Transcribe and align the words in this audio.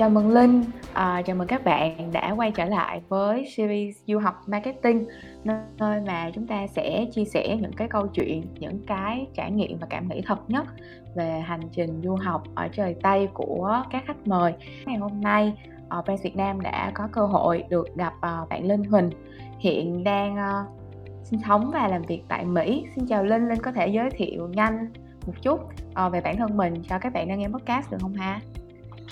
chào 0.00 0.10
mừng 0.10 0.28
Linh, 0.28 0.64
à, 0.92 1.22
chào 1.26 1.36
mừng 1.36 1.46
các 1.46 1.64
bạn 1.64 2.12
đã 2.12 2.34
quay 2.36 2.52
trở 2.52 2.64
lại 2.64 3.00
với 3.08 3.46
series 3.56 3.96
du 4.06 4.18
học 4.18 4.34
marketing 4.46 5.06
nơi 5.44 6.00
mà 6.06 6.30
chúng 6.34 6.46
ta 6.46 6.66
sẽ 6.66 7.06
chia 7.12 7.24
sẻ 7.24 7.56
những 7.60 7.72
cái 7.72 7.88
câu 7.88 8.06
chuyện, 8.06 8.42
những 8.58 8.80
cái 8.86 9.26
trải 9.34 9.50
nghiệm 9.50 9.78
và 9.78 9.86
cảm 9.90 10.08
nghĩ 10.08 10.22
thật 10.26 10.50
nhất 10.50 10.66
về 11.14 11.40
hành 11.40 11.60
trình 11.72 12.00
du 12.04 12.14
học 12.14 12.42
ở 12.54 12.68
trời 12.68 12.96
Tây 13.02 13.28
của 13.34 13.82
các 13.90 14.02
khách 14.06 14.26
mời. 14.26 14.54
Ngày 14.86 14.96
hôm 14.96 15.20
nay, 15.20 15.54
à, 15.88 15.98
uh, 15.98 16.04
Brand 16.04 16.22
Việt 16.22 16.36
Nam 16.36 16.60
đã 16.60 16.90
có 16.94 17.08
cơ 17.12 17.26
hội 17.26 17.64
được 17.68 17.96
gặp 17.96 18.12
uh, 18.16 18.48
bạn 18.48 18.64
Linh 18.64 18.84
Huỳnh 18.84 19.10
hiện 19.58 20.04
đang 20.04 20.34
uh, 20.34 20.68
sinh 21.24 21.40
sống 21.48 21.70
và 21.74 21.88
làm 21.88 22.02
việc 22.02 22.22
tại 22.28 22.44
Mỹ. 22.44 22.86
Xin 22.94 23.06
chào 23.06 23.24
Linh, 23.24 23.48
Linh 23.48 23.62
có 23.62 23.72
thể 23.72 23.88
giới 23.88 24.10
thiệu 24.10 24.48
nhanh 24.48 24.92
một 25.26 25.34
chút 25.42 25.60
uh, 26.06 26.12
về 26.12 26.20
bản 26.20 26.36
thân 26.36 26.56
mình 26.56 26.74
cho 26.88 26.98
các 26.98 27.12
bạn 27.12 27.28
đang 27.28 27.38
nghe 27.38 27.48
podcast 27.48 27.90
được 27.90 27.98
không 28.00 28.14
ha? 28.14 28.40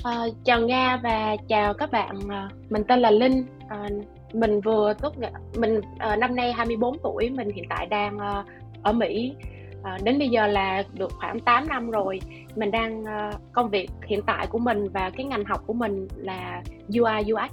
À, 0.03 0.27
chào 0.45 0.61
Nga 0.61 0.97
và 1.03 1.37
chào 1.49 1.75
các 1.75 1.91
bạn. 1.91 2.17
Ờ, 2.29 2.49
mình 2.71 2.83
tên 2.89 3.01
là 3.01 3.11
Linh. 3.11 3.45
À, 3.69 3.89
mình 4.33 4.61
vừa 4.61 4.95
tốt 4.95 5.19
nghiệp 5.19 5.29
mình 5.57 5.81
à, 5.99 6.17
năm 6.17 6.37
nay 6.37 6.53
24 6.53 6.99
tuổi, 7.03 7.31
mình 7.31 7.51
hiện 7.51 7.65
tại 7.69 7.87
đang 7.87 8.19
à, 8.19 8.45
ở 8.83 8.93
Mỹ. 8.93 9.35
À, 9.83 9.99
đến 10.03 10.19
bây 10.19 10.29
giờ 10.29 10.47
là 10.47 10.83
được 10.93 11.13
khoảng 11.13 11.41
8 11.41 11.69
năm 11.69 11.91
rồi. 11.91 12.21
Mình 12.57 12.71
đang 12.71 13.05
à, 13.05 13.33
công 13.53 13.71
việc 13.71 13.91
hiện 14.07 14.21
tại 14.27 14.47
của 14.47 14.59
mình 14.59 14.89
và 14.89 15.11
cái 15.11 15.25
ngành 15.25 15.45
học 15.45 15.63
của 15.67 15.73
mình 15.73 16.09
là 16.17 16.63
UI 16.89 17.33
UX. 17.33 17.53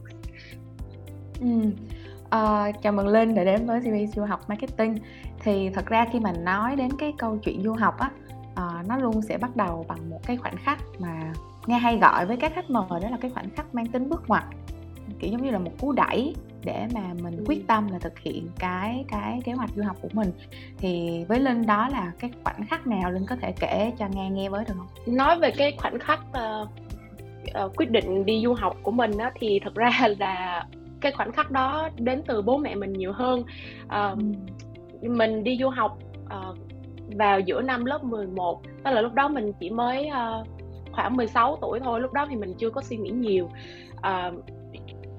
Ừ. 1.42 1.48
À, 2.30 2.72
chào 2.82 2.94
mừng 2.94 3.08
Linh 3.08 3.36
đã 3.36 3.44
đến 3.44 3.66
với 3.66 3.82
series 3.82 4.16
du 4.16 4.24
học 4.24 4.50
marketing. 4.50 4.98
Thì 5.40 5.70
thật 5.70 5.86
ra 5.86 6.06
khi 6.12 6.20
mà 6.20 6.32
nói 6.32 6.76
đến 6.76 6.90
cái 7.00 7.14
câu 7.18 7.38
chuyện 7.38 7.64
du 7.64 7.74
học 7.74 8.00
á, 8.00 8.10
à, 8.56 8.84
nó 8.88 8.98
luôn 8.98 9.22
sẽ 9.22 9.38
bắt 9.38 9.56
đầu 9.56 9.86
bằng 9.88 10.10
một 10.10 10.20
cái 10.28 10.38
khoảnh 10.38 10.58
khắc 10.58 10.80
mà 11.00 11.34
nghe 11.68 11.78
hay 11.78 11.98
gọi 11.98 12.26
với 12.26 12.38
các 12.38 12.52
khách 12.56 12.70
mời 12.70 13.00
đó 13.02 13.10
là 13.10 13.18
cái 13.22 13.32
khoảnh 13.32 13.50
khắc 13.50 13.76
mang 13.76 13.86
tính 13.86 14.10
bước 14.10 14.24
ngoặt. 14.28 14.44
Kiểu 15.20 15.32
giống 15.32 15.44
như 15.44 15.52
là 15.52 15.60
một 15.60 15.72
cú 15.80 15.92
đẩy 15.92 16.36
để 16.64 16.88
mà 16.94 17.02
mình 17.24 17.44
quyết 17.48 17.68
tâm 17.68 17.88
là 17.92 18.00
thực 18.00 18.20
hiện 18.20 18.48
cái 18.60 19.06
cái 19.08 19.40
kế 19.46 19.52
hoạch 19.52 19.70
du 19.76 19.84
học 19.84 19.98
của 20.02 20.10
mình. 20.14 20.32
Thì 20.78 21.24
với 21.28 21.40
linh 21.40 21.66
đó 21.66 21.90
là 21.92 22.12
cái 22.20 22.32
khoảnh 22.44 22.66
khắc 22.70 22.88
nào 22.88 23.12
linh 23.12 23.26
có 23.26 23.36
thể 23.42 23.54
kể 23.60 23.92
cho 24.00 24.08
nghe 24.14 24.30
nghe 24.30 24.50
với 24.50 24.66
được 24.68 24.74
không? 24.78 25.16
Nói 25.16 25.40
về 25.40 25.52
cái 25.52 25.76
khoảnh 25.78 26.00
khắc 26.00 26.20
uh, 26.20 26.70
uh, 27.66 27.76
quyết 27.76 27.92
định 27.92 28.26
đi 28.26 28.42
du 28.44 28.54
học 28.54 28.78
của 28.84 28.92
mình 28.92 29.18
đó 29.18 29.30
thì 29.40 29.60
thật 29.64 29.76
ra 29.76 29.92
là 30.20 30.66
cái 31.02 31.12
khoảnh 31.12 31.32
khắc 31.32 31.52
đó 31.52 31.90
đến 31.98 32.22
từ 32.28 32.42
bố 32.42 32.58
mẹ 32.58 32.76
mình 32.76 32.94
nhiều 32.94 33.14
hơn. 33.14 33.44
Uh, 33.86 34.20
mình 35.02 35.44
đi 35.44 35.58
du 35.62 35.70
học 35.70 36.00
uh, 36.26 36.58
vào 37.18 37.40
giữa 37.40 37.62
năm 37.62 37.86
lớp 37.86 38.04
11 38.04 38.62
tức 38.84 38.92
là 38.92 39.02
lúc 39.02 39.14
đó 39.14 39.28
mình 39.28 39.52
chỉ 39.60 39.70
mới 39.70 40.10
uh, 40.10 40.48
khoảng 40.96 41.18
16 41.18 41.58
tuổi 41.62 41.80
thôi 41.80 42.02
lúc 42.02 42.14
đó 42.14 42.28
thì 42.30 42.36
mình 42.36 42.54
chưa 42.58 42.70
có 42.70 42.82
suy 42.82 42.98
nghĩ 42.98 43.10
nhiều. 43.10 43.50
À, 44.02 44.32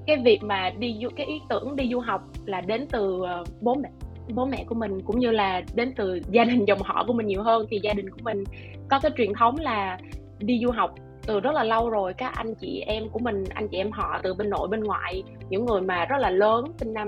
cái 0.07 0.17
việc 0.25 0.43
mà 0.43 0.69
đi 0.69 0.97
du 1.01 1.09
cái 1.15 1.25
ý 1.25 1.41
tưởng 1.49 1.75
đi 1.75 1.89
du 1.91 1.99
học 1.99 2.21
là 2.45 2.61
đến 2.61 2.87
từ 2.91 3.21
ờ, 3.23 3.43
bố 3.61 3.75
mẹ 3.75 3.89
bố 4.35 4.45
mẹ 4.45 4.63
của 4.67 4.75
mình 4.75 5.01
cũng 5.01 5.19
như 5.19 5.31
là 5.31 5.61
đến 5.73 5.93
từ 5.95 6.19
gia 6.31 6.43
đình 6.43 6.65
dòng 6.65 6.81
họ 6.81 7.03
của 7.07 7.13
mình 7.13 7.27
nhiều 7.27 7.43
hơn. 7.43 7.65
Thì 7.69 7.79
gia 7.83 7.93
đình 7.93 8.09
của 8.09 8.19
mình 8.23 8.43
có 8.89 8.99
cái 8.99 9.11
truyền 9.17 9.33
thống 9.33 9.55
là 9.59 9.99
đi 10.39 10.59
du 10.63 10.71
học 10.71 10.95
từ 11.27 11.39
rất 11.39 11.51
là 11.51 11.63
lâu 11.63 11.89
rồi. 11.89 12.13
Các 12.13 12.33
anh 12.35 12.55
chị 12.55 12.83
em 12.87 13.09
của 13.09 13.19
mình 13.19 13.43
anh 13.49 13.67
chị 13.67 13.77
em 13.77 13.91
họ 13.91 14.19
từ 14.23 14.33
bên 14.33 14.49
nội 14.49 14.67
bên 14.67 14.83
ngoại 14.83 15.23
những 15.49 15.65
người 15.65 15.81
mà 15.81 16.05
rất 16.05 16.17
là 16.17 16.29
lớn 16.29 16.65
sinh 16.77 16.93
năm 16.93 17.07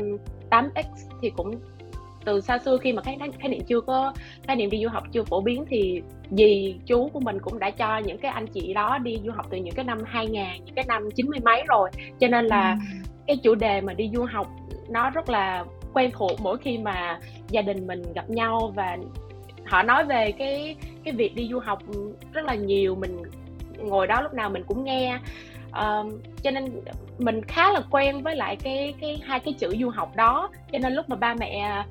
8x 0.49 0.83
thì 1.21 1.29
cũng 1.29 1.55
từ 2.25 2.41
xa 2.41 2.57
xưa 2.57 2.77
khi 2.77 2.93
mà 2.93 3.01
khái, 3.01 3.17
khái 3.39 3.49
niệm 3.49 3.61
chưa 3.67 3.81
có 3.81 4.13
khái 4.47 4.55
niệm 4.55 4.69
đi 4.69 4.83
du 4.83 4.89
học 4.89 5.03
chưa 5.11 5.23
phổ 5.23 5.41
biến 5.41 5.65
thì 5.69 6.01
dì 6.31 6.75
chú 6.85 7.09
của 7.13 7.19
mình 7.19 7.39
cũng 7.41 7.59
đã 7.59 7.69
cho 7.69 7.97
những 7.97 8.17
cái 8.17 8.31
anh 8.31 8.47
chị 8.47 8.73
đó 8.73 8.97
đi 8.97 9.19
du 9.25 9.31
học 9.31 9.45
từ 9.49 9.57
những 9.57 9.75
cái 9.75 9.85
năm 9.85 9.99
2000 10.05 10.43
những 10.65 10.75
cái 10.75 10.85
năm 10.87 11.09
chín 11.15 11.29
mươi 11.29 11.39
mấy 11.43 11.63
rồi. 11.67 11.89
Cho 12.19 12.27
nên 12.27 12.45
là 12.45 12.71
ừ. 12.71 13.09
cái 13.27 13.37
chủ 13.37 13.55
đề 13.55 13.81
mà 13.81 13.93
đi 13.93 14.11
du 14.13 14.23
học 14.23 14.47
nó 14.89 15.09
rất 15.09 15.29
là 15.29 15.65
quen 15.93 16.11
thuộc 16.13 16.31
mỗi 16.41 16.57
khi 16.57 16.77
mà 16.77 17.19
gia 17.49 17.61
đình 17.61 17.87
mình 17.87 18.03
gặp 18.15 18.29
nhau 18.29 18.73
và 18.75 18.97
họ 19.65 19.83
nói 19.83 20.05
về 20.05 20.31
cái 20.31 20.75
cái 21.03 21.13
việc 21.13 21.35
đi 21.35 21.47
du 21.51 21.59
học 21.59 21.83
rất 22.33 22.45
là 22.45 22.55
nhiều. 22.55 22.95
Mình 22.95 23.17
ngồi 23.77 24.07
đó 24.07 24.21
lúc 24.21 24.33
nào 24.33 24.49
mình 24.49 24.63
cũng 24.67 24.83
nghe 24.83 25.19
uh, 25.69 26.13
cho 26.43 26.51
nên 26.51 26.81
mình 27.19 27.41
khá 27.43 27.71
là 27.71 27.81
quen 27.91 28.23
với 28.23 28.35
lại 28.35 28.55
cái 28.55 28.93
cái 29.01 29.21
hai 29.23 29.39
cái 29.39 29.53
chữ 29.53 29.75
du 29.81 29.89
học 29.89 30.15
đó. 30.15 30.49
Cho 30.71 30.79
nên 30.79 30.93
lúc 30.93 31.09
mà 31.09 31.15
ba 31.15 31.33
mẹ 31.33 31.83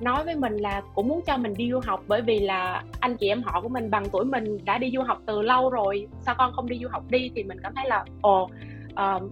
nói 0.00 0.24
với 0.24 0.36
mình 0.36 0.56
là 0.56 0.82
cũng 0.94 1.08
muốn 1.08 1.20
cho 1.26 1.36
mình 1.36 1.54
đi 1.56 1.70
du 1.70 1.80
học 1.84 2.02
bởi 2.06 2.22
vì 2.22 2.38
là 2.38 2.82
anh 3.00 3.16
chị 3.16 3.28
em 3.28 3.42
họ 3.42 3.60
của 3.60 3.68
mình 3.68 3.90
bằng 3.90 4.04
tuổi 4.12 4.24
mình 4.24 4.58
đã 4.64 4.78
đi 4.78 4.90
du 4.94 5.02
học 5.02 5.22
từ 5.26 5.42
lâu 5.42 5.70
rồi 5.70 6.08
sao 6.20 6.34
con 6.38 6.52
không 6.52 6.68
đi 6.68 6.78
du 6.82 6.88
học 6.88 7.02
đi? 7.10 7.30
Thì 7.34 7.42
mình 7.42 7.60
cảm 7.62 7.74
thấy 7.74 7.88
là 7.88 8.04
ồ 8.20 8.50
uh, 8.92 9.22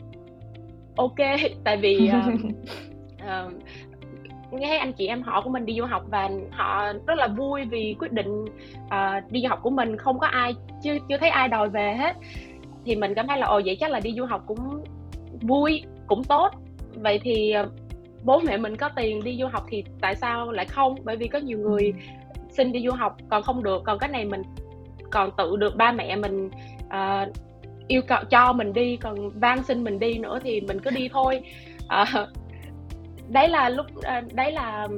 ok. 0.96 1.16
Tại 1.64 1.76
vì 1.76 2.10
uh, 3.22 3.52
nghe 4.52 4.76
anh 4.78 4.92
chị 4.92 5.06
em 5.06 5.22
họ 5.22 5.40
của 5.40 5.50
mình 5.50 5.66
đi 5.66 5.74
du 5.78 5.84
học 5.84 6.02
và 6.10 6.30
họ 6.50 6.92
rất 7.06 7.18
là 7.18 7.26
vui 7.26 7.64
vì 7.64 7.96
quyết 7.98 8.12
định 8.12 8.44
uh, 8.86 9.30
đi 9.30 9.42
du 9.42 9.48
học 9.48 9.58
của 9.62 9.70
mình. 9.70 9.96
Không 9.96 10.18
có 10.18 10.26
ai 10.26 10.54
chưa 10.82 10.98
chưa 11.08 11.18
thấy 11.18 11.28
ai 11.28 11.48
đòi 11.48 11.68
về 11.68 11.94
hết 11.94 12.16
thì 12.84 12.96
mình 12.96 13.14
cảm 13.14 13.26
thấy 13.28 13.38
là 13.38 13.46
ồ 13.46 13.60
vậy 13.64 13.76
chắc 13.80 13.90
là 13.90 14.00
đi 14.00 14.14
du 14.16 14.24
học 14.24 14.42
cũng 14.46 14.84
vui 15.40 15.82
cũng 16.06 16.24
tốt. 16.24 16.50
Vậy 16.94 17.20
thì 17.22 17.54
uh, 17.62 17.68
bố 18.24 18.40
mẹ 18.40 18.56
mình 18.56 18.76
có 18.76 18.88
tiền 18.96 19.24
đi 19.24 19.38
du 19.40 19.46
học 19.46 19.64
thì 19.70 19.84
tại 20.00 20.16
sao 20.16 20.50
lại 20.50 20.66
không? 20.66 20.94
Bởi 21.04 21.16
vì 21.16 21.28
có 21.28 21.38
nhiều 21.38 21.58
người 21.58 21.92
xin 22.50 22.72
đi 22.72 22.82
du 22.84 22.90
học 22.90 23.16
còn 23.30 23.42
không 23.42 23.62
được 23.62 23.82
còn 23.84 23.98
cái 23.98 24.08
này 24.08 24.24
mình 24.24 24.42
còn 25.10 25.30
tự 25.36 25.56
được 25.56 25.76
ba 25.76 25.92
mẹ 25.92 26.16
mình 26.16 26.50
uh, 26.86 27.32
yêu 27.88 28.02
cầu 28.02 28.24
cho 28.30 28.52
mình 28.52 28.72
đi 28.72 28.96
còn 28.96 29.30
van 29.30 29.62
xin 29.62 29.84
mình 29.84 29.98
đi 29.98 30.18
nữa 30.18 30.38
thì 30.42 30.60
mình 30.60 30.80
cứ 30.80 30.90
đi 30.90 31.08
thôi. 31.12 31.40
Uh, 31.84 32.28
đấy 33.28 33.48
là 33.48 33.68
lúc 33.68 33.86
uh, 33.96 34.32
đấy 34.34 34.52
là 34.52 34.88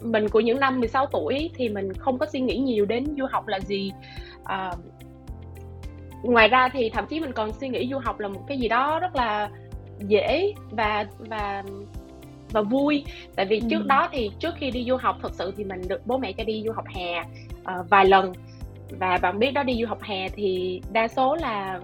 mình 0.00 0.28
của 0.28 0.40
những 0.40 0.60
năm 0.60 0.80
16 0.80 1.06
tuổi 1.06 1.50
thì 1.54 1.68
mình 1.68 1.92
không 1.94 2.18
có 2.18 2.26
suy 2.26 2.40
nghĩ 2.40 2.56
nhiều 2.56 2.86
đến 2.86 3.04
du 3.18 3.26
học 3.30 3.46
là 3.46 3.60
gì. 3.60 3.92
Uh, 4.42 4.78
ngoài 6.22 6.48
ra 6.48 6.68
thì 6.68 6.90
thậm 6.90 7.06
chí 7.06 7.20
mình 7.20 7.32
còn 7.32 7.52
suy 7.52 7.68
nghĩ 7.68 7.88
du 7.90 7.98
học 7.98 8.20
là 8.20 8.28
một 8.28 8.40
cái 8.46 8.58
gì 8.58 8.68
đó 8.68 9.00
rất 9.00 9.16
là 9.16 9.50
dễ 9.98 10.52
và 10.70 11.06
và 11.18 11.62
và 12.52 12.62
vui. 12.62 13.04
Tại 13.36 13.46
vì 13.46 13.60
ừ. 13.60 13.66
trước 13.70 13.86
đó 13.86 14.08
thì 14.12 14.30
trước 14.38 14.54
khi 14.56 14.70
đi 14.70 14.84
du 14.88 14.96
học 14.96 15.16
thật 15.22 15.34
sự 15.34 15.52
thì 15.56 15.64
mình 15.64 15.80
được 15.88 16.06
bố 16.06 16.18
mẹ 16.18 16.32
cho 16.32 16.44
đi 16.44 16.62
du 16.66 16.72
học 16.72 16.84
hè 16.94 17.20
uh, 17.20 17.90
vài 17.90 18.06
lần. 18.06 18.32
Và 18.90 19.18
bạn 19.22 19.38
biết 19.38 19.50
đó 19.50 19.62
đi 19.62 19.80
du 19.80 19.86
học 19.86 20.02
hè 20.02 20.28
thì 20.28 20.80
đa 20.92 21.08
số 21.08 21.34
là 21.34 21.80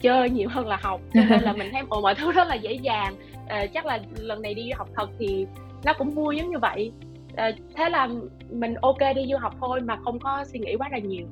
chơi 0.00 0.30
nhiều 0.30 0.48
hơn 0.48 0.66
là 0.66 0.78
học 0.82 1.00
cho 1.14 1.20
nên 1.30 1.42
là 1.42 1.52
mình 1.52 1.68
thấy 1.72 1.82
ồ 1.88 2.00
mọi 2.00 2.14
thứ 2.14 2.32
rất 2.32 2.48
là 2.48 2.54
dễ 2.54 2.72
dàng. 2.72 3.14
Uh, 3.44 3.72
chắc 3.74 3.86
là 3.86 3.98
lần 4.18 4.42
này 4.42 4.54
đi 4.54 4.62
du 4.62 4.78
học 4.78 4.88
thật 4.96 5.10
thì 5.18 5.46
nó 5.84 5.92
cũng 5.92 6.10
vui 6.10 6.36
giống 6.36 6.50
như 6.50 6.58
vậy. 6.58 6.92
Uh, 7.32 7.54
thế 7.76 7.88
là 7.88 8.08
mình 8.50 8.74
ok 8.74 8.98
đi 9.16 9.26
du 9.30 9.36
học 9.36 9.54
thôi 9.60 9.80
mà 9.80 9.96
không 10.04 10.18
có 10.18 10.44
suy 10.44 10.58
nghĩ 10.58 10.74
quá 10.76 10.88
là 10.92 10.98
nhiều 10.98 11.26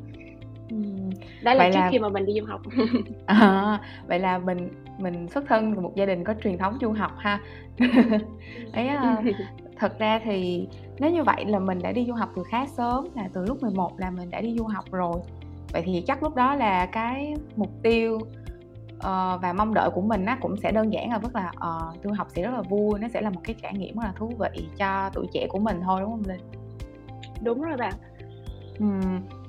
ừ. 0.70 0.76
đó 1.42 1.54
là 1.54 1.58
vậy 1.58 1.70
trước 1.72 1.80
là... 1.80 1.88
khi 1.90 1.98
mà 1.98 2.08
mình 2.08 2.26
đi 2.26 2.40
du 2.40 2.46
học. 2.46 2.60
À, 3.26 3.80
vậy 4.06 4.18
là 4.18 4.38
mình 4.38 4.68
mình 4.98 5.28
xuất 5.28 5.44
thân 5.48 5.74
từ 5.74 5.80
một 5.80 5.92
gia 5.94 6.06
đình 6.06 6.24
có 6.24 6.34
truyền 6.44 6.58
thống 6.58 6.78
du 6.80 6.92
học 6.92 7.12
ha. 7.18 7.40
Ấy 8.72 8.88
thật 9.78 9.98
ra 9.98 10.20
thì 10.24 10.68
nếu 10.98 11.10
như 11.10 11.22
vậy 11.22 11.44
là 11.44 11.58
mình 11.58 11.78
đã 11.82 11.92
đi 11.92 12.04
du 12.06 12.14
học 12.14 12.30
từ 12.36 12.42
khá 12.50 12.66
sớm 12.66 13.08
là 13.14 13.28
từ 13.32 13.44
lúc 13.44 13.62
11 13.62 14.00
là 14.00 14.10
mình 14.10 14.30
đã 14.30 14.40
đi 14.40 14.54
du 14.58 14.64
học 14.64 14.84
rồi. 14.92 15.20
Vậy 15.72 15.82
thì 15.86 16.04
chắc 16.06 16.22
lúc 16.22 16.34
đó 16.34 16.54
là 16.54 16.86
cái 16.86 17.34
mục 17.56 17.70
tiêu 17.82 18.18
uh, 18.98 19.42
và 19.42 19.54
mong 19.56 19.74
đợi 19.74 19.90
của 19.90 20.00
mình 20.00 20.24
á 20.24 20.38
cũng 20.40 20.56
sẽ 20.56 20.72
đơn 20.72 20.92
giản 20.92 21.10
là 21.10 21.18
rất 21.18 21.36
là 21.36 21.52
uh, 21.56 22.04
du 22.04 22.10
học 22.12 22.26
sẽ 22.30 22.42
rất 22.42 22.50
là 22.54 22.62
vui 22.62 22.98
nó 23.00 23.08
sẽ 23.08 23.20
là 23.20 23.30
một 23.30 23.40
cái 23.44 23.56
trải 23.62 23.72
nghiệm 23.74 23.96
rất 23.96 24.04
là 24.04 24.12
thú 24.16 24.32
vị 24.38 24.68
cho 24.78 25.10
tuổi 25.14 25.26
trẻ 25.32 25.46
của 25.48 25.58
mình 25.58 25.80
thôi 25.84 26.00
đúng 26.00 26.10
không 26.10 26.22
linh? 26.26 26.40
Đúng 27.42 27.62
rồi 27.62 27.76
bạn 27.76 27.93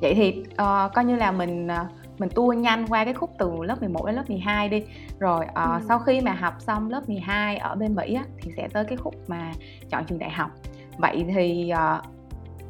vậy 0.01 0.13
thì 0.15 0.43
uh, 0.51 0.93
coi 0.93 1.05
như 1.05 1.15
là 1.15 1.31
mình 1.31 1.67
uh, 1.67 2.19
mình 2.19 2.29
tua 2.29 2.53
nhanh 2.53 2.87
qua 2.87 3.05
cái 3.05 3.13
khúc 3.13 3.31
từ 3.37 3.51
lớp 3.63 3.81
11 3.81 4.05
đến 4.05 4.15
lớp 4.15 4.29
12 4.29 4.69
đi. 4.69 4.83
Rồi 5.19 5.45
uh, 5.49 5.55
ừ. 5.55 5.79
sau 5.87 5.99
khi 5.99 6.21
mà 6.21 6.33
học 6.33 6.53
xong 6.59 6.89
lớp 6.89 7.09
12 7.09 7.57
ở 7.57 7.75
bên 7.75 7.95
Mỹ 7.95 8.13
á, 8.13 8.23
thì 8.41 8.51
sẽ 8.57 8.67
tới 8.73 8.85
cái 8.85 8.97
khúc 8.97 9.15
mà 9.27 9.51
chọn 9.89 10.05
trường 10.05 10.19
đại 10.19 10.29
học. 10.29 10.51
Vậy 10.97 11.25
thì 11.35 11.71
uh, 11.73 12.05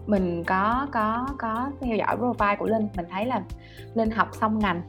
mình 0.08 0.44
có 0.44 0.88
có 0.92 1.28
có 1.38 1.72
theo 1.82 1.96
dõi 1.96 2.18
profile 2.18 2.58
của 2.58 2.66
Linh. 2.66 2.88
Mình 2.96 3.06
thấy 3.10 3.26
là 3.26 3.42
Linh 3.94 4.12
học 4.12 4.30
xong 4.34 4.60
ngành 4.60 4.82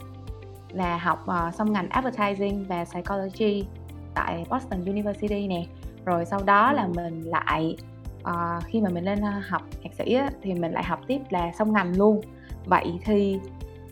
là 0.69 0.99
học 0.99 1.19
uh, 1.25 1.55
xong 1.55 1.73
ngành 1.73 1.89
advertising 1.89 2.65
và 2.69 2.85
psychology 2.85 3.67
tại 4.15 4.45
Boston 4.51 4.85
University 4.85 5.47
nè. 5.49 5.67
Rồi 6.05 6.25
sau 6.25 6.43
đó 6.43 6.73
là 6.73 6.87
mình 6.87 7.21
lại 7.21 7.77
uh, 8.23 8.65
khi 8.67 8.81
mà 8.81 8.91
mình 8.91 9.05
lên 9.05 9.19
học 9.49 9.63
thạc 9.83 9.95
sĩ 9.95 10.15
á, 10.15 10.31
thì 10.43 10.55
mình 10.55 10.73
lại 10.73 10.85
học 10.85 11.01
tiếp 11.07 11.19
là 11.31 11.53
xong 11.53 11.73
ngành 11.73 11.97
luôn. 11.97 12.21
Vậy 12.65 12.93
thì 13.05 13.39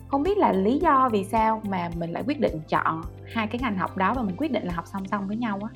không 0.07 0.23
biết 0.23 0.37
là 0.37 0.51
lý 0.51 0.79
do 0.79 1.09
vì 1.11 1.23
sao 1.23 1.61
mà 1.69 1.89
mình 1.97 2.11
lại 2.11 2.23
quyết 2.27 2.39
định 2.39 2.61
chọn 2.69 3.01
hai 3.33 3.47
cái 3.47 3.59
ngành 3.61 3.77
học 3.77 3.97
đó 3.97 4.13
và 4.15 4.21
mình 4.21 4.35
quyết 4.37 4.51
định 4.51 4.63
là 4.63 4.73
học 4.73 4.85
song 4.87 5.05
song 5.05 5.27
với 5.27 5.37
nhau 5.37 5.59
á? 5.61 5.69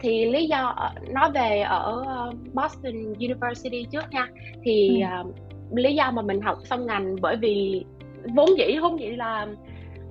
Thì 0.00 0.24
lý 0.24 0.46
do 0.46 0.90
nói 1.10 1.30
về 1.30 1.60
ở 1.60 2.04
ờ, 2.06 2.32
Boston 2.52 3.14
University 3.18 3.86
trước 3.92 4.04
nha. 4.10 4.28
Thì 4.64 5.02
ừ. 5.02 5.28
uh, 5.28 5.34
lý 5.78 5.94
do 5.94 6.10
mà 6.10 6.22
mình 6.22 6.40
học 6.40 6.58
song 6.64 6.86
ngành 6.86 7.16
bởi 7.20 7.36
vì 7.36 7.84
vốn 8.34 8.48
dĩ 8.58 8.78
vốn 8.82 9.00
dĩ 9.00 9.06
là 9.06 9.46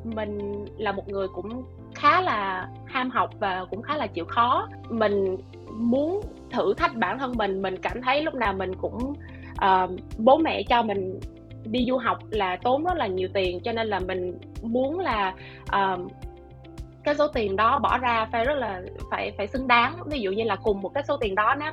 mình 0.03 0.65
là 0.77 0.91
một 0.91 1.07
người 1.07 1.27
cũng 1.27 1.63
khá 1.95 2.21
là 2.21 2.69
ham 2.85 3.09
học 3.09 3.29
và 3.39 3.65
cũng 3.69 3.81
khá 3.81 3.97
là 3.97 4.07
chịu 4.07 4.25
khó. 4.25 4.67
Mình 4.89 5.37
muốn 5.77 6.21
thử 6.51 6.73
thách 6.73 6.95
bản 6.95 7.19
thân 7.19 7.33
mình 7.37 7.61
mình 7.61 7.77
cảm 7.77 8.01
thấy 8.01 8.23
lúc 8.23 8.33
nào 8.33 8.53
mình 8.53 8.75
cũng 8.75 9.13
uh, 9.51 9.91
bố 10.17 10.37
mẹ 10.37 10.63
cho 10.63 10.83
mình 10.83 11.19
đi 11.65 11.85
du 11.87 11.97
học 11.97 12.17
là 12.29 12.55
tốn 12.55 12.83
rất 12.83 12.93
là 12.97 13.07
nhiều 13.07 13.27
tiền 13.33 13.59
cho 13.63 13.71
nên 13.71 13.87
là 13.87 13.99
mình 13.99 14.37
muốn 14.61 14.99
là 14.99 15.33
uh, 15.63 16.11
cái 17.03 17.15
số 17.15 17.27
tiền 17.27 17.55
đó 17.55 17.79
bỏ 17.79 17.97
ra 17.97 18.27
phải 18.31 18.45
rất 18.45 18.53
là 18.53 18.81
phải 19.11 19.31
phải 19.37 19.47
xứng 19.47 19.67
đáng. 19.67 19.95
Ví 20.05 20.19
dụ 20.19 20.31
như 20.31 20.43
là 20.43 20.55
cùng 20.55 20.81
một 20.81 20.93
cái 20.93 21.03
số 21.07 21.17
tiền 21.17 21.35
đó 21.35 21.55
nó 21.59 21.71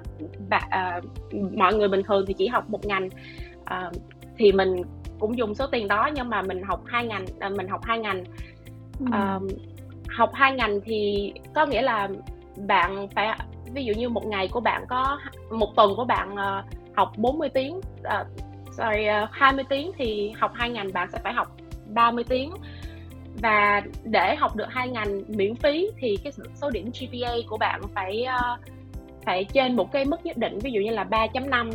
và 0.50 0.60
uh, 0.98 1.34
mọi 1.56 1.74
người 1.74 1.88
bình 1.88 2.02
thường 2.02 2.24
thì 2.26 2.34
chỉ 2.34 2.48
học 2.48 2.70
một 2.70 2.86
ngành 2.86 3.08
uh, 3.60 3.96
thì 4.36 4.52
mình 4.52 4.82
cũng 5.18 5.38
dùng 5.38 5.54
số 5.54 5.66
tiền 5.66 5.88
đó 5.88 6.10
nhưng 6.14 6.28
mà 6.28 6.42
mình 6.42 6.62
học 6.62 6.82
hai 6.86 7.06
ngành 7.06 7.24
uh, 7.46 7.52
mình 7.56 7.68
học 7.68 7.80
hai 7.84 7.98
ngành. 7.98 8.24
Uh, 9.02 9.50
học 10.08 10.30
hai 10.34 10.52
ngành 10.52 10.80
thì 10.84 11.32
có 11.54 11.66
nghĩa 11.66 11.82
là 11.82 12.08
bạn 12.66 13.08
phải 13.08 13.38
ví 13.74 13.84
dụ 13.84 13.92
như 13.92 14.08
một 14.08 14.26
ngày 14.26 14.48
của 14.48 14.60
bạn 14.60 14.84
có 14.88 15.18
một 15.50 15.76
tuần 15.76 15.96
của 15.96 16.04
bạn 16.04 16.34
uh, 16.34 16.64
học 16.96 17.12
40 17.16 17.48
tiếng 17.48 17.76
uh, 17.76 18.26
sorry 18.70 19.04
ờ, 19.04 19.22
uh, 19.22 19.30
20 19.32 19.64
tiếng 19.68 19.92
thì 19.98 20.32
học 20.38 20.52
hai 20.54 20.70
ngành 20.70 20.92
bạn 20.92 21.08
sẽ 21.12 21.18
phải 21.24 21.32
học 21.32 21.56
30 21.86 22.24
tiếng. 22.28 22.52
Và 23.42 23.82
để 24.04 24.36
học 24.36 24.56
được 24.56 24.66
hai 24.68 24.88
ngành 24.88 25.22
miễn 25.28 25.54
phí 25.54 25.90
thì 25.98 26.18
cái 26.24 26.32
số 26.54 26.70
điểm 26.70 26.90
GPA 27.00 27.32
của 27.48 27.56
bạn 27.56 27.80
phải 27.94 28.26
uh, 28.36 28.60
phải 29.24 29.44
trên 29.44 29.76
một 29.76 29.92
cái 29.92 30.04
mức 30.04 30.26
nhất 30.26 30.36
định 30.36 30.58
ví 30.58 30.70
dụ 30.70 30.80
như 30.80 30.90
là 30.90 31.04
3.5 31.04 31.70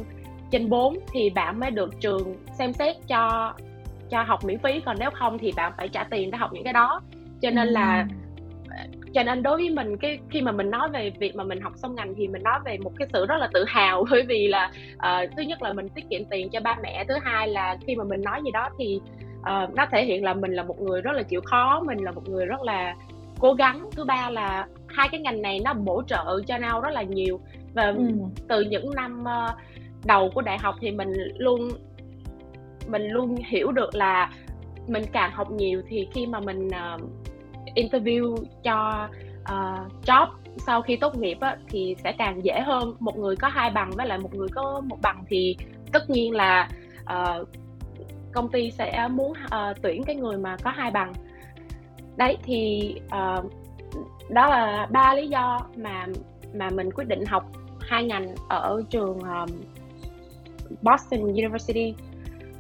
trên 0.52 0.70
4 0.70 0.98
thì 1.14 1.30
bạn 1.30 1.60
mới 1.60 1.72
được 1.72 2.02
trường 2.02 2.36
xem 2.54 2.74
xét 2.74 2.96
cho 3.08 3.54
cho 4.10 4.24
học 4.24 4.46
miễn 4.46 4.60
phí. 4.60 4.80
Còn 4.86 4.98
nếu 5.00 5.10
không 5.12 5.38
thì 5.38 5.52
bạn 5.56 5.74
phải 5.78 5.90
trả 5.90 6.04
tiền 6.04 6.32
để 6.32 6.38
học 6.38 6.54
những 6.54 6.64
cái 6.64 6.74
đó. 6.74 7.02
Cho 7.42 7.50
nên 7.50 7.68
là 7.68 8.08
cho 9.14 9.24
nên 9.24 9.44
đối 9.44 9.58
với 9.58 9.70
mình 9.70 9.98
cái 9.98 10.20
khi 10.30 10.42
mà 10.42 10.52
mình 10.52 10.70
nói 10.70 10.90
về 10.90 11.12
việc 11.20 11.36
mà 11.36 11.44
mình 11.44 11.62
học 11.62 11.74
xong 11.76 11.96
ngành 11.96 12.14
thì 12.16 12.28
mình 12.28 12.44
nói 12.44 12.60
về 12.66 12.78
một 12.78 12.92
cái 12.98 13.08
sự 13.14 13.26
rất 13.26 13.36
là 13.40 13.50
tự 13.54 13.66
hào. 13.68 14.06
Bởi 14.12 14.24
vì 14.28 14.48
là 14.48 14.72
uh, 14.96 15.30
thứ 15.38 15.42
nhất 15.42 15.62
là 15.62 15.74
mình 15.74 15.90
tiết 15.90 16.10
kiệm 16.10 16.26
tiền 16.26 16.50
cho 16.50 16.60
ba 16.60 16.78
mẹ 16.84 17.06
thứ 17.08 17.14
hai 17.22 17.48
là 17.48 17.78
khi 17.88 17.96
mà 17.96 18.04
mình 18.04 18.22
nói 18.22 18.42
gì 18.46 18.52
đó 18.52 18.70
thì 18.78 19.00
uh, 19.40 19.76
nó 19.76 19.86
thể 19.92 20.06
hiện 20.06 20.24
là 20.24 20.34
mình 20.34 20.52
là 20.52 20.64
một 20.64 20.82
người 20.82 21.02
rất 21.02 21.12
là 21.12 21.24
chịu 21.24 21.42
khó 21.42 21.84
mình 21.86 21.98
là 22.04 22.12
một 22.12 22.30
người 22.30 22.46
rất 22.46 22.62
là 22.62 22.96
cố 23.40 23.54
gắng. 23.54 23.90
Thứ 23.92 24.04
ba 24.04 24.30
là 24.30 24.68
hai 24.88 25.10
cái 25.12 25.20
ngành 25.22 25.42
này 25.42 25.60
nó 25.64 25.74
bổ 25.74 26.04
trợ 26.08 26.42
cho 26.48 26.58
nhau 26.58 26.82
rất 26.82 26.90
là 26.92 27.02
nhiều. 27.04 27.40
Và 27.74 27.86
ừ. 27.86 28.08
từ 28.48 28.62
những 28.62 28.96
năm 28.96 29.24
uh, 29.24 29.56
đầu 30.06 30.32
của 30.36 30.42
đại 30.42 30.58
học 30.58 30.76
thì 30.82 30.92
mình 30.92 31.14
luôn 31.38 31.70
mình 32.88 33.08
luôn 33.08 33.36
hiểu 33.36 33.72
được 33.72 33.96
là 33.96 34.32
mình 34.88 35.04
càng 35.12 35.32
học 35.32 35.52
nhiều 35.52 35.82
thì 35.88 36.08
khi 36.14 36.26
mà 36.26 36.40
mình 36.40 36.68
uh, 36.68 37.02
interview 37.76 38.36
cho 38.64 39.08
uh, 39.42 39.92
job 40.06 40.28
sau 40.58 40.82
khi 40.82 40.96
tốt 40.96 41.18
nghiệp 41.18 41.38
á, 41.42 41.58
thì 41.68 41.96
sẽ 42.04 42.12
càng 42.18 42.46
dễ 42.46 42.60
hơn. 42.60 42.96
Một 43.00 43.18
người 43.18 43.36
có 43.36 43.48
hai 43.48 43.72
bằng 43.72 43.92
với 43.92 44.08
lại 44.08 44.18
một 44.18 44.36
người 44.36 44.48
có 44.56 44.82
một 44.86 44.98
bằng 45.02 45.24
thì 45.28 45.58
tất 45.92 46.10
nhiên 46.10 46.36
là 46.36 46.70
uh, 47.04 47.48
công 48.34 48.50
ty 48.50 48.72
sẽ 48.72 49.08
muốn 49.12 49.32
uh, 49.32 49.78
tuyển 49.82 50.04
cái 50.04 50.16
người 50.16 50.38
mà 50.38 50.58
có 50.64 50.72
hai 50.72 50.92
bằng. 50.92 51.14
Đấy 52.18 52.38
thì 52.44 52.94
uh, 53.06 53.52
đó 54.30 54.50
là 54.50 54.88
ba 54.92 55.14
lý 55.14 55.28
do 55.28 55.60
mà 55.76 56.06
mà 56.54 56.70
mình 56.70 56.92
quyết 56.92 57.08
định 57.08 57.26
học 57.26 57.46
hai 57.80 58.04
ngành 58.04 58.36
ở 58.50 58.82
trường 58.90 59.20
um, 59.20 59.50
Boston 60.82 61.22
University. 61.22 61.94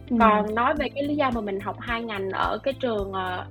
Ừ. 0.10 0.16
còn 0.20 0.56
nói 0.56 0.74
về 0.74 0.90
cái 0.96 1.04
lý 1.04 1.16
do 1.16 1.32
mà 1.36 1.42
mình 1.42 1.60
học 1.60 1.76
hai 1.80 2.04
ngành 2.04 2.30
ở 2.30 2.58
cái 2.64 2.74
trường 2.80 3.10
uh, 3.10 3.48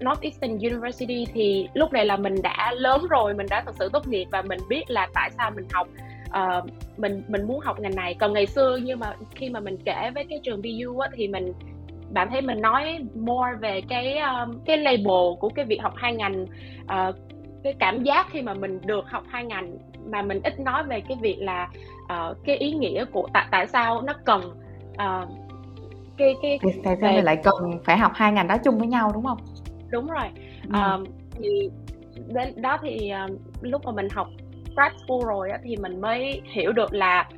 Northeastern 0.00 0.58
University 0.58 1.26
thì 1.34 1.68
lúc 1.74 1.92
này 1.92 2.06
là 2.06 2.16
mình 2.16 2.34
đã 2.42 2.72
lớn 2.76 3.06
rồi 3.10 3.34
mình 3.34 3.46
đã 3.50 3.62
thật 3.66 3.74
sự 3.78 3.88
tốt 3.92 4.08
nghiệp 4.08 4.24
và 4.30 4.42
mình 4.42 4.58
biết 4.68 4.90
là 4.90 5.08
tại 5.14 5.30
sao 5.30 5.50
mình 5.50 5.66
học 5.72 5.88
uh, 6.28 6.70
mình 6.98 7.22
mình 7.28 7.46
muốn 7.46 7.60
học 7.60 7.80
ngành 7.80 7.94
này. 7.94 8.14
Còn 8.14 8.32
ngày 8.32 8.46
xưa 8.46 8.78
nhưng 8.82 9.00
mà 9.00 9.14
khi 9.34 9.50
mà 9.50 9.60
mình 9.60 9.76
kể 9.84 10.10
với 10.14 10.24
cái 10.30 10.40
trường 10.42 10.62
BU 10.62 10.98
á, 10.98 11.08
thì 11.14 11.28
mình 11.28 11.52
bạn 12.10 12.28
thấy 12.30 12.42
mình 12.42 12.60
nói 12.60 12.98
more 13.14 13.52
về 13.60 13.80
cái 13.88 14.18
um, 14.18 14.58
cái 14.64 14.76
label 14.76 15.38
của 15.40 15.48
cái 15.54 15.64
việc 15.64 15.82
học 15.82 15.92
hai 15.96 16.14
ngành 16.14 16.42
uh, 16.82 17.16
cái 17.64 17.74
cảm 17.78 18.02
giác 18.02 18.26
khi 18.30 18.42
mà 18.42 18.54
mình 18.54 18.80
được 18.86 19.04
học 19.08 19.24
hai 19.28 19.44
ngành 19.44 19.78
mà 20.06 20.22
mình 20.22 20.40
ít 20.44 20.60
nói 20.60 20.82
về 20.84 21.00
cái 21.08 21.16
việc 21.20 21.36
là 21.38 21.68
uh, 22.02 22.36
cái 22.44 22.56
ý 22.56 22.72
nghĩa 22.72 23.04
của 23.04 23.28
tại 23.32 23.46
tại 23.50 23.66
sao 23.66 24.02
nó 24.02 24.12
cần 24.24 24.40
uh, 24.92 25.28
cái 26.16 26.34
cái 26.42 26.58
tại 26.84 26.96
sao 27.00 27.12
về... 27.12 27.22
lại 27.22 27.36
cần 27.42 27.54
phải 27.84 27.98
học 27.98 28.12
hai 28.14 28.32
ngành 28.32 28.48
đó 28.48 28.56
chung 28.64 28.78
với 28.78 28.88
nhau 28.88 29.10
đúng 29.14 29.24
không 29.24 29.38
đúng 29.90 30.06
rồi 30.06 30.26
ừ. 30.72 30.78
um, 30.80 31.04
thì 31.32 31.70
đến 32.26 32.62
đó 32.62 32.78
thì 32.82 33.10
um, 33.10 33.36
lúc 33.62 33.84
mà 33.84 33.92
mình 33.92 34.08
học 34.08 34.28
grad 34.74 34.92
school 35.06 35.20
rồi 35.26 35.50
á, 35.50 35.58
thì 35.64 35.76
mình 35.76 36.00
mới 36.00 36.40
hiểu 36.44 36.72
được 36.72 36.94
là 36.94 37.28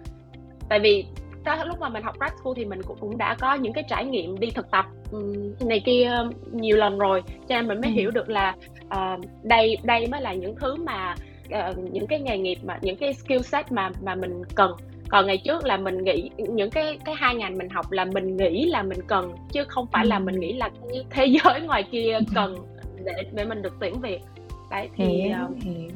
tại 0.68 0.80
vì 0.80 1.04
đó, 1.44 1.64
lúc 1.64 1.80
mà 1.80 1.88
mình 1.88 2.02
học 2.02 2.14
grad 2.18 2.32
school 2.40 2.52
thì 2.56 2.64
mình 2.64 2.82
cũng, 2.82 2.96
cũng 3.00 3.18
đã 3.18 3.36
có 3.40 3.54
những 3.54 3.72
cái 3.72 3.84
trải 3.88 4.04
nghiệm 4.04 4.38
đi 4.38 4.50
thực 4.50 4.70
tập 4.70 4.86
um, 5.12 5.32
này 5.60 5.82
kia 5.84 6.12
nhiều 6.52 6.76
lần 6.76 6.98
rồi 6.98 7.22
cho 7.48 7.56
nên 7.56 7.68
mình 7.68 7.80
mới 7.80 7.90
ừ. 7.90 7.94
hiểu 7.94 8.10
được 8.10 8.28
là 8.28 8.54
uh, 8.84 9.20
đây 9.42 9.76
đây 9.82 10.06
mới 10.06 10.20
là 10.20 10.34
những 10.34 10.56
thứ 10.56 10.76
mà 10.76 11.14
uh, 11.46 11.78
những 11.78 12.06
cái 12.06 12.20
nghề 12.20 12.38
nghiệp 12.38 12.58
mà 12.62 12.78
những 12.82 12.96
cái 12.96 13.14
skill 13.14 13.40
set 13.40 13.72
mà 13.72 13.90
mà 14.02 14.14
mình 14.14 14.42
cần 14.54 14.72
còn 15.10 15.26
ngày 15.26 15.38
trước 15.38 15.64
là 15.64 15.76
mình 15.76 16.04
nghĩ 16.04 16.30
những 16.36 16.70
cái 16.70 16.98
cái 17.04 17.14
hai 17.18 17.34
ngành 17.34 17.58
mình 17.58 17.68
học 17.68 17.92
là 17.92 18.04
mình 18.04 18.36
nghĩ 18.36 18.66
là 18.66 18.82
mình 18.82 19.00
cần 19.06 19.34
chứ 19.52 19.64
không 19.68 19.86
phải 19.92 20.06
là 20.06 20.18
mình 20.18 20.40
nghĩ 20.40 20.52
là 20.52 20.68
cái 20.88 21.04
thế 21.10 21.26
giới 21.44 21.60
ngoài 21.60 21.82
kia 21.90 22.18
cần 22.34 22.56
để 23.04 23.12
để 23.32 23.44
mình 23.44 23.62
được 23.62 23.74
tuyển 23.80 24.00
việc. 24.00 24.20
Đấy 24.70 24.88
thì 24.96 25.04
hiểu, 25.04 25.36
uh, 25.50 25.62
hiểu. 25.62 25.90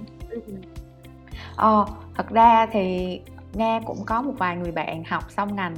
ờ 1.56 1.86
thật 2.14 2.30
ra 2.30 2.66
thì 2.72 3.20
nghe 3.52 3.80
cũng 3.86 3.98
có 4.06 4.22
một 4.22 4.32
vài 4.38 4.56
người 4.56 4.72
bạn 4.72 5.04
học 5.04 5.30
xong 5.30 5.56
ngành 5.56 5.74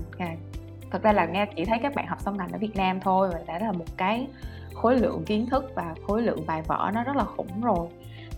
thật 0.91 1.03
ra 1.03 1.13
là 1.13 1.27
nghe 1.27 1.47
chỉ 1.57 1.65
thấy 1.65 1.79
các 1.83 1.95
bạn 1.95 2.07
học 2.07 2.21
xong 2.21 2.37
ngành 2.37 2.53
ở 2.53 2.59
Việt 2.59 2.77
Nam 2.77 3.01
thôi 3.01 3.29
và 3.33 3.39
đã 3.47 3.59
là 3.59 3.73
một 3.73 3.85
cái 3.97 4.27
khối 4.75 4.97
lượng 4.97 5.25
kiến 5.27 5.47
thức 5.47 5.73
và 5.75 5.95
khối 6.07 6.23
lượng 6.23 6.47
bài 6.47 6.63
vở 6.67 6.91
nó 6.95 7.05
rất 7.05 7.17
là 7.17 7.25
khủng 7.25 7.61
rồi 7.63 7.89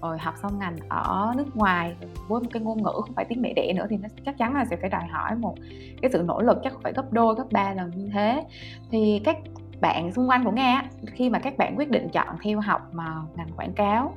rồi 0.02 0.18
học 0.18 0.34
xong 0.42 0.58
ngành 0.58 0.76
ở 0.88 1.32
nước 1.36 1.56
ngoài 1.56 1.94
với 2.28 2.40
một 2.40 2.48
cái 2.52 2.62
ngôn 2.62 2.82
ngữ 2.82 2.92
không 2.94 3.14
phải 3.14 3.24
tiếng 3.24 3.42
mẹ 3.42 3.52
đẻ 3.52 3.72
nữa 3.72 3.86
thì 3.90 3.96
nó 3.96 4.08
chắc 4.24 4.38
chắn 4.38 4.54
là 4.54 4.64
sẽ 4.64 4.76
phải 4.76 4.90
đòi 4.90 5.06
hỏi 5.10 5.36
một 5.36 5.54
cái 6.02 6.10
sự 6.12 6.22
nỗ 6.26 6.40
lực 6.40 6.58
chắc 6.64 6.72
phải 6.82 6.92
gấp 6.92 7.12
đôi 7.12 7.34
gấp 7.34 7.44
ba 7.52 7.74
lần 7.74 7.90
như 7.90 8.10
thế. 8.14 8.44
Thì 8.90 9.20
các 9.24 9.36
bạn 9.80 10.12
xung 10.12 10.28
quanh 10.28 10.44
của 10.44 10.50
nghe 10.50 10.82
khi 11.06 11.30
mà 11.30 11.38
các 11.38 11.58
bạn 11.58 11.74
quyết 11.76 11.90
định 11.90 12.08
chọn 12.12 12.36
theo 12.42 12.60
học 12.60 12.80
mà 12.92 13.14
ngành 13.36 13.50
quảng 13.56 13.72
cáo 13.72 14.14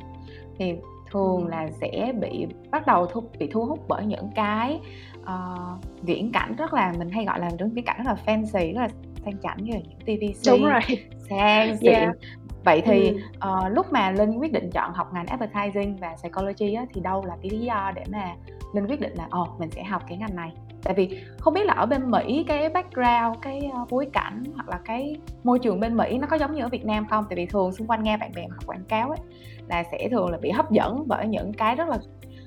thì 0.57 0.73
thường 1.11 1.47
là 1.47 1.69
sẽ 1.81 2.13
bị 2.21 2.47
bắt 2.71 2.85
đầu 2.87 3.05
thu, 3.05 3.23
bị 3.39 3.49
thu 3.51 3.65
hút 3.65 3.79
bởi 3.87 4.05
những 4.05 4.29
cái 4.35 4.79
uh, 5.21 5.83
viễn 6.01 6.31
cảnh 6.31 6.55
rất 6.57 6.73
là 6.73 6.93
mình 6.97 7.09
hay 7.09 7.25
gọi 7.25 7.39
là 7.39 7.49
những 7.57 7.69
viễn 7.69 7.85
cảnh 7.85 7.97
rất 7.97 8.03
là 8.05 8.17
fancy 8.25 8.73
rất 8.73 8.81
là 8.81 8.89
sang 9.25 9.37
chảnh 9.43 9.63
như 9.63 9.73
là 9.73 9.79
những 9.79 9.99
TVC 9.99 10.51
Đúng 10.51 10.65
rồi. 10.65 10.81
sang 11.29 11.77
xịn 11.77 11.91
yeah 11.93 12.15
vậy 12.63 12.81
thì 12.85 13.09
ừ. 13.39 13.49
uh, 13.49 13.71
lúc 13.71 13.91
mà 13.91 14.11
linh 14.11 14.39
quyết 14.39 14.51
định 14.51 14.69
chọn 14.71 14.93
học 14.93 15.13
ngành 15.13 15.25
advertising 15.25 15.97
và 15.97 16.15
psychology 16.15 16.73
á, 16.73 16.85
thì 16.93 17.01
đâu 17.01 17.25
là 17.25 17.35
cái 17.41 17.49
lý 17.51 17.59
do 17.59 17.91
để 17.95 18.03
mà 18.11 18.35
linh 18.73 18.87
quyết 18.87 19.01
định 19.01 19.13
là 19.13 19.27
ồ 19.29 19.41
oh, 19.41 19.59
mình 19.59 19.71
sẽ 19.71 19.83
học 19.83 20.03
cái 20.07 20.17
ngành 20.17 20.35
này? 20.35 20.51
Tại 20.83 20.93
vì 20.93 21.19
không 21.39 21.53
biết 21.53 21.65
là 21.65 21.73
ở 21.73 21.85
bên 21.85 22.11
mỹ 22.11 22.45
cái 22.47 22.69
background 22.69 23.37
cái 23.41 23.71
uh, 23.81 23.91
bối 23.91 24.07
cảnh 24.13 24.43
hoặc 24.55 24.69
là 24.69 24.79
cái 24.85 25.15
môi 25.43 25.59
trường 25.59 25.79
bên 25.79 25.97
mỹ 25.97 26.17
nó 26.17 26.27
có 26.27 26.37
giống 26.37 26.55
như 26.55 26.61
ở 26.61 26.69
việt 26.69 26.85
nam 26.85 27.07
không? 27.07 27.25
Tại 27.29 27.35
vì 27.35 27.45
thường 27.45 27.71
xung 27.71 27.87
quanh 27.87 28.03
nghe 28.03 28.17
bạn 28.17 28.31
bè 28.35 28.47
học 28.47 28.63
quảng 28.65 28.85
cáo 28.87 29.09
ấy 29.09 29.19
là 29.67 29.83
sẽ 29.91 30.07
thường 30.11 30.29
là 30.29 30.37
bị 30.37 30.51
hấp 30.51 30.71
dẫn 30.71 31.03
bởi 31.07 31.27
những 31.27 31.53
cái 31.53 31.75
rất 31.75 31.89
là 31.89 31.97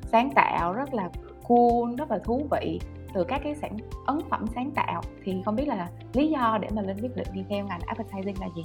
sáng 0.06 0.30
tạo 0.30 0.72
rất 0.72 0.94
là 0.94 1.08
cool 1.48 1.94
rất 1.98 2.10
là 2.10 2.18
thú 2.18 2.46
vị 2.50 2.80
từ 3.14 3.24
các 3.24 3.40
cái 3.44 3.54
sản 3.54 3.76
ấn 4.06 4.18
phẩm 4.30 4.46
sáng 4.54 4.70
tạo. 4.70 5.02
Thì 5.24 5.42
không 5.44 5.56
biết 5.56 5.68
là 5.68 5.88
lý 6.12 6.28
do 6.28 6.58
để 6.60 6.68
mà 6.74 6.82
linh 6.82 6.98
quyết 7.00 7.16
định 7.16 7.26
đi 7.32 7.44
theo 7.48 7.66
ngành 7.66 7.80
advertising 7.86 8.40
là 8.40 8.48
gì 8.56 8.62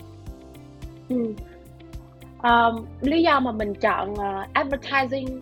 Ừ. 1.10 1.34
Um, 2.44 2.86
lý 3.02 3.24
do 3.24 3.40
mà 3.40 3.52
mình 3.52 3.74
chọn 3.74 4.12
uh, 4.12 4.54
advertising 4.54 5.42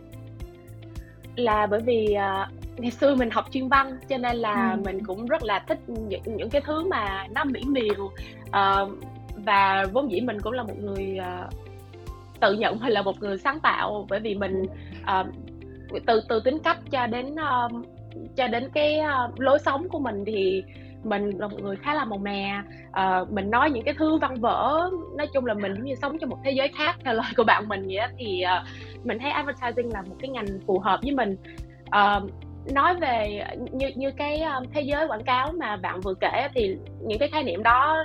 là 1.36 1.68
bởi 1.68 1.80
vì 1.80 2.16
uh, 2.16 2.80
ngày 2.80 2.92
xưa 2.92 3.16
mình 3.16 3.30
học 3.30 3.46
chuyên 3.52 3.68
văn 3.68 3.98
cho 4.10 4.18
nên 4.18 4.36
là 4.36 4.72
ừ. 4.72 4.82
mình 4.86 5.06
cũng 5.06 5.26
rất 5.26 5.44
là 5.44 5.60
thích 5.60 5.80
những 5.88 6.22
những 6.26 6.50
cái 6.50 6.62
thứ 6.66 6.84
mà 6.84 7.28
nó 7.36 7.44
mỹ 7.44 7.62
miều 7.68 8.06
uh, 8.50 8.92
và 9.36 9.86
vốn 9.94 10.12
dĩ 10.12 10.22
mình 10.22 10.42
cũng 10.42 10.54
là 10.54 10.64
một 10.64 10.78
người 10.80 11.20
uh, 11.20 11.54
tự 12.40 12.54
nhận 12.54 12.80
mình 12.80 12.92
là 12.92 13.02
một 13.02 13.22
người 13.22 13.38
sáng 13.38 13.60
tạo 13.60 14.06
bởi 14.10 14.20
vì 14.20 14.36
mình 14.36 14.64
uh, 15.02 15.28
từ 16.06 16.22
từ 16.30 16.40
tính 16.40 16.60
cách 16.64 16.78
cho 16.92 17.08
đến 17.08 17.32
uh, 17.32 17.86
cho 18.36 18.48
đến 18.48 18.70
cái 18.74 19.00
uh, 19.00 19.40
lối 19.40 19.60
sống 19.60 19.90
của 19.90 20.00
mình 20.00 20.24
thì 20.26 20.64
mình 21.04 21.30
là 21.38 21.48
một 21.48 21.60
người 21.62 21.76
khá 21.76 21.94
là 21.94 22.06
màu 22.06 22.20
mè. 22.20 22.62
Uh, 22.90 23.32
mình 23.32 23.50
nói 23.50 23.72
những 23.72 23.84
cái 23.84 23.94
thư 23.94 24.18
văn 24.18 24.36
vở 24.36 24.90
nói 25.18 25.28
chung 25.34 25.46
là 25.46 25.54
mình 25.54 25.84
như 25.84 25.96
sống 25.96 26.18
trong 26.20 26.30
một 26.30 26.38
thế 26.44 26.52
giới 26.52 26.68
khác 26.68 26.96
theo 27.04 27.14
lời 27.14 27.32
của 27.38 27.44
bạn 27.44 27.68
mình 27.68 27.88
vậy 27.88 27.98
đó, 27.98 28.08
thì 28.18 28.44
uh, 28.46 28.68
mình 29.06 29.20
thấy 29.20 29.32
advertising 29.32 29.94
là 29.94 30.02
một 30.02 30.16
cái 30.20 30.30
ngành 30.30 30.48
phù 30.68 30.80
hợp 30.80 31.00
với 31.04 31.12
mình. 31.12 31.38
Uh, 31.88 32.32
nói 32.72 32.96
về 32.96 33.46
như 33.72 33.92
như 33.96 34.12
cái 34.12 34.42
um, 34.42 34.64
thế 34.74 34.82
giới 34.82 35.08
quảng 35.08 35.24
cáo 35.24 35.52
mà 35.60 35.76
bạn 35.78 36.02
vừa 36.02 36.14
kể 36.14 36.48
thì 36.54 36.78
những 37.02 37.20
cái 37.20 37.30
khái 37.30 37.44
niệm 37.44 37.64
đó 37.64 37.98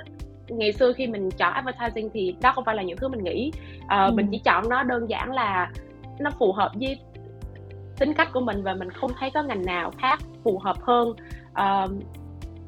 ngày 0.48 0.72
xưa 0.72 0.92
khi 0.92 1.06
mình 1.06 1.30
chọn 1.30 1.52
advertising 1.52 2.10
thì 2.14 2.36
đó 2.42 2.52
không 2.52 2.64
phải 2.64 2.74
là 2.74 2.82
những 2.82 2.98
thứ 2.98 3.08
mình 3.08 3.24
nghĩ. 3.24 3.52
Uh, 3.84 3.90
ừ. 3.90 4.10
mình 4.14 4.28
chỉ 4.30 4.38
chọn 4.38 4.68
nó 4.68 4.82
đơn 4.82 5.10
giản 5.10 5.32
là 5.32 5.70
nó 6.20 6.30
phù 6.38 6.52
hợp 6.52 6.70
với 6.74 6.98
tính 7.98 8.14
cách 8.14 8.28
của 8.32 8.40
mình 8.40 8.62
và 8.62 8.74
mình 8.74 8.90
không 8.90 9.10
thấy 9.20 9.30
có 9.30 9.42
ngành 9.42 9.64
nào 9.64 9.90
khác 9.98 10.18
phù 10.44 10.58
hợp 10.58 10.76
hơn. 10.80 11.08
Uh, 11.50 11.90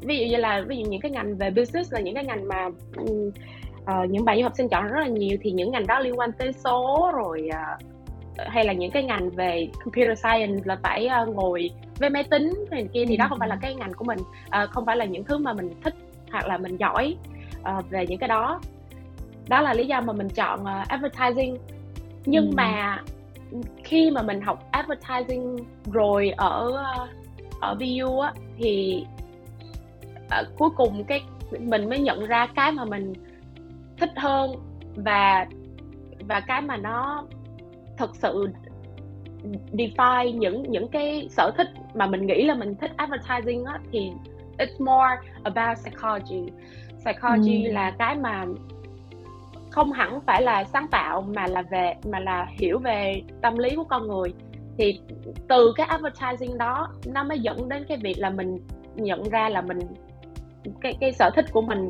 ví 0.04 0.18
dụ 0.18 0.26
như 0.26 0.36
là 0.36 0.64
ví 0.68 0.76
dụ 0.76 0.90
những 0.90 1.00
cái 1.00 1.10
ngành 1.10 1.36
về 1.36 1.50
business 1.50 1.92
là 1.92 2.00
những 2.00 2.14
cái 2.14 2.24
ngành 2.24 2.48
mà 2.48 2.66
uh, 2.66 4.10
những 4.10 4.24
bạn 4.24 4.36
du 4.36 4.42
học 4.42 4.52
sinh 4.56 4.68
chọn 4.68 4.88
rất 4.88 5.00
là 5.00 5.06
nhiều 5.06 5.38
thì 5.42 5.50
những 5.50 5.70
ngành 5.70 5.86
đó 5.86 6.00
liên 6.00 6.18
quan 6.18 6.32
tới 6.32 6.52
số 6.52 7.10
rồi 7.14 7.48
uh, 7.48 7.82
hay 8.38 8.64
là 8.64 8.72
những 8.72 8.90
cái 8.90 9.02
ngành 9.02 9.30
về 9.30 9.68
computer 9.84 10.18
science 10.18 10.62
là 10.64 10.76
phải 10.82 11.08
uh, 11.22 11.34
ngồi 11.34 11.70
với 11.98 12.10
máy 12.10 12.24
tính 12.24 12.52
này 12.70 12.88
kia 12.92 13.04
thì 13.08 13.16
đó 13.16 13.26
không 13.28 13.38
phải 13.38 13.48
là 13.48 13.56
cái 13.62 13.74
ngành 13.74 13.92
của 13.92 14.04
mình. 14.04 14.18
Uh, 14.18 14.70
không 14.70 14.86
phải 14.86 14.96
là 14.96 15.04
những 15.04 15.24
thứ 15.24 15.38
mà 15.38 15.52
mình 15.52 15.70
thích 15.84 15.94
hoặc 16.30 16.46
là 16.46 16.58
mình 16.58 16.76
giỏi 16.76 17.16
uh, 17.60 17.90
về 17.90 18.06
những 18.06 18.18
cái 18.18 18.28
đó. 18.28 18.60
Đó 19.48 19.60
là 19.60 19.74
lý 19.74 19.86
do 19.86 20.00
mà 20.00 20.12
mình 20.12 20.28
chọn 20.28 20.62
uh, 20.62 20.88
advertising. 20.88 21.58
Nhưng 22.26 22.46
ừ. 22.46 22.54
mà 22.56 23.02
khi 23.84 24.10
mà 24.10 24.22
mình 24.22 24.40
học 24.40 24.68
advertising 24.70 25.56
rồi 25.92 26.30
ở 26.36 26.84
ở 27.60 27.74
BU 27.74 28.20
á 28.20 28.32
thì 28.58 29.04
uh, 30.26 30.46
cuối 30.58 30.70
cùng 30.76 31.04
cái 31.04 31.22
mình 31.58 31.88
mới 31.88 31.98
nhận 31.98 32.26
ra 32.26 32.46
cái 32.46 32.72
mà 32.72 32.84
mình 32.84 33.12
thích 34.00 34.10
hơn 34.16 34.50
và 34.96 35.46
và 36.28 36.40
cái 36.40 36.62
mà 36.62 36.76
nó 36.76 37.24
thật 37.96 38.10
sự 38.16 38.48
define 39.72 40.38
những 40.38 40.62
những 40.70 40.88
cái 40.88 41.28
sở 41.30 41.50
thích 41.56 41.68
mà 41.94 42.06
mình 42.06 42.26
nghĩ 42.26 42.44
là 42.44 42.54
mình 42.54 42.74
thích 42.74 42.90
advertising 42.96 43.64
á 43.64 43.78
thì 43.92 44.12
it's 44.58 44.84
more 44.84 45.30
about 45.42 45.78
psychology 45.78 46.52
psychology 46.98 47.64
ừ. 47.64 47.72
là 47.72 47.90
cái 47.98 48.16
mà 48.16 48.46
không 49.70 49.92
hẳn 49.92 50.20
phải 50.20 50.42
là 50.42 50.64
sáng 50.64 50.86
tạo 50.90 51.22
mà 51.22 51.46
là 51.46 51.62
về 51.62 51.94
mà 52.10 52.20
là 52.20 52.46
hiểu 52.58 52.78
về 52.78 53.22
tâm 53.42 53.58
lý 53.58 53.76
của 53.76 53.84
con 53.84 54.08
người 54.08 54.34
thì 54.78 55.00
từ 55.48 55.72
cái 55.76 55.86
advertising 55.86 56.58
đó 56.58 56.88
nó 57.06 57.24
mới 57.24 57.38
dẫn 57.38 57.68
đến 57.68 57.84
cái 57.88 57.98
việc 58.02 58.18
là 58.18 58.30
mình 58.30 58.58
nhận 58.94 59.28
ra 59.28 59.48
là 59.48 59.60
mình 59.60 59.78
cái 60.80 60.96
cái 61.00 61.12
sở 61.12 61.30
thích 61.36 61.44
của 61.52 61.62
mình 61.62 61.88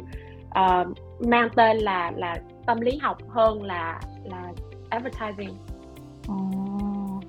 uh, 0.48 0.96
mang 1.26 1.48
tên 1.56 1.76
là 1.76 2.12
là 2.16 2.36
tâm 2.66 2.80
lý 2.80 2.98
học 2.98 3.18
hơn 3.28 3.62
là 3.62 4.00
là 4.24 4.52
advertising. 4.88 5.56
Oh. 6.32 7.24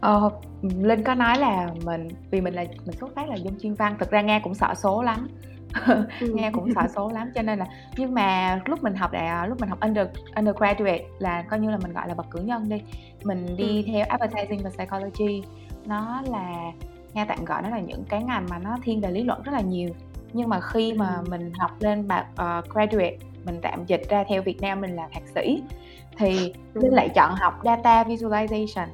Ờ, 0.00 0.30
Linh 0.62 1.02
có 1.02 1.14
nói 1.14 1.38
là 1.38 1.68
mình 1.84 2.08
vì 2.30 2.40
mình 2.40 2.54
là 2.54 2.64
mình 2.86 2.96
xuất 2.96 3.14
phát 3.14 3.28
là 3.28 3.34
dân 3.34 3.54
chuyên 3.62 3.74
văn 3.74 3.96
thực 3.98 4.10
ra 4.10 4.20
nghe 4.20 4.40
cũng 4.40 4.54
sợ 4.54 4.74
số 4.76 5.02
lắm 5.02 5.28
ừ. 5.86 6.04
nghe 6.34 6.50
cũng 6.52 6.74
sợ 6.74 6.82
số 6.94 7.10
lắm 7.10 7.30
cho 7.34 7.42
nên 7.42 7.58
là 7.58 7.66
nhưng 7.96 8.14
mà 8.14 8.60
lúc 8.66 8.82
mình 8.82 8.94
học 8.94 9.12
đại 9.12 9.48
lúc 9.48 9.60
mình 9.60 9.68
học 9.68 9.80
under 9.80 10.06
undergraduate 10.36 11.04
là 11.18 11.42
coi 11.42 11.60
như 11.60 11.70
là 11.70 11.78
mình 11.82 11.92
gọi 11.92 12.08
là 12.08 12.14
bậc 12.14 12.30
cử 12.30 12.40
nhân 12.40 12.68
đi 12.68 12.82
mình 13.24 13.56
đi 13.56 13.82
ừ. 13.82 13.92
theo 13.92 14.06
advertising 14.08 14.62
và 14.64 14.70
psychology 14.70 15.42
nó 15.86 16.22
là 16.30 16.72
nghe 17.14 17.24
tạm 17.28 17.44
gọi 17.44 17.62
nó 17.62 17.68
là 17.68 17.80
những 17.80 18.04
cái 18.08 18.22
ngành 18.22 18.46
mà 18.50 18.58
nó 18.58 18.76
thiên 18.82 19.00
về 19.00 19.10
lý 19.10 19.22
luận 19.22 19.42
rất 19.42 19.52
là 19.52 19.60
nhiều 19.60 19.88
nhưng 20.32 20.48
mà 20.48 20.60
khi 20.60 20.92
mà 20.92 21.22
mình 21.30 21.52
học 21.58 21.70
lên 21.80 22.08
bạc 22.08 22.26
uh, 22.32 22.74
graduate 22.74 23.16
mình 23.44 23.58
tạm 23.62 23.84
dịch 23.86 24.02
ra 24.08 24.24
theo 24.28 24.42
Việt 24.42 24.60
Nam 24.60 24.80
mình 24.80 24.96
là 24.96 25.08
thạc 25.12 25.22
sĩ 25.34 25.62
thì. 26.18 26.52
Linh 26.74 26.94
lại 26.94 27.08
chọn 27.08 27.34
học 27.34 27.54
data 27.64 28.04
visualization. 28.04 28.86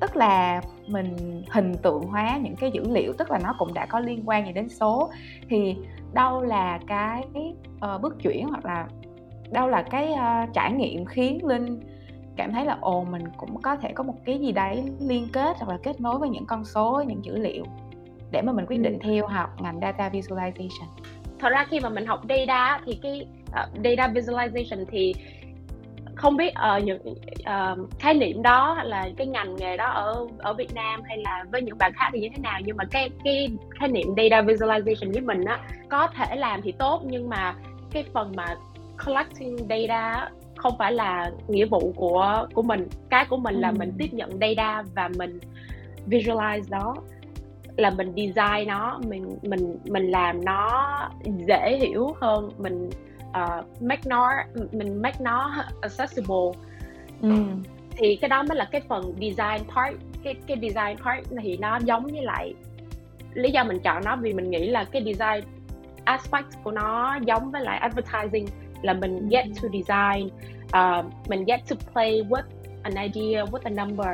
Tức 0.00 0.16
là 0.16 0.62
mình 0.86 1.42
hình 1.50 1.74
tượng 1.82 2.02
hóa 2.02 2.38
những 2.42 2.56
cái 2.56 2.70
dữ 2.70 2.82
liệu 2.90 3.12
tức 3.12 3.30
là 3.30 3.38
nó 3.42 3.54
cũng 3.58 3.74
đã 3.74 3.86
có 3.86 4.00
liên 4.00 4.22
quan 4.26 4.46
gì 4.46 4.52
đến 4.52 4.68
số. 4.68 5.10
Thì 5.48 5.76
đâu 6.12 6.42
là 6.42 6.78
cái 6.86 7.24
uh, 7.94 8.00
bước 8.00 8.16
chuyển 8.22 8.48
hoặc 8.48 8.64
là 8.64 8.86
đâu 9.50 9.68
là 9.68 9.82
cái 9.82 10.12
uh, 10.12 10.52
trải 10.54 10.72
nghiệm 10.72 11.04
khiến 11.04 11.46
linh 11.46 11.80
cảm 12.36 12.52
thấy 12.52 12.64
là 12.64 12.78
ồ 12.80 13.04
mình 13.04 13.22
cũng 13.36 13.62
có 13.62 13.76
thể 13.76 13.92
có 13.92 14.04
một 14.04 14.14
cái 14.24 14.38
gì 14.38 14.52
đấy 14.52 14.84
liên 15.00 15.28
kết 15.32 15.56
hoặc 15.58 15.72
là 15.72 15.78
kết 15.82 16.00
nối 16.00 16.18
với 16.18 16.28
những 16.28 16.46
con 16.46 16.64
số 16.64 17.02
những 17.06 17.24
dữ 17.24 17.36
liệu 17.36 17.64
để 18.30 18.42
mà 18.42 18.52
mình 18.52 18.66
quyết 18.66 18.80
định 18.80 18.98
theo 19.02 19.26
học 19.26 19.62
ngành 19.62 19.80
data 19.80 20.08
visualization. 20.08 20.86
Thật 21.38 21.48
ra 21.50 21.66
khi 21.70 21.80
mà 21.80 21.88
mình 21.88 22.06
học 22.06 22.20
data 22.28 22.80
thì 22.86 22.98
cái 23.02 23.26
uh, 23.48 23.84
data 23.84 24.08
visualization 24.08 24.84
thì 24.90 25.14
không 26.14 26.36
biết 26.36 26.54
ở 26.54 26.76
uh, 26.76 26.84
những 26.84 27.02
uh, 27.40 27.90
khái 27.98 28.14
niệm 28.14 28.42
đó 28.42 28.74
hay 28.74 28.86
là 28.86 29.08
cái 29.16 29.26
ngành 29.26 29.56
nghề 29.56 29.76
đó 29.76 29.90
ở 29.90 30.26
ở 30.38 30.54
Việt 30.54 30.74
Nam 30.74 31.02
hay 31.04 31.18
là 31.18 31.44
với 31.52 31.62
những 31.62 31.78
bạn 31.78 31.92
khác 31.96 32.10
thì 32.12 32.20
như 32.20 32.28
thế 32.36 32.42
nào. 32.42 32.60
Nhưng 32.64 32.76
mà 32.76 32.84
cái 32.90 33.10
cái 33.24 33.48
khái 33.80 33.88
niệm 33.88 34.06
data 34.16 34.42
visualization 34.42 35.12
với 35.12 35.20
mình 35.20 35.44
á 35.44 35.60
có 35.88 36.06
thể 36.06 36.36
làm 36.36 36.62
thì 36.62 36.72
tốt 36.72 37.02
nhưng 37.04 37.28
mà 37.28 37.54
cái 37.92 38.04
phần 38.14 38.32
mà 38.36 38.56
collecting 39.06 39.56
data 39.56 40.30
không 40.56 40.74
phải 40.78 40.92
là 40.92 41.30
nghĩa 41.48 41.66
vụ 41.66 41.92
của 41.96 42.46
của 42.54 42.62
mình. 42.62 42.88
Cái 43.10 43.24
của 43.24 43.36
mình 43.36 43.54
ừ. 43.54 43.60
là 43.60 43.72
mình 43.72 43.92
tiếp 43.98 44.08
nhận 44.12 44.38
data 44.40 44.82
và 44.94 45.08
mình 45.18 45.38
visualize 46.06 46.70
đó 46.70 46.94
là 47.76 47.90
mình 47.90 48.12
design 48.16 48.68
nó 48.68 49.00
mình 49.06 49.38
mình 49.42 49.78
mình 49.84 50.10
làm 50.10 50.44
nó 50.44 50.90
dễ 51.48 51.78
hiểu 51.80 52.16
hơn 52.20 52.50
mình 52.58 52.90
uh, 53.28 53.82
make 53.82 54.02
nó 54.06 54.32
mình 54.72 55.02
make 55.02 55.18
nó 55.20 55.64
accessible 55.80 56.52
ừ. 57.22 57.30
thì 57.90 58.16
cái 58.16 58.28
đó 58.28 58.42
mới 58.42 58.56
là 58.56 58.64
cái 58.64 58.80
phần 58.88 59.14
design 59.20 59.70
part 59.74 59.96
cái 60.22 60.34
cái 60.46 60.56
design 60.62 60.96
part 61.04 61.42
thì 61.42 61.56
nó 61.56 61.78
giống 61.84 62.06
với 62.06 62.22
lại 62.22 62.54
lý 63.34 63.50
do 63.50 63.64
mình 63.64 63.78
chọn 63.80 64.04
nó 64.04 64.16
vì 64.16 64.32
mình 64.32 64.50
nghĩ 64.50 64.68
là 64.68 64.84
cái 64.84 65.02
design 65.04 65.44
aspect 66.04 66.46
của 66.64 66.70
nó 66.70 67.18
giống 67.26 67.50
với 67.50 67.60
lại 67.60 67.78
advertising 67.78 68.46
là 68.82 68.92
mình 68.92 69.18
ừ. 69.18 69.26
get 69.30 69.46
to 69.62 69.68
design 69.72 70.28
uh, 70.66 71.28
mình 71.28 71.44
get 71.44 71.60
to 71.68 71.76
play 71.92 72.22
with 72.22 72.42
an 72.82 72.94
idea 72.94 73.44
with 73.44 73.60
a 73.64 73.70
number 73.70 74.08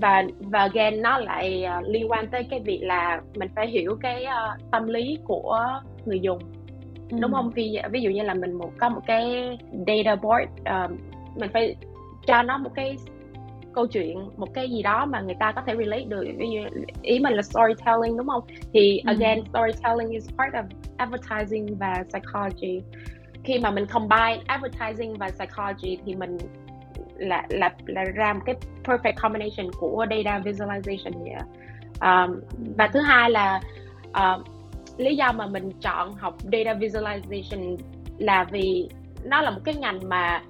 và 0.00 0.24
và 0.38 0.60
again 0.60 1.02
nó 1.02 1.18
lại 1.18 1.64
uh, 1.78 1.88
liên 1.88 2.10
quan 2.10 2.26
tới 2.30 2.46
cái 2.50 2.60
việc 2.60 2.80
là 2.82 3.20
mình 3.34 3.48
phải 3.56 3.68
hiểu 3.68 3.96
cái 4.00 4.24
uh, 4.24 4.70
tâm 4.70 4.86
lý 4.86 5.18
của 5.24 5.58
người 6.04 6.20
dùng. 6.20 6.38
Ừ. 7.10 7.18
đúng 7.20 7.32
không? 7.32 7.50
Ví 7.50 7.78
ví 7.90 8.00
dụ 8.00 8.10
như 8.10 8.22
là 8.22 8.34
mình 8.34 8.52
một 8.52 8.70
có 8.78 8.88
một 8.88 9.00
cái 9.06 9.58
data 9.86 10.16
board 10.16 10.50
uh, 10.60 10.90
mình 11.36 11.50
phải 11.52 11.76
cho 12.26 12.42
nó 12.42 12.58
một 12.58 12.70
cái 12.74 12.96
câu 13.74 13.86
chuyện 13.86 14.18
một 14.36 14.54
cái 14.54 14.70
gì 14.70 14.82
đó 14.82 15.06
mà 15.06 15.20
người 15.20 15.36
ta 15.40 15.52
có 15.52 15.62
thể 15.66 15.74
relate 15.78 16.04
được. 16.04 16.24
Ví 16.38 16.46
dụ 16.50 16.80
ý 17.02 17.18
mình 17.18 17.32
là 17.32 17.42
storytelling 17.42 18.16
đúng 18.16 18.26
không? 18.26 18.42
Thì 18.72 18.98
ừ. 18.98 19.12
again 19.12 19.44
storytelling 19.48 20.10
is 20.10 20.30
part 20.38 20.54
of 20.54 20.64
advertising 20.96 21.78
và 21.78 22.04
psychology. 22.08 22.82
Khi 23.44 23.58
mà 23.58 23.70
mình 23.70 23.86
combine 23.86 24.42
advertising 24.46 25.14
và 25.14 25.30
psychology 25.30 25.98
thì 26.06 26.14
mình 26.14 26.38
là 27.16 27.42
là 27.48 27.74
là 27.86 28.04
ra 28.04 28.32
một 28.32 28.40
cái 28.46 28.54
perfect 28.84 29.12
combination 29.22 29.70
của 29.80 30.06
data 30.10 30.38
visualization 30.38 31.12
vậy 31.22 31.34
um, 32.00 32.40
và 32.76 32.88
thứ 32.88 33.00
hai 33.00 33.30
là 33.30 33.60
uh, 34.08 34.44
lý 34.96 35.16
do 35.16 35.32
mà 35.32 35.46
mình 35.46 35.70
chọn 35.80 36.12
học 36.12 36.36
data 36.52 36.74
visualization 36.74 37.76
là 38.18 38.44
vì 38.44 38.88
nó 39.24 39.40
là 39.40 39.50
một 39.50 39.60
cái 39.64 39.74
ngành 39.74 40.00
mà 40.08 40.42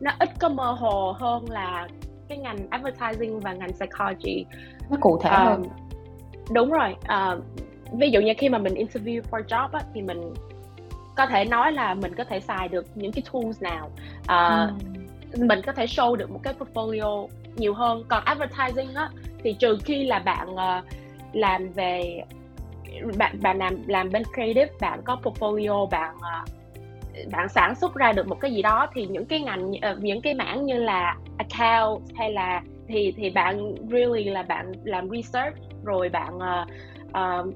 nó 0.00 0.10
ít 0.18 0.28
có 0.40 0.48
mơ 0.48 0.72
hồ 0.72 1.16
hơn 1.18 1.50
là 1.50 1.88
cái 2.28 2.38
ngành 2.38 2.56
advertising 2.70 3.40
và 3.40 3.52
ngành 3.52 3.72
psychology. 3.72 4.44
Nó 4.90 4.96
cụ 5.00 5.18
thể 5.22 5.30
uh, 5.30 5.36
hơn 5.36 5.62
đúng 6.50 6.70
rồi. 6.70 6.94
Uh, 7.02 7.44
ví 7.92 8.10
dụ 8.10 8.20
như 8.20 8.32
khi 8.38 8.48
mà 8.48 8.58
mình 8.58 8.74
interview 8.74 9.20
for 9.30 9.42
job 9.42 9.68
á, 9.72 9.80
thì 9.94 10.02
mình 10.02 10.34
có 11.16 11.26
thể 11.26 11.44
nói 11.44 11.72
là 11.72 11.94
mình 11.94 12.14
có 12.14 12.24
thể 12.24 12.40
xài 12.40 12.68
được 12.68 12.86
những 12.94 13.12
cái 13.12 13.22
tools 13.32 13.62
nào. 13.62 13.90
Uh, 14.20 14.82
ừ. 14.84 14.89
Mình 15.36 15.60
có 15.66 15.72
thể 15.72 15.86
show 15.86 16.14
được 16.14 16.30
một 16.30 16.40
cái 16.42 16.54
portfolio 16.58 17.28
nhiều 17.56 17.74
hơn 17.74 18.04
còn 18.08 18.24
advertising 18.24 18.94
á 18.94 19.08
thì 19.44 19.52
trừ 19.52 19.78
khi 19.84 20.04
là 20.04 20.18
bạn 20.18 20.52
uh, 20.52 20.84
làm 21.32 21.72
về 21.72 22.22
bạn 23.18 23.36
bạn 23.42 23.58
làm 23.58 23.88
làm 23.88 24.10
bên 24.12 24.22
creative 24.34 24.70
bạn 24.80 25.00
có 25.04 25.16
portfolio 25.22 25.88
bạn 25.88 26.16
uh, 26.16 26.48
bạn 27.32 27.48
sản 27.48 27.74
xuất 27.74 27.94
ra 27.94 28.12
được 28.12 28.28
một 28.28 28.40
cái 28.40 28.52
gì 28.52 28.62
đó 28.62 28.86
thì 28.94 29.06
những 29.06 29.26
cái 29.26 29.40
ngành 29.40 29.70
uh, 29.70 29.98
những 29.98 30.20
cái 30.20 30.34
mảng 30.34 30.66
như 30.66 30.74
là 30.74 31.16
account 31.38 32.02
hay 32.16 32.32
là 32.32 32.62
thì 32.88 33.12
thì 33.16 33.30
bạn 33.30 33.74
really 33.90 34.24
là 34.24 34.42
bạn 34.42 34.72
làm 34.84 35.08
research 35.10 35.56
rồi 35.84 36.08
bạn 36.08 36.36
uh, 36.36 36.68
uh, 37.08 37.54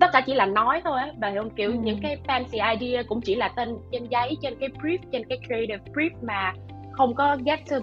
tất 0.00 0.06
cả 0.12 0.20
chỉ 0.26 0.34
là 0.34 0.46
nói 0.46 0.80
thôi 0.84 0.98
á 1.00 1.08
và 1.20 1.32
không 1.36 1.50
kiểu 1.50 1.70
ừ. 1.70 1.76
những 1.82 1.98
cái 2.02 2.16
fancy 2.26 2.78
idea 2.78 3.02
cũng 3.02 3.20
chỉ 3.20 3.34
là 3.34 3.48
tên 3.48 3.76
trên 3.92 4.06
giấy 4.10 4.36
trên 4.42 4.54
cái 4.60 4.68
brief 4.68 4.98
trên 5.12 5.24
cái 5.28 5.38
creative 5.46 5.84
brief 5.92 6.10
mà 6.22 6.52
không 6.92 7.14
có 7.14 7.36
get 7.44 7.60
to 7.70 7.76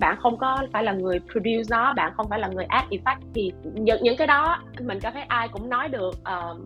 bạn 0.00 0.16
không 0.20 0.38
có 0.38 0.62
phải 0.72 0.84
là 0.84 0.92
người 0.92 1.20
produce 1.20 1.64
nó 1.70 1.94
bạn 1.94 2.12
không 2.16 2.28
phải 2.28 2.38
là 2.38 2.48
người 2.48 2.64
add 2.64 2.88
effect 2.88 3.20
thì 3.34 3.52
những 3.74 4.02
những 4.02 4.16
cái 4.16 4.26
đó 4.26 4.62
mình 4.80 5.00
cảm 5.00 5.12
thấy 5.12 5.22
ai 5.22 5.48
cũng 5.48 5.68
nói 5.68 5.88
được 5.88 6.10
uh, 6.10 6.60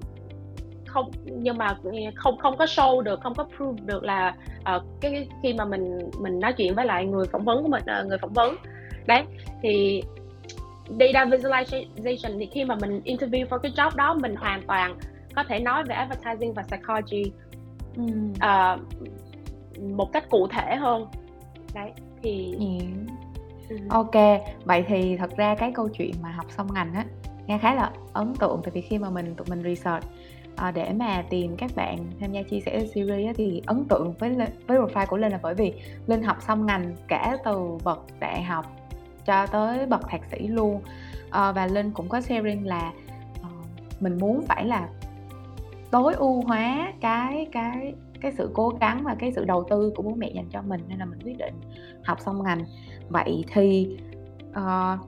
không 0.86 1.10
nhưng 1.24 1.58
mà 1.58 1.76
không 2.14 2.38
không 2.38 2.56
có 2.56 2.64
show 2.64 3.00
được 3.00 3.20
không 3.20 3.34
có 3.34 3.44
prove 3.56 3.82
được 3.86 4.04
là 4.04 4.34
uh, 4.76 4.82
cái 5.00 5.28
khi 5.42 5.52
mà 5.52 5.64
mình 5.64 6.10
mình 6.20 6.40
nói 6.40 6.52
chuyện 6.52 6.74
với 6.74 6.84
lại 6.84 7.06
người 7.06 7.26
phỏng 7.32 7.44
vấn 7.44 7.62
của 7.62 7.68
mình 7.68 7.82
uh, 8.00 8.06
người 8.06 8.18
phỏng 8.18 8.32
vấn 8.32 8.56
đấy 9.06 9.24
thì 9.62 10.02
data 11.00 11.24
visualization 11.24 12.38
thì 12.38 12.48
khi 12.52 12.64
mà 12.64 12.74
mình 12.80 13.00
interview 13.04 13.46
for 13.46 13.58
cái 13.58 13.72
job 13.76 13.90
đó 13.96 14.14
mình 14.14 14.36
hoàn 14.36 14.62
toàn 14.66 14.98
có 15.34 15.44
thể 15.48 15.58
nói 15.58 15.84
về 15.84 15.94
advertising 15.94 16.52
và 16.52 16.62
psychology 16.62 17.32
ừ. 17.96 18.02
uh, 18.34 18.80
một 19.80 20.12
cách 20.12 20.28
cụ 20.30 20.46
thể 20.46 20.76
hơn 20.76 21.06
đấy 21.74 21.92
thì 22.22 22.56
ừ. 23.68 23.76
ok 23.88 24.14
vậy 24.64 24.84
thì 24.88 25.16
thật 25.16 25.36
ra 25.36 25.54
cái 25.54 25.72
câu 25.74 25.88
chuyện 25.88 26.12
mà 26.22 26.30
học 26.30 26.46
xong 26.50 26.74
ngành 26.74 26.94
á 26.94 27.04
nghe 27.46 27.58
khá 27.58 27.74
là 27.74 27.90
ấn 28.12 28.34
tượng. 28.34 28.60
Tại 28.64 28.70
vì 28.74 28.80
khi 28.80 28.98
mà 28.98 29.10
mình 29.10 29.34
tụi 29.34 29.46
mình 29.50 29.62
research 29.62 30.06
à, 30.56 30.70
để 30.70 30.92
mà 30.92 31.24
tìm 31.30 31.56
các 31.56 31.70
bạn 31.76 31.98
tham 32.20 32.32
gia 32.32 32.42
chia 32.42 32.60
sẻ 32.60 32.86
series 32.94 33.26
á, 33.26 33.32
thì 33.36 33.62
ấn 33.66 33.84
tượng 33.84 34.12
với 34.18 34.36
với 34.66 34.78
profile 34.78 35.06
của 35.06 35.16
linh 35.16 35.32
là 35.32 35.38
bởi 35.42 35.54
vì 35.54 35.72
linh 36.06 36.22
học 36.22 36.36
xong 36.42 36.66
ngành 36.66 36.96
cả 37.08 37.36
từ 37.44 37.78
bậc 37.84 38.04
đại 38.20 38.42
học 38.42 38.66
cho 39.24 39.46
tới 39.46 39.86
bậc 39.86 40.08
thạc 40.08 40.20
sĩ 40.30 40.48
luôn. 40.48 40.82
À, 41.30 41.52
và 41.52 41.66
linh 41.66 41.90
cũng 41.90 42.08
có 42.08 42.20
sharing 42.20 42.66
là 42.66 42.92
uh, 43.40 43.46
mình 44.00 44.18
muốn 44.18 44.42
phải 44.48 44.64
là 44.64 44.88
tối 45.90 46.14
ưu 46.14 46.42
hóa 46.46 46.92
cái 47.00 47.46
cái 47.52 47.94
cái 48.22 48.32
sự 48.32 48.50
cố 48.54 48.68
gắng 48.80 49.02
và 49.04 49.14
cái 49.14 49.32
sự 49.32 49.44
đầu 49.44 49.64
tư 49.70 49.92
của 49.96 50.02
bố 50.02 50.14
mẹ 50.14 50.30
dành 50.34 50.48
cho 50.50 50.62
mình 50.62 50.80
nên 50.88 50.98
là 50.98 51.04
mình 51.04 51.18
quyết 51.24 51.38
định 51.38 51.54
học 52.04 52.20
xong 52.20 52.42
ngành. 52.42 52.64
Vậy 53.08 53.44
thì 53.52 53.96
uh, 54.50 54.98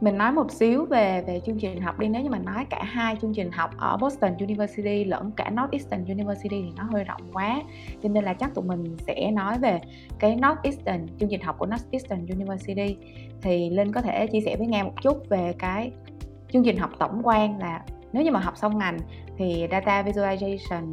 mình 0.00 0.18
nói 0.18 0.32
một 0.32 0.50
xíu 0.50 0.84
về 0.84 1.22
về 1.26 1.40
chương 1.46 1.58
trình 1.58 1.80
học 1.80 1.98
đi. 1.98 2.08
Nếu 2.08 2.22
như 2.22 2.30
mà 2.30 2.38
nói 2.38 2.66
cả 2.70 2.82
hai 2.84 3.16
chương 3.22 3.34
trình 3.34 3.50
học 3.52 3.70
ở 3.76 3.96
Boston 3.96 4.36
University 4.36 5.04
lẫn 5.04 5.30
cả 5.30 5.50
Northeastern 5.50 6.04
University 6.04 6.62
thì 6.62 6.72
nó 6.76 6.82
hơi 6.82 7.04
rộng 7.04 7.20
quá. 7.32 7.62
Cho 8.02 8.08
nên 8.08 8.24
là 8.24 8.34
chắc 8.34 8.54
tụi 8.54 8.64
mình 8.64 8.96
sẽ 8.98 9.30
nói 9.30 9.58
về 9.58 9.80
cái 10.18 10.36
Northeastern 10.36 11.06
chương 11.20 11.28
trình 11.28 11.40
học 11.40 11.56
của 11.58 11.66
Northeastern 11.66 12.26
University. 12.26 12.96
Thì 13.42 13.70
Linh 13.70 13.92
có 13.92 14.00
thể 14.00 14.26
chia 14.26 14.40
sẻ 14.40 14.56
với 14.56 14.66
nghe 14.66 14.82
một 14.82 15.02
chút 15.02 15.28
về 15.28 15.54
cái 15.58 15.92
chương 16.52 16.64
trình 16.64 16.76
học 16.76 16.90
tổng 16.98 17.20
quan 17.22 17.58
là 17.58 17.82
nếu 18.12 18.22
như 18.22 18.30
mà 18.30 18.40
học 18.40 18.56
xong 18.56 18.78
ngành 18.78 18.98
thì 19.38 19.66
data 19.70 20.02
visualization 20.02 20.92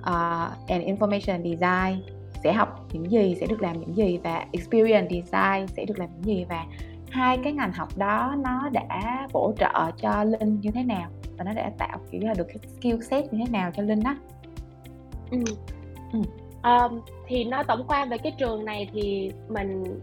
uh, 0.00 0.68
and 0.68 0.84
information 0.84 1.42
design 1.42 2.02
sẽ 2.44 2.52
học 2.52 2.86
những 2.92 3.10
gì 3.10 3.36
sẽ 3.40 3.46
được 3.46 3.62
làm 3.62 3.80
những 3.80 3.96
gì 3.96 4.18
và 4.24 4.46
experience 4.52 5.08
design 5.10 5.66
sẽ 5.76 5.84
được 5.84 5.98
làm 5.98 6.08
những 6.14 6.24
gì 6.24 6.44
và 6.48 6.64
hai 7.10 7.38
cái 7.44 7.52
ngành 7.52 7.72
học 7.72 7.88
đó 7.96 8.34
nó 8.44 8.68
đã 8.72 9.28
bổ 9.32 9.54
trợ 9.58 9.90
cho 10.02 10.24
linh 10.24 10.60
như 10.60 10.70
thế 10.70 10.82
nào 10.82 11.10
và 11.38 11.44
nó 11.44 11.52
đã 11.52 11.70
tạo 11.78 11.98
kiểu 12.10 12.20
là 12.24 12.34
được 12.34 12.46
cái 12.48 12.56
skill 12.76 13.00
set 13.02 13.32
như 13.32 13.44
thế 13.44 13.52
nào 13.52 13.70
cho 13.76 13.82
linh 13.82 14.02
đó 14.02 14.16
ừ. 15.30 15.38
Ừ. 16.12 16.18
Um, 16.62 17.00
thì 17.26 17.44
nói 17.44 17.64
tổng 17.64 17.84
quan 17.88 18.08
về 18.08 18.18
cái 18.18 18.32
trường 18.38 18.64
này 18.64 18.88
thì 18.92 19.32
mình 19.48 20.00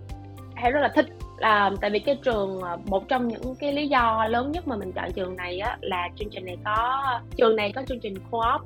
hay 0.56 0.72
rất 0.72 0.80
là 0.80 0.92
thích 0.96 1.06
là 1.38 1.72
tại 1.82 1.90
vì 1.90 2.00
cái 2.00 2.18
trường 2.24 2.62
ờ, 2.62 2.78
một 2.86 3.08
trong 3.08 3.28
những 3.28 3.56
cái 3.60 3.74
lý 3.74 3.88
do 3.88 4.28
lớn 4.30 4.52
nhất 4.52 4.68
mà 4.68 4.76
mình 4.76 4.92
chọn 4.92 5.12
trường 5.12 5.36
này 5.36 5.60
á 5.60 5.78
là 5.82 6.10
chương 6.16 6.30
trình 6.30 6.46
này 6.46 6.58
có 6.66 7.04
trường 7.38 7.56
này 7.56 7.72
có 7.76 7.84
chương 7.88 8.00
trình 8.00 8.16
co-op 8.32 8.62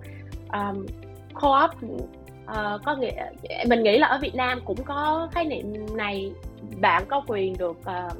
um, 0.54 0.86
co-op 1.42 1.72
uh, 2.52 2.82
có 2.86 2.96
nghĩa 2.96 3.26
mình 3.68 3.84
nghĩ 3.84 3.98
là 3.98 4.08
ở 4.08 4.18
Việt 4.22 4.36
Nam 4.36 4.60
cũng 4.66 4.84
có 4.84 5.28
khái 5.32 5.46
niệm 5.46 5.96
này. 5.96 6.32
Bạn 6.82 7.04
có 7.08 7.24
quyền 7.28 7.58
được 7.58 7.78
uh, 7.80 8.18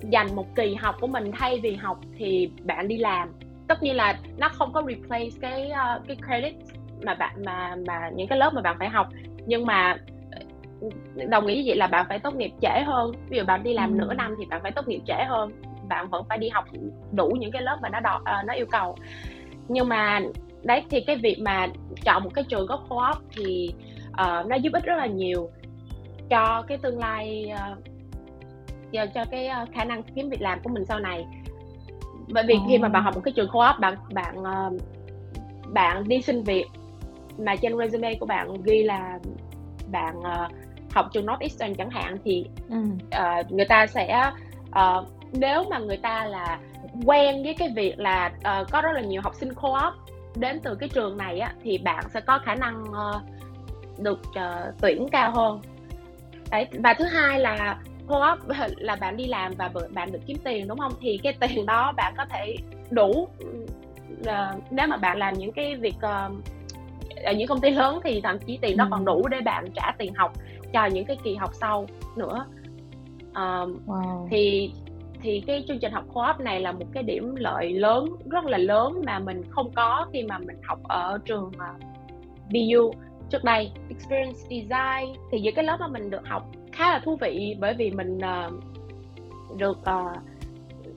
dành 0.00 0.36
một 0.36 0.54
kỳ 0.54 0.74
học 0.74 0.96
của 1.00 1.06
mình 1.06 1.32
thay 1.32 1.60
vì 1.62 1.74
học 1.74 1.98
thì 2.18 2.50
bạn 2.64 2.88
đi 2.88 2.96
làm. 2.96 3.32
Tất 3.68 3.82
nhiên 3.82 3.96
là 3.96 4.18
nó 4.36 4.48
không 4.48 4.72
có 4.72 4.82
replace 4.82 5.30
cái 5.40 5.70
uh, 5.70 6.06
cái 6.06 6.16
credit 6.26 6.54
mà 7.04 7.14
bạn 7.14 7.34
mà 7.44 7.76
mà 7.86 8.10
những 8.14 8.28
cái 8.28 8.38
lớp 8.38 8.54
mà 8.54 8.60
bạn 8.60 8.76
phải 8.78 8.88
học. 8.88 9.08
Nhưng 9.46 9.66
mà 9.66 9.96
đồng 11.28 11.46
ý 11.46 11.62
vậy 11.66 11.76
là 11.76 11.86
bạn 11.86 12.06
phải 12.08 12.18
tốt 12.18 12.34
nghiệp 12.34 12.50
trễ 12.60 12.82
hơn. 12.86 13.12
Ví 13.28 13.38
dụ 13.38 13.44
bạn 13.44 13.62
đi 13.62 13.72
làm 13.72 13.92
ừ. 13.92 13.96
nửa 13.96 14.14
năm 14.14 14.34
thì 14.38 14.46
bạn 14.46 14.62
phải 14.62 14.72
tốt 14.72 14.88
nghiệp 14.88 15.00
trễ 15.06 15.24
hơn. 15.28 15.52
Bạn 15.88 16.08
vẫn 16.08 16.24
phải 16.28 16.38
đi 16.38 16.48
học 16.48 16.64
đủ 17.12 17.28
những 17.28 17.50
cái 17.50 17.62
lớp 17.62 17.78
mà 17.82 17.88
nó 17.88 18.00
đo, 18.00 18.16
uh, 18.16 18.46
nó 18.46 18.54
yêu 18.54 18.66
cầu. 18.66 18.96
Nhưng 19.68 19.88
mà 19.88 20.20
đấy 20.66 20.82
thì 20.90 21.00
cái 21.00 21.16
việc 21.16 21.36
mà 21.38 21.68
chọn 22.04 22.24
một 22.24 22.30
cái 22.34 22.44
trường 22.48 22.66
có 22.68 22.80
co-op 22.88 23.18
thì 23.36 23.70
uh, 24.08 24.46
nó 24.46 24.56
giúp 24.56 24.72
ích 24.72 24.84
rất 24.84 24.96
là 24.96 25.06
nhiều 25.06 25.50
cho 26.30 26.64
cái 26.68 26.78
tương 26.78 26.98
lai 26.98 27.52
uh, 27.54 29.12
cho, 29.14 29.24
cái 29.30 29.48
uh, 29.62 29.68
khả 29.74 29.84
năng 29.84 30.02
kiếm 30.02 30.30
việc 30.30 30.40
làm 30.40 30.58
của 30.62 30.70
mình 30.70 30.84
sau 30.84 30.98
này 30.98 31.24
bởi 32.28 32.44
vì 32.48 32.54
khi 32.68 32.78
mà 32.78 32.88
bạn 32.88 33.02
học 33.02 33.14
một 33.14 33.20
cái 33.24 33.32
trường 33.36 33.48
co-op 33.48 33.80
bạn 33.80 33.94
bạn 34.12 34.38
uh, 34.40 34.80
bạn 35.72 36.08
đi 36.08 36.22
xin 36.22 36.42
việc 36.42 36.66
mà 37.38 37.56
trên 37.56 37.78
resume 37.78 38.14
của 38.14 38.26
bạn 38.26 38.62
ghi 38.62 38.82
là 38.82 39.18
bạn 39.90 40.18
uh, 40.18 40.52
học 40.90 41.06
trường 41.12 41.26
Northeastern 41.26 41.74
chẳng 41.74 41.90
hạn 41.90 42.16
thì 42.24 42.46
ừ. 42.68 42.76
uh, 43.06 43.52
người 43.52 43.66
ta 43.68 43.86
sẽ 43.86 44.30
uh, 44.68 45.06
nếu 45.32 45.64
mà 45.70 45.78
người 45.78 45.96
ta 45.96 46.24
là 46.24 46.58
quen 47.04 47.42
với 47.42 47.54
cái 47.54 47.68
việc 47.76 47.98
là 47.98 48.32
uh, 48.36 48.70
có 48.70 48.80
rất 48.80 48.92
là 48.94 49.00
nhiều 49.00 49.22
học 49.22 49.34
sinh 49.34 49.52
co-op 49.54 49.94
đến 50.40 50.60
từ 50.62 50.74
cái 50.74 50.88
trường 50.88 51.16
này 51.16 51.40
á, 51.40 51.52
thì 51.62 51.78
bạn 51.78 52.04
sẽ 52.08 52.20
có 52.20 52.38
khả 52.38 52.54
năng 52.54 52.82
uh, 52.82 53.22
được 53.98 54.20
uh, 54.28 54.74
tuyển 54.80 55.06
cao 55.12 55.32
hơn 55.32 55.60
đấy 56.50 56.66
và 56.72 56.94
thứ 56.94 57.04
hai 57.04 57.40
là 57.40 57.78
co-op 58.08 58.38
là 58.76 58.96
bạn 58.96 59.16
đi 59.16 59.26
làm 59.26 59.52
và 59.58 59.70
bạn 59.90 60.12
được 60.12 60.18
kiếm 60.26 60.36
tiền 60.44 60.68
đúng 60.68 60.78
không 60.78 60.92
thì 61.00 61.20
cái 61.22 61.36
tiền 61.40 61.66
đó 61.66 61.92
bạn 61.96 62.14
có 62.16 62.24
thể 62.30 62.56
đủ 62.90 63.28
uh, 64.20 64.62
nếu 64.70 64.86
mà 64.86 64.96
bạn 64.96 65.18
làm 65.18 65.34
những 65.34 65.52
cái 65.52 65.76
việc 65.76 65.96
uh, 65.96 66.32
ở 67.24 67.32
những 67.32 67.48
công 67.48 67.60
ty 67.60 67.70
lớn 67.70 68.00
thì 68.04 68.20
thậm 68.20 68.38
chí 68.38 68.58
tiền 68.62 68.76
đó 68.76 68.84
ừ. 68.84 68.88
còn 68.90 69.04
đủ 69.04 69.28
để 69.28 69.40
bạn 69.40 69.64
trả 69.74 69.92
tiền 69.98 70.14
học 70.14 70.32
cho 70.72 70.86
những 70.86 71.04
cái 71.04 71.16
kỳ 71.24 71.34
học 71.34 71.50
sau 71.60 71.86
nữa 72.16 72.46
um, 73.34 73.78
wow. 73.86 74.28
thì 74.30 74.72
thì 75.22 75.42
cái 75.46 75.64
chương 75.68 75.78
trình 75.78 75.92
học 75.92 76.04
co-op 76.14 76.40
này 76.40 76.60
là 76.60 76.72
một 76.72 76.86
cái 76.92 77.02
điểm 77.02 77.34
lợi 77.36 77.72
lớn 77.72 78.04
rất 78.30 78.44
là 78.44 78.58
lớn 78.58 79.02
mà 79.06 79.18
mình 79.18 79.42
không 79.50 79.72
có 79.74 80.06
khi 80.12 80.22
mà 80.22 80.38
mình 80.38 80.56
học 80.62 80.78
ở 80.82 81.18
trường 81.24 81.46
uh, 81.46 82.96
trước 83.30 83.44
đây 83.44 83.70
experience 83.88 84.38
design 84.50 85.16
thì 85.30 85.40
những 85.40 85.54
cái 85.54 85.64
lớp 85.64 85.76
mà 85.80 85.88
mình 85.88 86.10
được 86.10 86.26
học 86.26 86.50
khá 86.72 86.90
là 86.90 86.98
thú 86.98 87.16
vị 87.16 87.56
bởi 87.60 87.74
vì 87.74 87.90
mình 87.90 88.18
uh, 88.18 88.52
được 89.58 89.78
uh, 89.78 90.18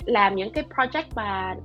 làm 0.06 0.36
những 0.36 0.54
cái 0.54 0.64
project 0.76 1.04
mà 1.16 1.56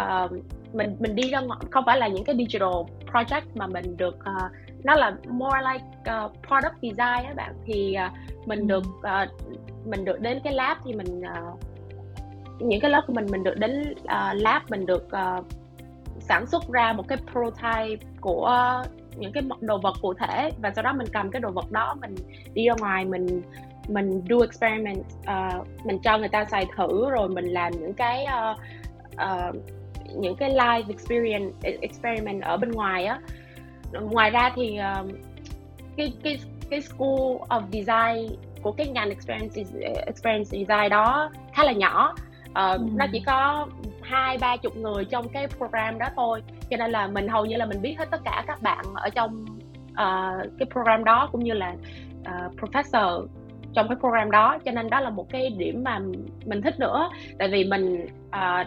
uh, 0.00 0.32
mình 0.74 0.96
mình 0.98 1.16
đi 1.16 1.30
ra 1.30 1.40
ngoài 1.40 1.60
không 1.70 1.84
phải 1.86 1.98
là 1.98 2.08
những 2.08 2.24
cái 2.24 2.36
digital 2.36 2.74
project 3.12 3.42
mà 3.54 3.66
mình 3.66 3.96
được 3.96 4.16
uh, 4.16 4.52
nó 4.86 4.94
là 4.94 5.16
more 5.28 5.60
like 5.72 5.84
uh, 6.00 6.32
product 6.48 6.76
design 6.82 7.26
á 7.26 7.34
bạn. 7.36 7.54
Thì 7.64 7.96
uh, 8.06 8.48
mình 8.48 8.66
được 8.66 8.84
uh, 8.98 9.28
mình 9.86 10.04
được 10.04 10.20
đến 10.20 10.40
cái 10.44 10.52
lab 10.52 10.76
thì 10.84 10.92
mình 10.94 11.20
uh, 11.20 11.58
những 12.60 12.80
cái 12.80 12.90
lớp 12.90 13.02
của 13.06 13.12
mình 13.12 13.26
mình 13.30 13.42
được 13.42 13.58
đến 13.58 13.94
uh, 14.02 14.34
lab 14.34 14.62
mình 14.68 14.86
được 14.86 15.06
uh, 15.06 15.44
sản 16.20 16.46
xuất 16.46 16.62
ra 16.72 16.92
một 16.92 17.08
cái 17.08 17.18
prototype 17.32 18.06
của 18.20 18.82
những 19.16 19.32
cái 19.32 19.42
đồ 19.60 19.78
vật 19.78 19.94
cụ 20.02 20.14
thể. 20.14 20.50
Và 20.62 20.72
sau 20.74 20.84
đó 20.84 20.92
mình 20.92 21.06
cầm 21.12 21.30
cái 21.30 21.40
đồ 21.40 21.50
vật 21.50 21.72
đó 21.72 21.94
mình 22.00 22.14
đi 22.54 22.66
ra 22.68 22.74
ngoài 22.78 23.04
mình 23.04 23.42
mình 23.88 24.22
do 24.24 24.36
experiment 24.40 24.98
uh, 25.20 25.66
mình 25.84 25.98
cho 26.02 26.18
người 26.18 26.28
ta 26.28 26.44
xài 26.44 26.66
thử 26.76 27.10
rồi 27.10 27.28
mình 27.28 27.44
làm 27.44 27.72
những 27.72 27.94
cái 27.94 28.26
uh, 28.26 28.58
uh, 29.14 29.56
những 30.16 30.36
cái 30.36 30.50
live 30.50 30.84
experience 30.88 31.70
experiment 31.80 32.42
ở 32.42 32.56
bên 32.56 32.70
ngoài 32.70 33.04
á 33.04 33.20
ngoài 34.00 34.30
ra 34.30 34.52
thì 34.56 34.78
uh, 35.00 35.10
cái 35.96 36.12
cái 36.22 36.38
cái 36.70 36.80
school 36.80 37.36
of 37.48 37.62
design 37.72 38.38
của 38.62 38.72
cái 38.72 38.88
ngành 38.88 39.08
experience 39.08 39.62
experience 40.06 40.58
design 40.58 40.90
đó 40.90 41.30
khá 41.52 41.64
là 41.64 41.72
nhỏ. 41.72 42.14
Uh, 42.48 42.54
ừ. 42.54 42.78
nó 42.94 43.06
chỉ 43.12 43.22
có 43.26 43.66
hai 44.02 44.38
ba 44.38 44.56
chục 44.56 44.76
người 44.76 45.04
trong 45.04 45.28
cái 45.28 45.46
program 45.46 45.98
đó 45.98 46.06
thôi. 46.16 46.42
Cho 46.70 46.76
nên 46.76 46.90
là 46.90 47.06
mình 47.06 47.28
hầu 47.28 47.46
như 47.46 47.56
là 47.56 47.66
mình 47.66 47.82
biết 47.82 47.98
hết 47.98 48.10
tất 48.10 48.20
cả 48.24 48.44
các 48.46 48.62
bạn 48.62 48.84
ở 48.94 49.08
trong 49.10 49.44
uh, 49.90 50.50
cái 50.58 50.66
program 50.72 51.04
đó 51.04 51.28
cũng 51.32 51.44
như 51.44 51.52
là 51.52 51.74
uh, 52.20 52.52
professor 52.60 53.26
trong 53.74 53.88
cái 53.88 53.96
program 54.00 54.30
đó. 54.30 54.58
Cho 54.64 54.72
nên 54.72 54.90
đó 54.90 55.00
là 55.00 55.10
một 55.10 55.26
cái 55.30 55.50
điểm 55.50 55.84
mà 55.84 55.98
mình 56.46 56.62
thích 56.62 56.80
nữa. 56.80 57.10
Tại 57.38 57.48
vì 57.48 57.64
mình 57.64 58.06
uh, 58.28 58.66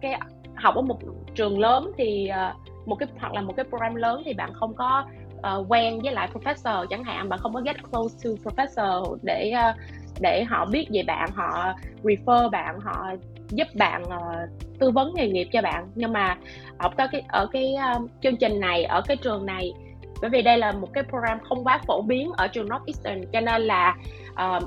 cái 0.00 0.20
học 0.54 0.74
ở 0.74 0.82
một 0.82 0.98
trường 1.34 1.58
lớn 1.58 1.92
thì 1.98 2.30
uh, 2.30 2.65
một 2.86 2.94
cái 2.94 3.08
hoặc 3.18 3.32
là 3.32 3.40
một 3.40 3.54
cái 3.56 3.64
program 3.68 3.94
lớn 3.94 4.22
thì 4.24 4.34
bạn 4.34 4.52
không 4.54 4.74
có 4.74 5.04
uh, 5.36 5.66
quen 5.68 6.00
với 6.02 6.12
lại 6.12 6.28
professor 6.32 6.86
chẳng 6.86 7.04
hạn 7.04 7.28
bạn 7.28 7.38
không 7.38 7.54
có 7.54 7.60
get 7.60 7.76
close 7.90 8.16
to 8.24 8.50
professor 8.50 9.16
để 9.22 9.52
uh, 9.70 9.76
để 10.20 10.44
họ 10.44 10.64
biết 10.64 10.86
về 10.92 11.02
bạn 11.02 11.30
họ 11.34 11.72
refer 12.02 12.50
bạn 12.50 12.80
họ 12.80 13.06
giúp 13.48 13.68
bạn 13.74 14.02
uh, 14.02 14.50
tư 14.78 14.90
vấn 14.90 15.14
nghề 15.14 15.28
nghiệp 15.28 15.48
cho 15.52 15.62
bạn. 15.62 15.86
Nhưng 15.94 16.12
mà 16.12 16.36
ở 16.78 16.88
cái 16.96 17.22
ở 17.28 17.46
cái 17.46 17.74
uh, 17.96 18.10
chương 18.22 18.36
trình 18.36 18.60
này 18.60 18.84
ở 18.84 19.00
cái 19.00 19.16
trường 19.16 19.46
này 19.46 19.72
bởi 20.20 20.30
vì 20.30 20.42
đây 20.42 20.58
là 20.58 20.72
một 20.72 20.92
cái 20.92 21.04
program 21.04 21.38
không 21.48 21.64
quá 21.64 21.80
phổ 21.86 22.02
biến 22.02 22.30
ở 22.36 22.48
trường 22.48 22.68
Northeastern 22.68 23.24
cho 23.32 23.40
nên 23.40 23.62
là 23.62 23.96
uh, 24.32 24.62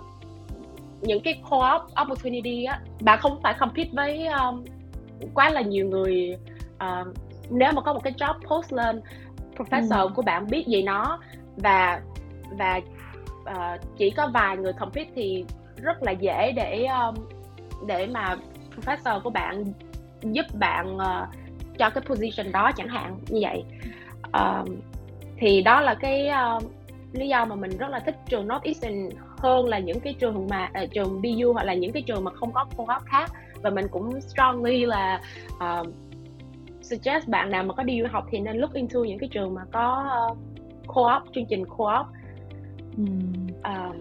những 1.01 1.21
cái 1.23 1.41
co-op 1.49 1.81
opportunity 2.01 2.63
á 2.63 2.79
bạn 3.01 3.19
không 3.21 3.39
phải 3.43 3.53
compete 3.59 3.89
với 3.93 4.27
um, 4.27 4.63
quá 5.33 5.49
là 5.49 5.61
nhiều 5.61 5.87
người 5.87 6.37
uh, 6.75 7.07
nếu 7.49 7.71
mà 7.75 7.81
có 7.81 7.93
một 7.93 8.03
cái 8.03 8.13
job 8.13 8.33
post 8.49 8.73
lên 8.73 9.01
professor 9.57 10.07
ừ. 10.07 10.09
của 10.15 10.21
bạn 10.21 10.47
biết 10.47 10.67
gì 10.67 10.83
nó 10.83 11.19
và 11.57 12.01
và 12.57 12.81
uh, 13.41 13.81
chỉ 13.97 14.09
có 14.09 14.29
vài 14.33 14.57
người 14.57 14.73
compete 14.73 15.11
thì 15.15 15.45
rất 15.75 16.03
là 16.03 16.11
dễ 16.11 16.51
để 16.51 16.85
um, 16.85 17.15
để 17.87 18.07
mà 18.07 18.35
professor 18.75 19.21
của 19.21 19.29
bạn 19.29 19.63
giúp 20.21 20.45
bạn 20.53 20.95
uh, 20.95 21.27
cho 21.77 21.89
cái 21.89 22.03
position 22.07 22.51
đó 22.51 22.71
chẳng 22.75 22.87
hạn 22.87 23.19
như 23.27 23.39
vậy 23.41 23.63
uh, 24.27 24.67
thì 25.37 25.61
đó 25.61 25.81
là 25.81 25.93
cái 25.93 26.29
uh, 26.57 26.63
lý 27.13 27.27
do 27.27 27.45
mà 27.45 27.55
mình 27.55 27.77
rất 27.77 27.89
là 27.89 27.99
thích 27.99 28.15
trường 28.29 28.47
Northeastern 28.47 29.09
hơn 29.37 29.65
là 29.65 29.79
những 29.79 29.99
cái 29.99 30.15
trường 30.19 30.47
mà 30.49 30.69
uh, 30.83 30.91
trường 30.91 31.21
BU 31.21 31.53
hoặc 31.53 31.63
là 31.63 31.73
những 31.73 31.91
cái 31.91 32.01
trường 32.01 32.23
mà 32.23 32.31
không 32.31 32.51
có 32.53 32.65
co-op 32.77 33.01
khác 33.05 33.31
và 33.61 33.69
mình 33.69 33.87
cũng 33.91 34.21
strongly 34.21 34.85
là 34.85 35.21
uh, 35.55 35.87
suggest 36.89 37.27
bạn 37.27 37.51
nào 37.51 37.63
mà 37.63 37.73
có 37.73 37.83
đi 37.83 38.01
du 38.01 38.07
học 38.11 38.25
thì 38.31 38.39
nên 38.39 38.57
look 38.57 38.73
into 38.73 38.99
những 38.99 39.19
cái 39.19 39.29
trường 39.31 39.53
mà 39.53 39.61
có 39.71 40.11
uh, 40.31 40.37
co-op 40.87 41.23
chương 41.35 41.45
trình 41.49 41.65
co-op 41.65 42.05
uhm. 43.01 43.47
uh, 43.59 43.95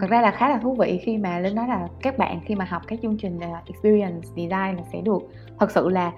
thật 0.00 0.10
ra 0.10 0.22
là 0.22 0.30
khá 0.30 0.48
là 0.48 0.58
thú 0.58 0.74
vị 0.74 1.00
khi 1.02 1.18
mà 1.18 1.38
linh 1.38 1.54
nói 1.54 1.68
là 1.68 1.88
các 2.02 2.18
bạn 2.18 2.40
khi 2.44 2.54
mà 2.54 2.64
học 2.64 2.82
cái 2.86 2.98
chương 3.02 3.16
trình 3.16 3.36
uh, 3.36 3.66
experience 3.66 4.28
design 4.36 4.76
là 4.76 4.82
sẽ 4.92 5.00
được 5.00 5.22
thật 5.58 5.70
sự 5.70 5.88
là 5.88 6.12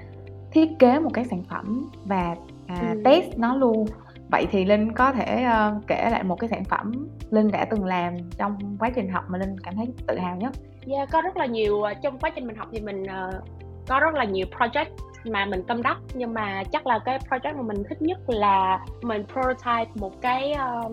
thiết 0.50 0.78
kế 0.78 0.98
một 0.98 1.10
cái 1.14 1.24
sản 1.24 1.42
phẩm 1.50 1.90
và 2.04 2.36
à, 2.66 2.92
ừ. 2.94 3.00
test 3.04 3.38
nó 3.38 3.56
luôn 3.56 3.86
vậy 4.30 4.46
thì 4.50 4.64
linh 4.64 4.92
có 4.92 5.12
thể 5.12 5.46
uh, 5.46 5.86
kể 5.86 6.08
lại 6.10 6.22
một 6.22 6.40
cái 6.40 6.48
sản 6.48 6.64
phẩm 6.64 7.08
linh 7.30 7.50
đã 7.50 7.64
từng 7.70 7.84
làm 7.84 8.14
trong 8.38 8.76
quá 8.78 8.90
trình 8.94 9.08
học 9.08 9.24
mà 9.28 9.38
linh 9.38 9.60
cảm 9.60 9.76
thấy 9.76 9.86
tự 10.06 10.18
hào 10.18 10.36
nhất 10.36 10.52
yeah 10.86 11.08
có 11.12 11.22
rất 11.22 11.36
là 11.36 11.46
nhiều 11.46 11.76
uh, 11.76 11.96
trong 12.02 12.18
quá 12.18 12.30
trình 12.34 12.46
mình 12.46 12.56
học 12.56 12.68
thì 12.72 12.80
mình 12.80 13.02
uh, 13.02 13.44
có 13.88 14.00
rất 14.00 14.14
là 14.14 14.24
nhiều 14.24 14.46
project 14.58 14.90
mà 15.32 15.44
mình 15.44 15.62
tâm 15.62 15.82
đắc. 15.82 15.98
Nhưng 16.14 16.34
mà 16.34 16.62
chắc 16.72 16.86
là 16.86 16.98
cái 16.98 17.18
project 17.18 17.56
mà 17.56 17.62
mình 17.62 17.82
thích 17.88 18.02
nhất 18.02 18.18
là 18.26 18.84
mình 19.02 19.24
prototype 19.32 19.90
một 19.94 20.20
cái 20.20 20.54
uh, 20.86 20.92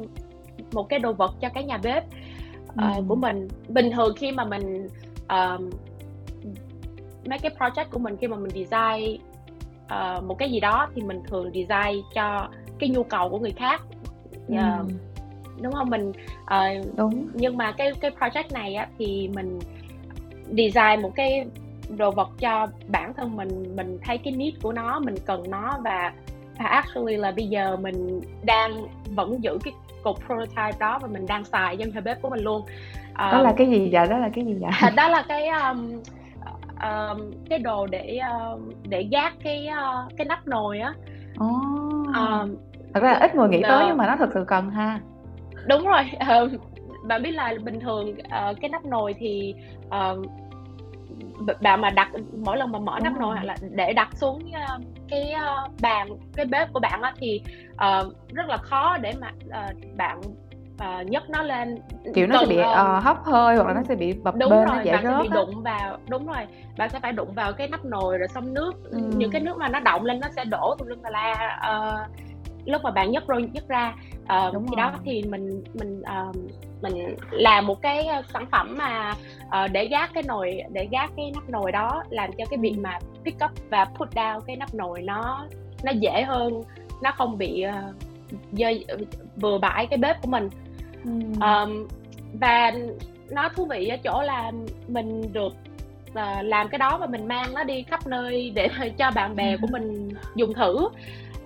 một 0.73 0.89
cái 0.89 0.99
đồ 0.99 1.13
vật 1.13 1.35
cho 1.41 1.49
cái 1.49 1.63
nhà 1.63 1.77
bếp 1.77 2.03
uh, 2.69 2.97
ừ. 2.97 3.03
của 3.07 3.15
mình. 3.15 3.47
Bình 3.67 3.91
thường 3.91 4.13
khi 4.17 4.31
mà 4.31 4.45
mình 4.45 4.87
uh, 5.23 5.61
mấy 7.25 7.39
cái 7.39 7.51
project 7.59 7.85
của 7.91 7.99
mình 7.99 8.17
khi 8.17 8.27
mà 8.27 8.37
mình 8.37 8.49
design 8.49 9.17
uh, 9.85 10.23
một 10.23 10.35
cái 10.39 10.51
gì 10.51 10.59
đó 10.59 10.89
thì 10.95 11.01
mình 11.01 11.21
thường 11.27 11.51
design 11.53 12.01
cho 12.13 12.47
cái 12.79 12.89
nhu 12.89 13.03
cầu 13.03 13.29
của 13.29 13.39
người 13.39 13.53
khác. 13.57 13.81
Uh, 14.45 14.59
ừ. 14.59 14.85
đúng 15.61 15.73
không? 15.73 15.89
Mình 15.89 16.11
uh, 16.43 16.97
đúng. 16.97 17.27
nhưng 17.33 17.57
mà 17.57 17.71
cái 17.71 17.91
cái 18.01 18.11
project 18.19 18.53
này 18.53 18.75
á, 18.75 18.87
thì 18.97 19.29
mình 19.35 19.59
design 20.47 21.01
một 21.01 21.11
cái 21.15 21.45
đồ 21.97 22.11
vật 22.11 22.29
cho 22.39 22.67
bản 22.87 23.13
thân 23.13 23.35
mình 23.35 23.75
mình 23.75 23.97
thấy 24.03 24.17
cái 24.17 24.33
need 24.33 24.53
của 24.61 24.73
nó 24.73 24.99
mình 24.99 25.15
cần 25.25 25.43
nó 25.49 25.77
và, 25.83 26.13
và 26.59 26.65
actually 26.65 27.15
là 27.15 27.31
bây 27.31 27.47
giờ 27.47 27.77
mình 27.77 28.21
đang 28.43 28.71
vẫn 29.15 29.43
giữ 29.43 29.57
cái 29.63 29.73
cục 30.03 30.25
prototype 30.25 30.77
đó 30.79 30.99
và 31.01 31.07
mình 31.07 31.25
đang 31.25 31.45
xài 31.45 31.77
trong 31.77 32.03
bếp 32.03 32.21
của 32.21 32.29
mình 32.29 32.43
luôn. 32.43 32.61
Um, 33.09 33.31
đó 33.31 33.41
là 33.41 33.53
cái 33.57 33.67
gì 33.67 33.89
vậy? 33.91 34.07
Đó 34.09 34.17
là 34.17 34.29
cái 34.33 34.45
gì 34.45 34.53
vậy? 34.53 34.91
đó 34.95 35.07
là 35.07 35.25
cái 35.27 35.47
um, 35.47 36.01
um, 36.81 37.31
cái 37.49 37.59
đồ 37.59 37.87
để 37.87 38.19
um, 38.31 38.71
để 38.83 39.07
gác 39.11 39.33
cái 39.43 39.67
uh, 39.69 40.11
cái 40.17 40.25
nắp 40.25 40.47
nồi 40.47 40.79
á. 40.79 40.93
Oh. 41.43 42.07
um, 42.15 42.55
thật 42.93 43.03
ra 43.03 43.11
là 43.11 43.19
ít 43.19 43.35
người 43.35 43.49
nghĩ 43.49 43.61
tới 43.63 43.85
nhưng 43.87 43.97
mà 43.97 44.07
nó 44.07 44.15
thật 44.19 44.29
sự 44.33 44.45
cần 44.47 44.69
ha. 44.69 44.99
Đúng 45.67 45.87
rồi 45.87 46.03
um, 46.29 46.49
bạn 47.03 47.23
biết 47.23 47.31
là 47.31 47.53
bình 47.63 47.79
thường 47.79 48.09
uh, 48.09 48.57
cái 48.61 48.69
nắp 48.69 48.85
nồi 48.85 49.13
thì 49.19 49.55
uh, 49.87 50.25
bạn 51.61 51.81
mà 51.81 51.89
đặt 51.89 52.11
mỗi 52.45 52.57
lần 52.57 52.71
mà 52.71 52.79
mở 52.79 52.99
nắp 53.03 53.13
nồi 53.13 53.35
hoặc 53.35 53.43
là 53.43 53.55
để 53.71 53.93
đặt 53.93 54.09
xuống 54.15 54.35
uh, 54.35 54.81
cái 55.09 55.33
uh, 55.35 55.71
bàn 55.81 56.07
cái 56.35 56.45
bếp 56.45 56.73
của 56.73 56.79
bạn 56.79 57.01
á 57.01 57.13
thì 57.17 57.41
uh, 57.73 58.33
rất 58.33 58.47
là 58.47 58.57
khó 58.57 58.97
để 58.97 59.13
mà 59.21 59.31
uh, 59.47 59.97
bạn 59.97 60.21
uh, 60.21 61.07
nhấc 61.07 61.29
nó 61.29 61.43
lên 61.43 61.77
kiểu 62.15 62.27
nó 62.27 62.39
sẽ 62.39 62.45
bị 62.45 62.59
uh, 62.59 63.03
hấp 63.03 63.23
hơi 63.23 63.55
hoặc 63.55 63.67
là 63.67 63.73
nó 63.73 63.81
sẽ 63.83 63.95
bị 63.95 64.13
bập 64.13 64.35
đúng 64.35 64.49
bên 64.49 64.65
rồi, 64.65 64.77
nó 64.77 64.81
dễ 64.83 64.91
bạn 64.91 65.03
sẽ 65.03 65.17
bị 65.21 65.29
đụng 65.29 65.63
vào 65.63 65.97
đúng 66.09 66.27
rồi 66.27 66.47
bạn 66.77 66.89
sẽ 66.89 66.99
phải 66.99 67.11
đụng 67.11 67.33
vào 67.33 67.53
cái 67.53 67.67
nắp 67.67 67.85
nồi 67.85 68.17
rồi 68.17 68.27
xong 68.27 68.53
nước 68.53 68.73
ừ. 68.91 68.99
những 69.15 69.31
cái 69.31 69.41
nước 69.41 69.57
mà 69.57 69.67
nó 69.67 69.79
động 69.79 70.05
lên 70.05 70.19
nó 70.19 70.27
sẽ 70.35 70.45
đổ 70.45 70.75
tùm 70.79 70.87
lum 70.87 70.99
la 71.03 71.59
uh, 71.71 72.11
lúc 72.65 72.81
mà 72.83 72.91
bạn 72.91 73.11
nhấc 73.11 73.27
rồi 73.27 73.49
nhấc 73.53 73.67
ra 73.67 73.93
uh, 74.23 74.53
Đúng 74.53 74.67
thì 74.67 74.75
rồi. 74.75 74.91
đó 74.91 74.99
thì 75.05 75.23
mình 75.23 75.63
mình 75.73 76.01
uh, 76.01 76.35
mình 76.81 77.15
làm 77.31 77.67
một 77.67 77.81
cái 77.81 78.07
sản 78.33 78.45
phẩm 78.51 78.75
mà 78.77 79.13
uh, 79.45 79.71
để 79.71 79.87
gác 79.87 80.13
cái 80.13 80.23
nồi 80.23 80.61
để 80.71 80.87
gác 80.91 81.11
cái 81.17 81.31
nắp 81.33 81.49
nồi 81.49 81.71
đó 81.71 82.03
làm 82.09 82.29
cho 82.37 82.45
cái 82.49 82.59
việc 82.59 82.75
mà 82.77 82.99
pick 83.25 83.43
up 83.45 83.51
và 83.69 83.85
put 83.85 84.09
down 84.15 84.39
cái 84.39 84.55
nắp 84.55 84.73
nồi 84.73 85.01
nó 85.01 85.47
nó 85.83 85.91
dễ 85.91 86.23
hơn 86.23 86.61
nó 87.01 87.11
không 87.11 87.37
bị 87.37 87.65
uh, 87.67 87.95
dơi 88.51 88.85
bừa 89.35 89.57
bãi 89.57 89.87
cái 89.87 89.97
bếp 89.97 90.21
của 90.21 90.29
mình 90.29 90.49
ừ. 91.05 91.11
um, 91.41 91.87
và 92.33 92.71
nó 93.31 93.49
thú 93.55 93.65
vị 93.65 93.87
ở 93.87 93.97
chỗ 93.97 94.21
là 94.21 94.51
mình 94.87 95.33
được 95.33 95.53
uh, 96.09 96.43
làm 96.43 96.69
cái 96.69 96.79
đó 96.79 96.97
và 96.97 97.05
mình 97.05 97.27
mang 97.27 97.53
nó 97.53 97.63
đi 97.63 97.83
khắp 97.83 98.07
nơi 98.07 98.51
để 98.55 98.69
cho 98.97 99.11
bạn 99.11 99.35
bè 99.35 99.57
của 99.57 99.67
mình 99.71 100.09
dùng 100.35 100.53
thử 100.53 100.87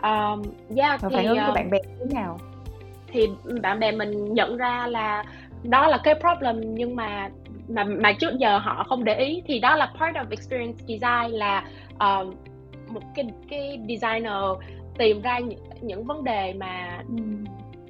um, 0.03 0.43
yeah, 0.75 1.01
Và 1.01 1.09
thì, 1.09 1.15
phản 1.15 1.25
ứng 1.25 1.37
của 1.37 1.49
uh, 1.49 1.55
bạn 1.55 1.69
bè 1.69 1.77
thế 1.99 2.05
nào 2.13 2.37
thì 3.11 3.27
bạn 3.61 3.79
bè 3.79 3.91
mình 3.91 4.33
nhận 4.33 4.57
ra 4.57 4.87
là 4.87 5.23
đó 5.63 5.87
là 5.87 5.97
cái 6.03 6.15
problem 6.15 6.75
nhưng 6.75 6.95
mà 6.95 7.29
mà 7.67 7.83
mà 7.83 8.13
trước 8.13 8.37
giờ 8.37 8.57
họ 8.57 8.85
không 8.89 9.03
để 9.03 9.15
ý. 9.15 9.41
Thì 9.45 9.59
đó 9.59 9.75
là 9.75 9.85
part 9.99 10.15
of 10.15 10.25
experience 10.29 10.83
design 10.87 11.31
là 11.31 11.63
uh, 11.93 12.35
một 12.89 13.01
cái 13.15 13.25
cái 13.49 13.79
designer 13.87 14.43
tìm 14.97 15.21
ra 15.21 15.39
những, 15.39 15.59
những 15.81 16.03
vấn 16.03 16.23
đề 16.23 16.53
mà 16.53 17.03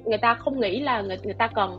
người 0.04 0.18
ta 0.18 0.34
không 0.34 0.60
nghĩ 0.60 0.80
là 0.80 1.00
người 1.00 1.18
người 1.24 1.34
ta 1.34 1.46
cần 1.46 1.78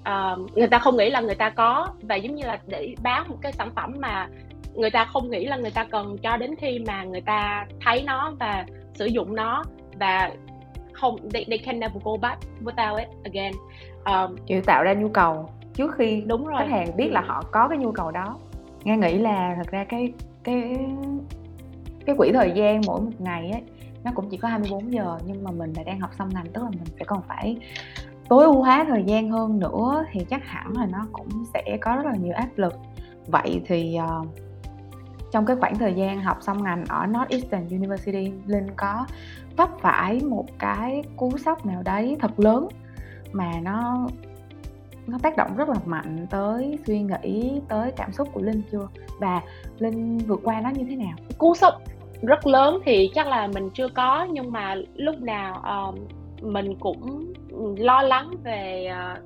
uh, 0.00 0.56
người 0.56 0.68
ta 0.68 0.78
không 0.78 0.96
nghĩ 0.96 1.10
là 1.10 1.20
người 1.20 1.34
ta 1.34 1.50
có. 1.50 1.88
Và 2.02 2.14
giống 2.14 2.34
như 2.34 2.46
là 2.46 2.58
để 2.66 2.94
bán 3.02 3.28
một 3.28 3.36
cái 3.42 3.52
sản 3.52 3.70
phẩm 3.74 3.94
mà 3.98 4.28
người 4.74 4.90
ta 4.90 5.04
không 5.04 5.30
nghĩ 5.30 5.44
là 5.44 5.56
người 5.56 5.70
ta 5.70 5.84
cần 5.84 6.18
cho 6.18 6.36
đến 6.36 6.54
khi 6.56 6.78
mà 6.86 7.04
người 7.04 7.20
ta 7.20 7.66
thấy 7.84 8.02
nó 8.06 8.32
và 8.40 8.64
sử 8.94 9.06
dụng 9.06 9.34
nó. 9.34 9.64
Và 10.00 10.30
không 11.00 11.28
they, 11.30 11.44
they 11.48 11.58
can 11.58 11.80
never 11.80 12.02
go 12.04 12.16
back 12.16 12.40
without 12.64 12.96
it 12.96 13.08
again. 13.24 13.52
Um, 14.04 14.36
kiểu 14.46 14.62
tạo 14.62 14.82
ra 14.82 14.94
nhu 14.94 15.08
cầu 15.08 15.48
trước 15.74 15.94
khi 15.98 16.22
đúng 16.26 16.46
rồi. 16.46 16.58
khách 16.58 16.70
hàng 16.70 16.96
biết 16.96 17.08
là 17.12 17.20
họ 17.20 17.42
có 17.52 17.68
cái 17.68 17.78
nhu 17.78 17.92
cầu 17.92 18.10
đó. 18.10 18.38
Nghe 18.84 18.96
nghĩ 18.96 19.18
là 19.18 19.54
thật 19.56 19.70
ra 19.70 19.84
cái 19.84 20.12
cái 20.44 20.76
cái 22.06 22.16
quỹ 22.16 22.32
thời 22.32 22.50
gian 22.50 22.80
mỗi 22.86 23.00
một 23.00 23.10
ngày 23.18 23.50
ấy 23.50 23.62
nó 24.04 24.12
cũng 24.14 24.28
chỉ 24.30 24.36
có 24.36 24.48
24 24.48 24.92
giờ 24.92 25.18
nhưng 25.26 25.44
mà 25.44 25.50
mình 25.50 25.72
là 25.76 25.82
đang 25.82 26.00
học 26.00 26.10
xong 26.18 26.28
ngành 26.34 26.46
tức 26.52 26.62
là 26.62 26.70
mình 26.70 26.84
sẽ 26.98 27.04
còn 27.04 27.22
phải 27.28 27.56
tối 28.28 28.44
ưu 28.44 28.62
hóa 28.62 28.84
thời 28.88 29.04
gian 29.04 29.30
hơn 29.30 29.58
nữa 29.58 30.04
thì 30.12 30.26
chắc 30.30 30.44
hẳn 30.44 30.72
là 30.76 30.86
nó 30.86 31.06
cũng 31.12 31.28
sẽ 31.54 31.78
có 31.80 31.96
rất 31.96 32.06
là 32.06 32.14
nhiều 32.22 32.32
áp 32.34 32.48
lực. 32.56 32.74
Vậy 33.26 33.62
thì 33.66 33.98
uh, 34.20 34.26
trong 35.32 35.46
cái 35.46 35.56
khoảng 35.56 35.78
thời 35.78 35.94
gian 35.94 36.20
học 36.20 36.38
xong 36.40 36.62
ngành 36.62 36.84
ở 36.88 37.06
Northeastern 37.06 37.68
University 37.68 38.32
Linh 38.46 38.66
có 38.76 39.06
vấp 39.56 39.70
phải 39.80 40.20
một 40.20 40.46
cái 40.58 41.02
cú 41.16 41.38
sốc 41.38 41.66
nào 41.66 41.82
đấy 41.82 42.16
thật 42.20 42.40
lớn 42.40 42.68
mà 43.32 43.52
nó 43.62 44.08
nó 45.06 45.18
tác 45.22 45.36
động 45.36 45.56
rất 45.56 45.68
là 45.68 45.76
mạnh 45.84 46.26
tới 46.30 46.78
suy 46.86 46.98
nghĩ 46.98 47.60
tới 47.68 47.92
cảm 47.96 48.12
xúc 48.12 48.28
của 48.32 48.42
linh 48.42 48.62
chưa? 48.72 48.88
Và 49.20 49.42
linh 49.78 50.18
vượt 50.18 50.40
qua 50.44 50.60
nó 50.60 50.70
như 50.70 50.84
thế 50.88 50.96
nào? 50.96 51.16
Cú 51.38 51.54
sốc 51.54 51.74
rất 52.22 52.46
lớn 52.46 52.78
thì 52.84 53.10
chắc 53.14 53.26
là 53.26 53.46
mình 53.46 53.70
chưa 53.74 53.88
có 53.88 54.26
nhưng 54.30 54.52
mà 54.52 54.74
lúc 54.94 55.20
nào 55.20 55.62
um, 55.64 55.94
mình 56.52 56.76
cũng 56.80 57.32
lo 57.78 58.02
lắng 58.02 58.30
về 58.44 58.90
uh, 58.92 59.18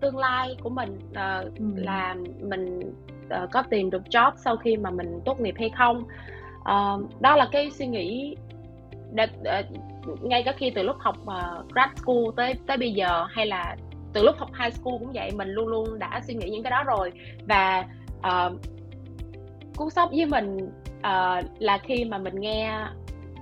tương 0.00 0.16
lai 0.16 0.56
của 0.62 0.70
mình 0.70 0.98
uh, 1.10 1.58
ừ. 1.58 1.64
là 1.76 2.16
mình 2.40 2.80
uh, 3.26 3.50
có 3.50 3.62
tìm 3.62 3.90
được 3.90 4.02
job 4.10 4.32
sau 4.36 4.56
khi 4.56 4.76
mà 4.76 4.90
mình 4.90 5.20
tốt 5.24 5.40
nghiệp 5.40 5.54
hay 5.58 5.70
không. 5.78 6.04
Uh, 6.60 7.20
đó 7.20 7.36
là 7.36 7.48
cái 7.52 7.70
suy 7.70 7.86
nghĩ 7.86 8.36
đã, 9.12 9.26
uh, 9.40 10.22
ngay 10.22 10.42
cả 10.42 10.52
khi 10.52 10.70
từ 10.70 10.82
lúc 10.82 10.96
học 10.98 11.16
uh, 11.22 11.72
grad 11.72 11.90
school 11.96 12.24
tới 12.36 12.54
tới 12.66 12.76
bây 12.76 12.92
giờ 12.92 13.26
hay 13.30 13.46
là 13.46 13.76
từ 14.12 14.22
lúc 14.22 14.36
học 14.38 14.50
high 14.60 14.74
school 14.74 14.94
cũng 14.98 15.12
vậy 15.12 15.30
mình 15.36 15.48
luôn 15.48 15.68
luôn 15.68 15.98
đã 15.98 16.20
suy 16.26 16.34
nghĩ 16.34 16.50
những 16.50 16.62
cái 16.62 16.70
đó 16.70 16.82
rồi. 16.82 17.12
Và 17.48 17.84
uh, 18.18 18.52
cú 19.76 19.90
sốc 19.90 20.10
với 20.10 20.26
mình 20.26 20.56
uh, 20.98 21.44
là 21.58 21.78
khi 21.82 22.04
mà 22.04 22.18
mình 22.18 22.40
nghe 22.40 22.72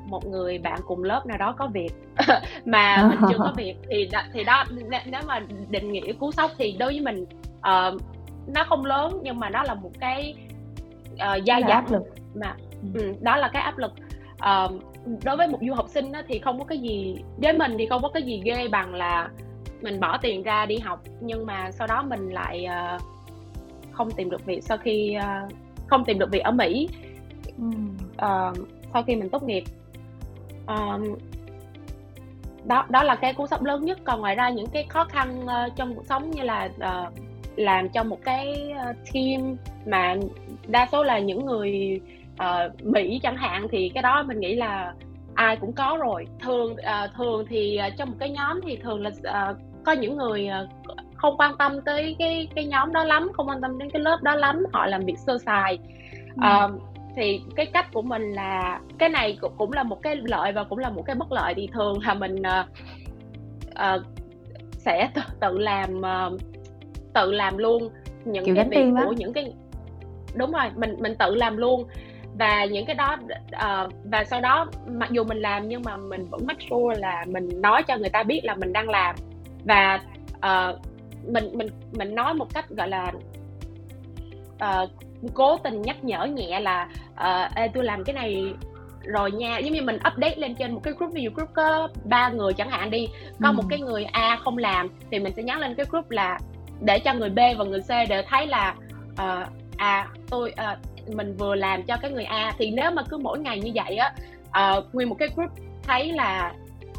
một 0.06 0.26
người 0.26 0.58
bạn 0.58 0.80
cùng 0.86 1.04
lớp 1.04 1.26
nào 1.26 1.38
đó 1.38 1.54
có 1.58 1.66
việc. 1.66 1.90
Mà 2.64 3.08
mình 3.10 3.18
chưa 3.30 3.38
có 3.38 3.52
việc 3.56 3.74
thì 3.90 4.08
thì 4.32 4.44
đó 4.44 4.64
nếu 5.06 5.22
mà 5.26 5.40
định 5.70 5.92
nghĩa 5.92 6.12
cú 6.12 6.32
sốc 6.32 6.50
thì 6.58 6.76
đối 6.78 6.92
với 6.92 7.00
mình 7.00 7.24
uh, 7.58 8.02
nó 8.54 8.64
không 8.64 8.84
lớn 8.84 9.20
nhưng 9.22 9.38
mà 9.38 9.50
nó 9.50 9.62
là 9.62 9.74
một 9.74 9.90
cái 10.00 10.34
uh, 11.12 11.44
gia 11.44 11.60
áp 11.66 11.90
lực. 11.90 12.02
mà 12.34 12.54
ừ. 12.94 13.00
ừ, 13.00 13.14
đó 13.20 13.36
là 13.36 13.48
cái 13.48 13.62
áp 13.62 13.78
lực. 13.78 13.92
Uh, 14.34 14.82
đối 15.24 15.36
với 15.36 15.48
một 15.48 15.58
du 15.60 15.74
học 15.74 15.88
sinh 15.88 16.12
đó, 16.12 16.22
thì 16.28 16.38
không 16.38 16.58
có 16.58 16.64
cái 16.64 16.78
gì 16.78 17.16
với 17.36 17.52
mình 17.52 17.74
thì 17.78 17.86
không 17.86 18.02
có 18.02 18.08
cái 18.08 18.22
gì 18.22 18.42
ghê 18.44 18.68
bằng 18.68 18.94
là 18.94 19.30
mình 19.80 20.00
bỏ 20.00 20.18
tiền 20.22 20.42
ra 20.42 20.66
đi 20.66 20.78
học 20.78 21.02
nhưng 21.20 21.46
mà 21.46 21.70
sau 21.70 21.86
đó 21.86 22.02
mình 22.02 22.30
lại 22.30 22.66
uh, 22.96 23.02
không 23.92 24.10
tìm 24.10 24.30
được 24.30 24.46
việc 24.46 24.64
sau 24.64 24.78
khi 24.78 25.16
uh, 25.18 25.52
không 25.86 26.04
tìm 26.04 26.18
được 26.18 26.30
việc 26.30 26.42
ở 26.44 26.50
Mỹ. 26.50 26.88
Uh, 27.58 28.56
sau 28.92 29.02
khi 29.06 29.16
mình 29.16 29.28
tốt 29.28 29.42
nghiệp. 29.42 29.64
Uh, 30.64 31.18
đó 32.64 32.86
đó 32.88 33.02
là 33.02 33.14
cái 33.14 33.34
cú 33.34 33.46
sốc 33.46 33.62
lớn 33.62 33.84
nhất. 33.84 33.98
Còn 34.04 34.20
ngoài 34.20 34.34
ra 34.34 34.50
những 34.50 34.66
cái 34.66 34.86
khó 34.88 35.04
khăn 35.04 35.44
uh, 35.44 35.76
trong 35.76 35.94
cuộc 35.94 36.06
sống 36.06 36.30
như 36.30 36.42
là 36.42 36.68
uh, 36.76 37.12
làm 37.56 37.88
cho 37.88 38.04
một 38.04 38.18
cái 38.24 38.74
team 39.12 39.56
mà 39.86 40.16
đa 40.66 40.88
số 40.92 41.02
là 41.02 41.18
những 41.18 41.46
người 41.46 42.00
uh, 42.42 42.84
Mỹ 42.84 43.20
chẳng 43.22 43.36
hạn 43.36 43.66
thì 43.70 43.90
cái 43.94 44.02
đó 44.02 44.22
mình 44.22 44.40
nghĩ 44.40 44.54
là 44.54 44.92
ai 45.34 45.56
cũng 45.56 45.72
có 45.72 45.98
rồi. 46.00 46.26
Thường 46.40 46.72
uh, 46.72 47.14
thường 47.16 47.44
thì 47.48 47.80
uh, 47.86 47.96
trong 47.98 48.10
một 48.10 48.16
cái 48.20 48.30
nhóm 48.30 48.60
thì 48.66 48.76
thường 48.76 49.02
là 49.02 49.10
uh, 49.50 49.56
có 49.84 49.92
những 49.92 50.16
người 50.16 50.48
uh, 50.62 50.96
không 51.14 51.36
quan 51.36 51.56
tâm 51.58 51.80
tới 51.84 52.16
cái 52.18 52.48
cái 52.54 52.64
nhóm 52.64 52.92
đó 52.92 53.04
lắm 53.04 53.28
không 53.32 53.48
quan 53.48 53.60
tâm 53.60 53.78
đến 53.78 53.90
cái 53.90 54.02
lớp 54.02 54.18
đó 54.22 54.34
lắm 54.34 54.64
họ 54.72 54.86
làm 54.86 55.04
việc 55.04 55.18
sơ 55.18 55.38
sài. 55.38 55.78
Ừ. 56.42 56.48
uh, 56.64 56.82
thì 57.16 57.40
cái 57.56 57.66
cách 57.66 57.86
của 57.92 58.02
mình 58.02 58.32
là 58.32 58.80
cái 58.98 59.08
này 59.08 59.38
cũng 59.58 59.72
là 59.72 59.82
một 59.82 60.02
cái 60.02 60.16
lợi 60.16 60.52
và 60.52 60.64
cũng 60.64 60.78
là 60.78 60.90
một 60.90 61.02
cái 61.06 61.16
bất 61.16 61.32
lợi 61.32 61.54
thì 61.56 61.68
thường 61.72 61.98
là 61.98 62.14
mình 62.14 62.36
uh, 62.36 62.66
uh, 63.70 64.06
sẽ 64.78 65.10
tự, 65.14 65.22
tự 65.40 65.58
làm 65.58 65.98
uh, 65.98 66.40
tự 67.14 67.32
làm 67.32 67.58
luôn 67.58 67.88
những 68.24 68.44
Kiểu 68.44 68.54
cái 68.54 68.68
việc 68.70 68.92
của 69.04 69.12
những 69.12 69.32
cái 69.32 69.52
đúng 70.34 70.52
rồi 70.52 70.70
mình 70.76 70.96
mình 70.98 71.14
tự 71.18 71.34
làm 71.34 71.56
luôn 71.56 71.84
và 72.38 72.64
những 72.64 72.86
cái 72.86 72.94
đó 72.94 73.16
uh, 73.54 73.92
và 74.04 74.24
sau 74.24 74.40
đó 74.40 74.66
mặc 74.86 75.10
dù 75.10 75.24
mình 75.24 75.38
làm 75.38 75.68
nhưng 75.68 75.82
mà 75.82 75.96
mình 75.96 76.26
vẫn 76.30 76.46
make 76.46 76.66
sure 76.70 77.00
là 77.00 77.24
mình 77.28 77.60
nói 77.60 77.82
cho 77.82 77.96
người 77.96 78.10
ta 78.10 78.22
biết 78.22 78.40
là 78.44 78.54
mình 78.54 78.72
đang 78.72 78.88
làm 78.88 79.16
và 79.64 80.00
uh, 80.36 80.80
mình 81.26 81.50
mình 81.52 81.68
mình 81.92 82.14
nói 82.14 82.34
một 82.34 82.54
cách 82.54 82.68
gọi 82.68 82.88
là 82.88 83.12
uh, 84.54 84.90
cố 85.34 85.56
tình 85.56 85.82
nhắc 85.82 86.04
nhở 86.04 86.24
nhẹ 86.24 86.60
là 86.60 86.88
uh, 87.12 87.54
Ê, 87.54 87.68
tôi 87.68 87.84
làm 87.84 88.04
cái 88.04 88.14
này 88.14 88.54
rồi 89.04 89.30
nha 89.30 89.58
giống 89.58 89.72
như 89.72 89.82
mình 89.82 89.96
update 89.96 90.36
lên 90.36 90.54
trên 90.54 90.74
một 90.74 90.80
cái 90.82 90.94
group 90.98 91.12
ví 91.12 91.22
dụ 91.22 91.30
group 91.34 91.48
có 91.54 91.88
ba 92.04 92.28
người 92.28 92.52
chẳng 92.52 92.70
hạn 92.70 92.90
đi 92.90 93.08
có 93.42 93.48
ừ. 93.48 93.52
một 93.52 93.62
cái 93.70 93.80
người 93.80 94.04
A 94.04 94.38
không 94.44 94.58
làm 94.58 94.88
thì 95.10 95.18
mình 95.18 95.32
sẽ 95.36 95.42
nhắn 95.42 95.58
lên 95.58 95.74
cái 95.74 95.86
group 95.90 96.10
là 96.10 96.38
để 96.80 96.98
cho 96.98 97.14
người 97.14 97.30
B 97.30 97.38
và 97.58 97.64
người 97.64 97.80
C 97.80 98.08
đều 98.08 98.22
thấy 98.28 98.46
là 98.46 98.74
uh, 99.12 99.48
à 99.76 100.08
tôi 100.30 100.52
uh, 100.72 100.78
mình 101.14 101.36
vừa 101.36 101.54
làm 101.54 101.82
cho 101.82 101.96
cái 102.02 102.10
người 102.10 102.24
A 102.24 102.52
thì 102.58 102.70
nếu 102.70 102.90
mà 102.90 103.02
cứ 103.02 103.18
mỗi 103.18 103.38
ngày 103.38 103.60
như 103.60 103.70
vậy 103.74 103.96
á 103.96 104.12
uh, 104.78 104.94
nguyên 104.94 105.08
một 105.08 105.16
cái 105.18 105.28
group 105.36 105.50
thấy 105.82 106.12
là 106.12 106.52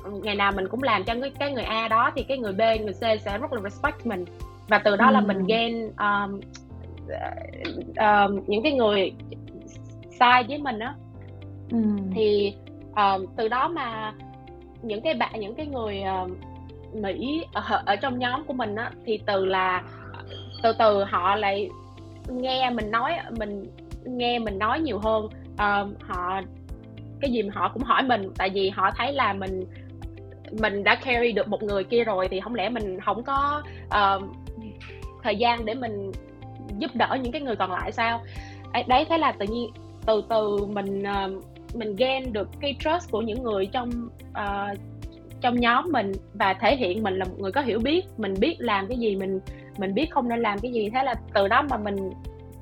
ngày 0.06 0.36
nào 0.36 0.52
mình 0.52 0.68
cũng 0.68 0.84
làm 0.84 1.04
cho 1.04 1.16
cái, 1.22 1.32
cái 1.40 1.52
người 1.52 1.64
A 1.64 1.88
đó 1.88 2.12
thì 2.16 2.24
cái 2.24 2.38
người 2.38 2.54
B 2.54 2.62
người 2.62 2.94
C 2.94 3.22
sẽ 3.22 3.38
rất 3.38 3.54
là 3.54 3.62
respect 3.64 4.06
mình 4.06 4.26
và 4.68 4.78
từ 4.78 4.96
đó 4.96 5.08
ừ. 5.08 5.12
là 5.12 5.22
mình 5.22 5.46
gain 5.48 5.84
um, 5.84 6.40
uh, 7.90 8.50
những 8.50 8.64
cái 8.64 8.72
người 8.72 9.12
sai 10.20 10.44
với 10.44 10.58
mình 10.58 10.80
á 10.80 10.94
ừ. 11.72 11.78
thì 12.16 12.54
um, 12.96 13.26
từ 13.38 13.48
đó 13.48 13.68
mà 13.68 14.14
những 14.82 15.02
cái 15.02 15.14
bạn 15.14 15.40
những 15.40 15.56
cái 15.56 15.68
người 15.68 16.04
uh, 16.24 16.32
Mỹ 16.94 17.46
ở, 17.54 17.82
ở 17.86 17.96
trong 17.96 18.20
nhóm 18.20 18.44
của 18.44 18.54
mình 18.54 18.76
á 18.76 18.92
thì 19.06 19.20
từ 19.26 19.46
là 19.46 19.84
từ 20.64 20.74
từ 20.80 21.04
họ 21.04 21.36
lại 21.36 21.70
nghe 22.28 22.70
mình 22.70 22.92
nói 22.92 23.18
mình 23.38 23.66
nghe 24.06 24.40
mình 24.40 24.60
nói 24.60 24.80
nhiều 24.80 25.00
hơn 25.00 25.26
uh, 25.54 26.02
họ 26.02 26.42
cái 27.22 27.32
gì 27.32 27.44
mà 27.44 27.54
họ 27.54 27.70
cũng 27.74 27.84
hỏi 27.84 28.04
mình 28.04 28.32
tại 28.38 28.50
vì 28.50 28.70
họ 28.70 28.92
thấy 28.98 29.14
là 29.14 29.34
mình 29.34 29.66
mình 30.52 30.84
đã 30.84 30.96
carry 30.96 31.32
được 31.32 31.48
một 31.48 31.64
người 31.64 31.84
kia 31.84 32.04
rồi 32.04 32.28
thì 32.32 32.40
không 32.40 32.56
lẽ 32.56 32.70
mình 32.70 33.00
không 33.00 33.24
có 33.24 33.64
uh, 33.86 34.24
thời 35.24 35.36
gian 35.36 35.66
để 35.66 35.74
mình 35.74 36.12
giúp 36.78 36.92
đỡ 36.94 37.18
những 37.22 37.32
cái 37.32 37.42
người 37.42 37.56
còn 37.56 37.72
lại 37.72 37.92
sao? 37.92 38.24
Đấy 38.88 39.06
thế 39.10 39.18
là 39.18 39.32
tự 39.32 39.46
nhiên 39.46 39.70
từ 40.06 40.24
từ 40.30 40.66
mình 40.66 41.04
uh, 41.04 41.44
mình 41.76 41.96
gain 41.96 42.34
được 42.34 42.50
cái 42.60 42.76
trust 42.80 43.12
của 43.12 43.22
những 43.22 43.44
người 43.44 43.66
trong 43.66 43.90
uh, 44.32 44.78
trong 45.42 45.60
nhóm 45.60 45.86
mình 45.92 46.12
và 46.34 46.54
thể 46.54 46.76
hiện 46.76 47.04
mình 47.04 47.20
là 47.20 47.26
một 47.26 47.36
người 47.40 47.52
có 47.52 47.62
hiểu 47.62 47.80
biết 47.80 48.06
mình 48.18 48.34
biết 48.40 48.56
làm 48.60 48.88
cái 48.88 48.98
gì 48.98 49.16
mình 49.16 49.40
mình 49.78 49.94
biết 49.94 50.12
không 50.12 50.30
nên 50.30 50.40
làm 50.40 50.60
cái 50.60 50.72
gì. 50.72 50.90
Thế 50.90 51.04
là 51.04 51.16
từ 51.34 51.48
đó 51.48 51.66
mà 51.70 51.78
mình 51.78 52.10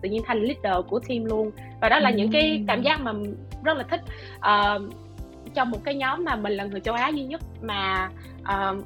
tự 0.02 0.10
nhiên 0.10 0.22
thành 0.26 0.44
leader 0.44 0.86
của 0.90 1.00
team 1.00 1.26
luôn. 1.26 1.52
Và 1.82 1.90
đó 1.90 2.00
là 2.00 2.10
những 2.10 2.32
cái 2.32 2.64
cảm 2.68 2.82
giác 2.82 3.02
mà 3.02 3.12
rất 3.64 3.78
là 3.78 3.84
thích 3.84 4.02
uh, 4.38 4.94
trong 5.54 5.72
một 5.72 5.80
cái 5.84 5.96
nhóm 5.96 6.26
mà 6.26 6.36
mình 6.36 6.54
là 6.54 6.64
người 6.64 6.80
châu 6.80 6.96
Á 6.96 7.10
duy 7.10 7.24
nhất 7.24 7.42
mà 7.62 8.10
uh, 8.42 8.86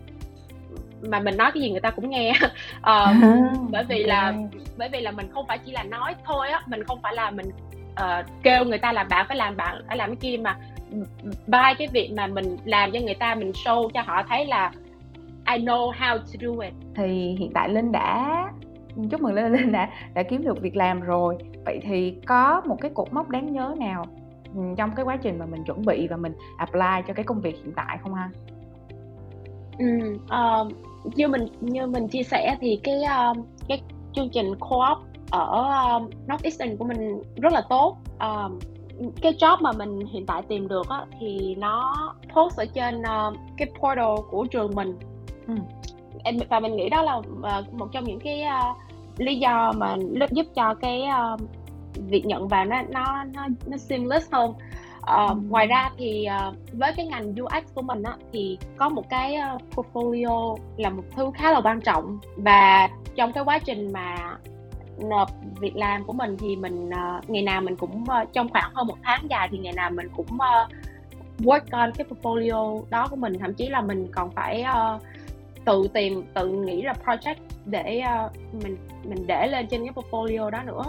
mà 1.10 1.20
mình 1.20 1.38
nói 1.38 1.52
cái 1.54 1.64
gì 1.64 1.72
người 1.72 1.82
ta 1.82 1.92
cũng 1.92 2.10
nghe. 2.10 2.34
Uh, 2.78 3.18
bởi 3.70 3.84
vì 3.90 4.04
là 4.04 4.34
bởi 4.78 4.90
vì 4.90 5.02
là 5.02 5.12
mình 5.12 5.28
không 5.34 5.48
phải 5.48 5.58
chỉ 5.58 5.72
là 5.72 5.84
nói 5.84 6.16
thôi 6.26 6.50
á 6.50 6.62
mình 6.68 6.84
không 6.84 7.02
phải 7.02 7.16
là 7.16 7.32
mình 7.32 7.50
uh, 7.92 8.26
kêu 8.44 8.66
người 8.66 8.78
ta 8.78 8.94
là 8.94 9.04
bạn 9.04 9.26
phải 9.28 9.38
làm 9.38 9.58
bạn 9.58 9.84
phải 9.88 9.98
làm 9.98 10.10
cái 10.10 10.16
kia 10.16 10.38
mà 10.38 10.58
by 11.48 11.74
cái 11.78 11.88
việc 11.94 12.12
mà 12.18 12.28
mình 12.28 12.58
làm 12.66 12.92
cho 12.92 13.00
người 13.00 13.16
ta 13.16 13.36
mình 13.36 13.52
show 13.52 13.90
cho 13.90 14.02
họ 14.02 14.24
thấy 14.30 14.46
là 14.46 14.72
I 15.56 15.64
know 15.64 15.92
how 15.92 16.18
to 16.18 16.26
do 16.40 16.64
it. 16.64 16.74
Thì 16.96 17.36
hiện 17.40 17.52
tại 17.54 17.70
Linh 17.70 17.92
đã 17.92 18.44
chúc 19.12 19.22
mừng 19.22 19.34
Linh 19.34 19.52
Linh 19.52 19.72
đã 19.72 19.90
đã 20.14 20.24
kiếm 20.24 20.44
được 20.44 20.62
việc 20.62 20.76
làm 20.76 21.02
rồi 21.02 21.38
vậy 21.66 21.80
thì 21.84 22.16
có 22.28 22.62
một 22.66 22.78
cái 22.82 22.92
cột 22.94 23.14
mốc 23.14 23.30
đáng 23.30 23.54
nhớ 23.54 23.76
nào 23.78 24.06
trong 24.78 24.92
cái 24.96 25.06
quá 25.06 25.18
trình 25.18 25.40
mà 25.40 25.46
mình 25.46 25.64
chuẩn 25.64 25.86
bị 25.86 26.08
và 26.08 26.18
mình 26.18 26.34
apply 26.58 27.08
cho 27.08 27.14
cái 27.14 27.26
công 27.26 27.42
việc 27.42 27.56
hiện 27.56 27.74
tại 27.76 27.98
không 28.04 28.14
ha? 28.14 28.30
Ừ, 29.80 30.18
uh, 30.24 30.72
như 31.16 31.28
mình 31.28 31.48
như 31.62 31.88
mình 31.88 32.08
chia 32.08 32.24
sẻ 32.24 32.58
thì 32.62 32.80
cái 32.84 33.02
uh, 33.32 33.38
cái 33.68 33.82
chương 34.14 34.30
trình 34.30 34.56
co-op 34.60 34.98
ở 35.32 35.70
uh, 35.98 36.12
Northeastern 36.32 36.78
của 36.78 36.86
mình 36.86 37.22
rất 37.36 37.54
là 37.54 37.62
tốt. 37.70 37.98
Uh, 38.16 38.52
cái 39.22 39.34
job 39.34 39.58
mà 39.62 39.72
mình 39.72 40.00
hiện 40.00 40.26
tại 40.26 40.42
tìm 40.48 40.68
được 40.68 40.90
á, 40.90 41.06
thì 41.20 41.56
nó 41.56 41.96
post 42.36 42.58
ở 42.58 42.66
trên 42.66 43.00
uh, 43.00 43.38
cái 43.58 43.68
portal 43.80 44.16
của 44.32 44.46
trường 44.52 44.76
mình 44.76 44.96
ừ. 45.48 45.54
Và 46.50 46.60
mình 46.60 46.76
nghĩ 46.76 46.90
đó 46.90 47.02
là 47.02 47.16
uh, 47.16 47.74
một 47.74 47.88
trong 47.92 48.04
những 48.04 48.20
cái 48.20 48.44
uh, 48.72 48.78
lý 49.18 49.36
do 49.36 49.72
mà 49.78 49.96
giúp 50.32 50.46
cho 50.56 50.74
cái 50.74 51.04
uh, 51.34 51.42
việc 51.96 52.26
nhận 52.26 52.48
vào 52.48 52.66
nó 52.66 52.82
nó 52.90 53.24
nó 53.34 53.48
nó 53.66 53.78
seamless 53.78 54.32
hơn. 54.32 54.54
Uh, 55.02 55.38
ngoài 55.50 55.68
ra 55.68 55.90
thì 55.98 56.28
uh, 56.50 56.56
với 56.74 56.94
cái 56.98 57.06
ngành 57.06 57.36
UX 57.44 57.74
của 57.76 57.82
mình 57.82 58.04
á, 58.04 58.16
thì 58.34 58.58
có 58.78 58.90
một 58.90 59.10
cái 59.10 59.38
uh, 59.56 59.62
portfolio 59.76 60.58
là 60.78 60.90
một 60.90 61.04
thứ 61.16 61.32
khá 61.36 61.52
là 61.52 61.62
quan 61.64 61.82
trọng. 61.82 62.20
Và 62.36 62.90
trong 63.16 63.32
cái 63.32 63.44
quá 63.44 63.60
trình 63.60 63.94
mà 63.94 64.16
nộp 64.98 65.30
việc 65.60 65.76
làm 65.76 66.04
của 66.04 66.14
mình 66.14 66.38
thì 66.38 66.56
mình 66.56 66.90
uh, 66.90 67.30
ngày 67.30 67.44
nào 67.44 67.62
mình 67.62 67.76
cũng 67.76 68.04
uh, 68.04 68.34
trong 68.34 68.50
khoảng 68.50 68.72
hơn 68.74 68.88
một 68.88 68.98
tháng 69.04 69.30
dài 69.30 69.48
thì 69.52 69.58
ngày 69.58 69.74
nào 69.74 69.92
mình 69.92 70.10
cũng 70.16 70.28
uh, 70.36 70.72
work 71.40 71.62
on 71.72 71.92
cái 71.92 72.08
portfolio 72.10 72.82
đó 72.90 73.08
của 73.10 73.16
mình. 73.16 73.40
Thậm 73.40 73.54
chí 73.54 73.70
là 73.70 73.82
mình 73.82 74.08
còn 74.12 74.32
phải 74.32 74.64
uh, 74.96 75.02
tự 75.66 75.88
tìm 75.94 76.24
tự 76.34 76.48
nghĩ 76.48 76.82
ra 76.82 76.94
project 77.06 77.36
để 77.66 78.02
uh, 78.26 78.64
mình 78.64 78.78
mình 79.04 79.28
để 79.28 79.48
lên 79.48 79.68
trên 79.68 79.86
cái 79.86 79.94
portfolio 79.94 80.50
đó 80.50 80.64
nữa. 80.64 80.84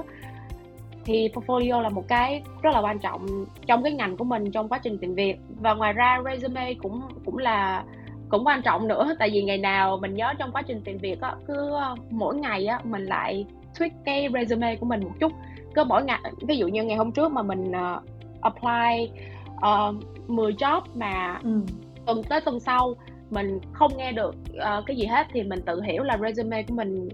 Thì 1.04 1.28
portfolio 1.28 1.80
là 1.80 1.88
một 1.88 2.08
cái 2.08 2.42
rất 2.62 2.70
là 2.74 2.80
quan 2.80 2.98
trọng 2.98 3.26
trong 3.66 3.82
cái 3.82 3.92
ngành 3.92 4.16
của 4.16 4.24
mình 4.24 4.50
trong 4.50 4.68
quá 4.68 4.78
trình 4.78 4.98
tìm 4.98 5.14
việc. 5.14 5.36
Và 5.60 5.74
ngoài 5.74 5.92
ra 5.92 6.22
resume 6.24 6.74
cũng 6.74 7.00
cũng 7.24 7.38
là 7.38 7.84
cũng 8.28 8.46
quan 8.46 8.62
trọng 8.62 8.88
nữa 8.88 9.14
tại 9.18 9.30
vì 9.32 9.42
ngày 9.42 9.58
nào 9.58 9.96
mình 9.96 10.14
nhớ 10.14 10.32
trong 10.38 10.52
quá 10.52 10.62
trình 10.62 10.80
tìm 10.84 10.98
việc 10.98 11.20
á 11.20 11.34
cứ 11.46 11.72
mỗi 12.10 12.36
ngày 12.36 12.66
á 12.66 12.80
mình 12.84 13.04
lại 13.04 13.46
tweak 13.78 13.90
cái 14.04 14.28
resume 14.34 14.76
của 14.76 14.86
mình 14.86 15.04
một 15.04 15.12
chút. 15.20 15.32
Cứ 15.74 15.84
mỗi 15.84 16.04
ngày 16.04 16.20
ví 16.40 16.56
dụ 16.56 16.68
như 16.68 16.84
ngày 16.84 16.96
hôm 16.96 17.12
trước 17.12 17.32
mà 17.32 17.42
mình 17.42 17.70
uh, 17.70 18.02
apply 18.40 19.10
uh, 19.56 20.30
10 20.30 20.52
job 20.52 20.80
mà 20.94 21.40
ừ. 21.42 21.60
tuần 22.06 22.22
tới 22.22 22.40
tuần 22.40 22.60
sau 22.60 22.94
mình 23.32 23.60
không 23.72 23.96
nghe 23.96 24.12
được 24.12 24.34
uh, 24.56 24.86
cái 24.86 24.96
gì 24.96 25.06
hết 25.06 25.26
thì 25.32 25.42
mình 25.42 25.62
tự 25.66 25.82
hiểu 25.82 26.02
là 26.02 26.18
resume 26.18 26.62
của 26.62 26.74
mình 26.74 27.08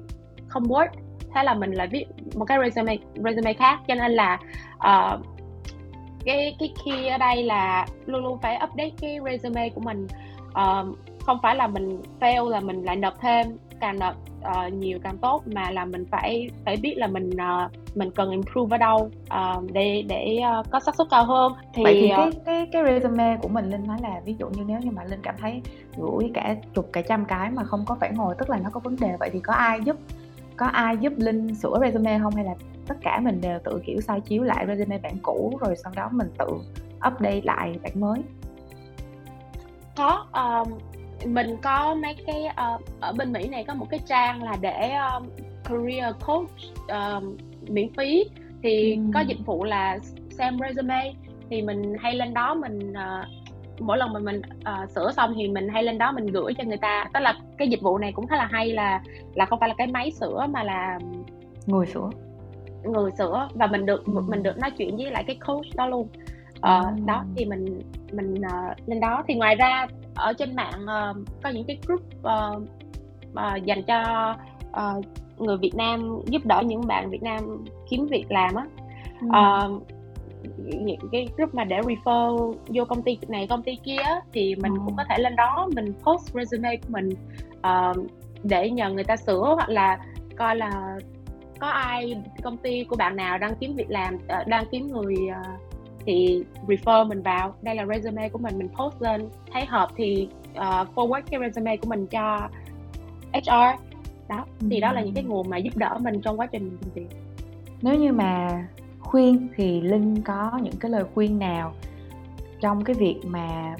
không 0.49 0.63
work. 0.63 0.89
Thế 1.35 1.43
là 1.43 1.55
mình 1.55 1.73
lại 1.73 1.89
viết 1.89 2.05
một 2.35 2.45
cái 2.45 2.59
resume 2.65 2.97
resume 3.15 3.53
khác. 3.53 3.81
Cho 3.89 3.95
nên 3.95 4.13
là 4.13 4.39
uh, 4.77 5.21
cái 6.25 6.57
cái 6.59 6.73
key 6.85 7.07
ở 7.07 7.19
đây 7.19 7.43
là 7.43 7.87
luôn 8.07 8.25
luôn 8.25 8.39
phải 8.43 8.59
update 8.65 8.91
cái 9.01 9.19
resume 9.25 9.69
của 9.69 9.81
mình. 9.81 10.07
Uh, 10.49 10.99
không 11.21 11.39
phải 11.43 11.57
là 11.57 11.67
mình 11.67 12.03
fail 12.21 12.49
là 12.49 12.61
mình 12.61 12.85
lại 12.85 12.97
nộp 12.97 13.21
thêm 13.21 13.47
càng 13.81 13.99
nộp 13.99 14.15
uh, 14.41 14.73
nhiều 14.73 14.99
càng 15.03 15.19
tốt 15.19 15.43
mà 15.47 15.71
là 15.71 15.85
mình 15.85 16.05
phải 16.11 16.51
phải 16.65 16.77
biết 16.77 16.95
là 16.97 17.07
mình 17.07 17.31
uh, 17.31 17.88
mình 17.99 18.11
cần 18.11 18.31
improve 18.31 18.75
ở 18.75 18.79
đâu 18.79 19.11
uh, 19.23 19.73
để 19.73 20.05
để 20.09 20.41
uh, 20.61 20.67
có 20.71 20.81
xác 20.81 20.95
suất 20.95 21.07
cao 21.11 21.25
hơn. 21.25 21.53
Thì 21.75 21.85
vậy 21.85 21.95
thì 22.01 22.09
cái 22.09 22.31
cái 22.45 22.67
cái 22.73 22.83
resume 22.87 23.37
của 23.43 23.49
mình 23.49 23.71
linh 23.71 23.87
nói 23.87 23.99
là 24.03 24.21
ví 24.25 24.35
dụ 24.39 24.49
như 24.49 24.65
nếu 24.67 24.79
như 24.79 24.91
mà 24.91 25.05
linh 25.05 25.21
cảm 25.23 25.35
thấy 25.39 25.63
gửi 25.97 26.31
cả 26.35 26.57
chục 26.75 26.89
cả 26.93 27.03
trăm 27.09 27.25
cái 27.25 27.51
mà 27.51 27.65
không 27.65 27.85
có 27.87 27.97
phản 28.01 28.17
hồi 28.17 28.35
tức 28.39 28.51
là 28.51 28.59
nó 28.59 28.71
có 28.71 28.81
vấn 28.81 28.97
đề 29.01 29.17
vậy 29.21 29.31
thì 29.33 29.41
có 29.41 29.53
ai 29.53 29.81
giúp 29.85 29.97
có 30.57 30.67
ai 30.67 30.97
giúp 30.97 31.13
linh 31.17 31.55
sửa 31.55 31.79
resume 31.81 32.19
không? 32.19 32.35
Hay 32.35 32.45
là 32.45 32.55
tất 32.87 32.97
cả 33.03 33.21
mình 33.21 33.41
đều 33.41 33.59
tự 33.65 33.83
kiểu 33.87 34.01
sai 34.01 34.21
chiếu 34.21 34.43
lại 34.43 34.67
resume 34.69 34.99
bản 34.99 35.17
cũ 35.23 35.59
rồi 35.61 35.77
sau 35.85 35.93
đó 35.97 36.09
mình 36.13 36.31
tự 36.39 36.47
update 37.09 37.41
lại 37.45 37.79
bản 37.83 38.01
mới? 38.01 38.23
Có 39.97 40.27
um, 40.33 40.79
mình 41.33 41.57
có 41.63 41.95
mấy 41.95 42.17
cái 42.27 42.45
uh, 42.51 42.83
ở 43.01 43.13
bên 43.13 43.33
Mỹ 43.33 43.49
này 43.49 43.65
có 43.65 43.75
một 43.75 43.87
cái 43.91 44.01
trang 44.07 44.43
là 44.43 44.57
để 44.61 44.95
um, 44.95 45.29
career 45.65 46.15
coach 46.27 46.51
um, 46.89 47.37
miễn 47.71 47.93
phí 47.93 48.25
thì 48.63 48.95
ừ. 48.95 49.03
có 49.15 49.21
dịch 49.21 49.39
vụ 49.47 49.65
là 49.65 49.99
xem 50.31 50.59
resume 50.69 51.13
thì 51.51 51.63
mình 51.63 51.95
hay 52.01 52.15
lên 52.15 52.35
đó 52.35 52.55
mình 52.55 52.91
uh, 52.91 53.27
mỗi 53.81 53.99
lần 53.99 54.13
mà 54.13 54.21
mình 54.21 54.43
uh, 54.61 54.91
sửa 54.91 55.13
xong 55.13 55.35
thì 55.37 55.49
mình 55.49 55.69
hay 55.69 55.83
lên 55.83 55.99
đó 55.99 56.13
mình 56.13 56.27
gửi 56.27 56.55
cho 56.59 56.65
người 56.65 56.77
ta 56.77 57.05
tức 57.15 57.21
là 57.21 57.35
cái 57.59 57.69
dịch 57.69 57.83
vụ 57.83 57.99
này 57.99 58.13
cũng 58.13 58.27
khá 58.27 58.37
là 58.37 58.49
hay 58.53 58.73
là 58.73 59.03
là 59.35 59.47
không 59.47 59.61
phải 59.61 59.69
là 59.69 59.75
cái 59.79 59.87
máy 59.87 60.11
sửa 60.11 60.47
mà 60.51 60.63
là 60.63 60.99
người 61.67 61.87
sửa 61.87 62.11
người 62.85 63.11
sửa 63.19 63.49
và 63.55 63.67
mình 63.67 63.87
được 63.87 64.05
ừ. 64.07 64.13
mình 64.29 64.43
được 64.43 64.59
nói 64.59 64.71
chuyện 64.71 64.97
với 64.97 65.11
lại 65.11 65.25
cái 65.27 65.39
coach 65.47 65.67
đó 65.77 65.87
luôn 65.87 66.09
uh, 66.57 66.63
ừ. 66.63 66.81
đó 67.07 67.25
thì 67.37 67.45
mình 67.45 67.83
mình 68.13 68.35
uh, 68.35 68.89
lên 68.89 69.01
đó 69.01 69.25
thì 69.29 69.35
ngoài 69.35 69.55
ra 69.55 69.87
ở 70.15 70.33
trên 70.33 70.57
mạng 70.57 70.83
uh, 70.83 71.17
có 71.43 71.51
những 71.51 71.65
cái 71.65 71.79
group 71.87 72.03
uh, 72.21 72.63
uh, 73.33 73.65
dành 73.65 73.83
cho 73.83 74.35
uh, 74.71 75.05
người 75.39 75.57
Việt 75.57 75.75
Nam 75.75 76.21
giúp 76.27 76.47
đỡ 76.47 76.63
những 76.67 76.87
bạn 76.87 77.11
Việt 77.11 77.23
Nam 77.23 77.65
kiếm 77.91 78.07
việc 78.07 78.27
làm 78.29 78.55
á 78.55 78.67
ừ. 79.21 79.27
uh, 79.27 79.83
những 80.85 81.01
cái 81.13 81.29
group 81.37 81.55
mà 81.55 81.65
để 81.65 81.81
refer 81.81 82.55
vô 82.67 82.85
công 82.85 83.03
ty 83.03 83.19
này 83.29 83.47
công 83.47 83.63
ty 83.63 83.77
kia 83.85 84.03
thì 84.33 84.55
mình 84.55 84.73
ừ. 84.73 84.79
cũng 84.85 84.97
có 84.97 85.05
thể 85.09 85.19
lên 85.19 85.37
đó 85.37 85.69
mình 85.75 85.93
post 86.05 86.35
resume 86.35 86.77
của 86.77 86.89
mình 86.89 87.09
uh, 87.57 88.11
để 88.43 88.71
nhờ 88.71 88.91
người 88.91 89.05
ta 89.05 89.17
sửa 89.17 89.55
hoặc 89.57 89.69
là 89.69 89.99
coi 90.37 90.57
là 90.57 90.99
có 91.61 91.67
ai 91.67 92.23
công 92.43 92.57
ty 92.57 92.85
của 92.85 92.97
bạn 92.97 93.17
nào 93.17 93.39
đang 93.39 93.55
kiếm 93.55 93.75
việc 93.75 93.91
làm 93.91 94.15
uh, 94.15 94.47
đang 94.47 94.65
kiếm 94.71 94.87
người 94.87 95.15
uh, 95.31 95.61
thì 96.07 96.45
refer 96.67 97.09
mình 97.09 97.23
vào 97.23 97.55
đây 97.63 97.75
là 97.75 97.87
resume 97.87 98.29
của 98.29 98.39
mình 98.39 98.59
mình 98.59 98.69
post 98.69 99.03
lên 99.03 99.29
thấy 99.53 99.67
hợp 99.67 99.89
thì 99.97 100.29
uh, 100.51 100.89
forward 100.95 101.23
cái 101.31 101.41
resume 101.41 101.77
của 101.77 101.89
mình 101.89 102.07
cho 102.07 102.49
HR 103.33 103.88
đó 104.29 104.45
thì 104.71 104.77
ừ. 104.77 104.81
đó 104.81 104.93
là 104.93 105.03
những 105.03 105.15
cái 105.15 105.25
nguồn 105.25 105.51
mà 105.51 105.57
giúp 105.57 105.77
đỡ 105.77 105.99
mình 106.01 106.21
trong 106.21 106.41
quá 106.41 106.47
trình 106.47 106.79
tìm 106.81 106.91
việc 106.95 107.17
nếu 107.83 107.95
như 107.95 108.13
mà 108.13 108.65
khuyên 109.01 109.49
thì 109.57 109.81
linh 109.81 110.23
có 110.23 110.59
những 110.63 110.77
cái 110.81 110.91
lời 110.91 111.05
khuyên 111.15 111.39
nào 111.39 111.73
trong 112.61 112.85
cái 112.85 112.95
việc 112.95 113.21
mà 113.27 113.77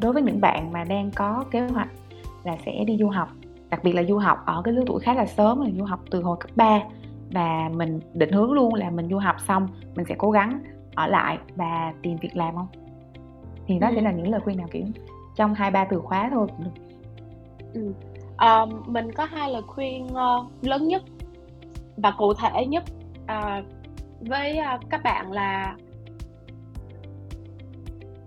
đối 0.00 0.12
với 0.12 0.22
những 0.22 0.40
bạn 0.40 0.72
mà 0.72 0.84
đang 0.84 1.10
có 1.10 1.44
kế 1.50 1.60
hoạch 1.60 1.88
là 2.44 2.56
sẽ 2.66 2.84
đi 2.84 2.96
du 3.00 3.08
học 3.08 3.28
đặc 3.70 3.84
biệt 3.84 3.92
là 3.92 4.02
du 4.02 4.18
học 4.18 4.42
ở 4.46 4.62
cái 4.62 4.74
lứa 4.74 4.82
tuổi 4.86 5.00
khá 5.00 5.14
là 5.14 5.26
sớm 5.26 5.60
là 5.60 5.70
du 5.78 5.84
học 5.84 6.00
từ 6.10 6.22
hồi 6.22 6.36
cấp 6.40 6.50
3 6.56 6.80
và 7.30 7.70
mình 7.74 8.00
định 8.14 8.32
hướng 8.32 8.52
luôn 8.52 8.74
là 8.74 8.90
mình 8.90 9.08
du 9.10 9.18
học 9.18 9.36
xong 9.40 9.68
mình 9.94 10.06
sẽ 10.08 10.14
cố 10.18 10.30
gắng 10.30 10.60
ở 10.94 11.06
lại 11.06 11.38
và 11.56 11.92
tìm 12.02 12.16
việc 12.16 12.36
làm 12.36 12.54
không 12.54 12.66
thì 13.66 13.78
đó 13.78 13.88
ừ. 13.88 13.92
sẽ 13.94 14.02
là 14.02 14.12
những 14.12 14.28
lời 14.28 14.40
khuyên 14.40 14.56
nào 14.56 14.68
kiểu 14.70 14.84
trong 15.36 15.54
hai 15.54 15.70
ba 15.70 15.84
từ 15.84 15.98
khóa 16.00 16.30
thôi 16.32 16.46
cũng 16.56 16.64
được 16.64 16.82
ừ. 17.74 17.92
À, 18.36 18.66
mình 18.86 19.12
có 19.12 19.24
hai 19.24 19.50
lời 19.50 19.62
khuyên 19.66 20.06
uh, 20.06 20.64
lớn 20.64 20.88
nhất 20.88 21.02
và 21.96 22.10
cụ 22.10 22.34
thể 22.34 22.66
nhất 22.66 22.84
uh, 23.22 23.64
với 24.20 24.58
uh, 24.74 24.80
các 24.90 25.02
bạn 25.02 25.32
là 25.32 25.76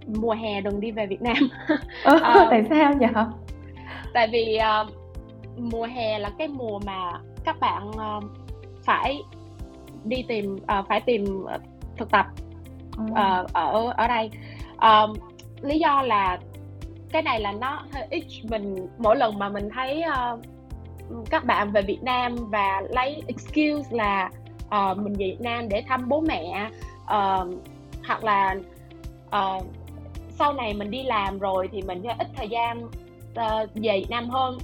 mùa 0.08 0.32
hè 0.32 0.62
đừng 0.62 0.80
đi 0.80 0.92
về 0.92 1.08
Việt 1.08 1.22
Nam. 1.22 1.38
ừ, 2.04 2.16
uh, 2.16 2.48
tại 2.50 2.64
sao 2.70 2.94
vậy? 3.00 3.10
Tại 4.14 4.28
vì 4.32 4.60
uh, 4.82 4.94
mùa 5.58 5.86
hè 5.86 6.20
là 6.20 6.30
cái 6.38 6.48
mùa 6.48 6.80
mà 6.86 7.12
các 7.44 7.60
bạn 7.60 7.90
uh, 7.90 8.24
phải 8.84 9.22
đi 10.04 10.24
tìm 10.28 10.56
uh, 10.56 10.88
phải 10.88 11.02
tìm 11.02 11.46
thực 11.98 12.12
tập 12.12 12.26
uh, 13.02 13.18
ở 13.54 13.94
ở 13.98 14.08
đây. 14.08 14.30
Uh, 14.76 15.18
lý 15.62 15.80
do 15.80 16.02
là 16.02 16.38
cái 17.12 17.22
này 17.22 17.40
là 17.40 17.52
nó 17.52 17.84
hơi 17.94 18.08
ít 18.10 18.24
mình 18.44 18.88
mỗi 18.98 19.16
lần 19.16 19.40
mà 19.40 19.50
mình 19.50 19.70
thấy 19.76 20.04
uh, 20.10 20.40
các 21.30 21.46
bạn 21.46 21.72
về 21.72 21.82
Việt 21.82 22.04
Nam 22.04 22.36
và 22.50 22.82
lấy 22.90 23.24
excuse 23.28 23.98
là 23.98 24.30
uh, 24.66 24.98
mình 24.98 25.14
về 25.14 25.26
Việt 25.26 25.42
Nam 25.42 25.70
để 25.70 25.84
thăm 25.88 26.10
bố 26.10 26.22
mẹ 26.22 26.70
uh, 27.04 27.48
hoặc 28.08 28.24
là 28.24 28.56
uh, 29.28 29.66
sau 30.30 30.54
này 30.54 30.74
mình 30.74 30.92
đi 30.92 31.04
làm 31.04 31.40
rồi 31.40 31.70
thì 31.72 31.82
mình 31.82 32.04
ít 32.20 32.28
thời 32.36 32.48
gian 32.50 32.86
uh, 32.86 33.70
về 33.76 34.00
Việt 34.00 34.10
Nam 34.10 34.30
hơn. 34.30 34.58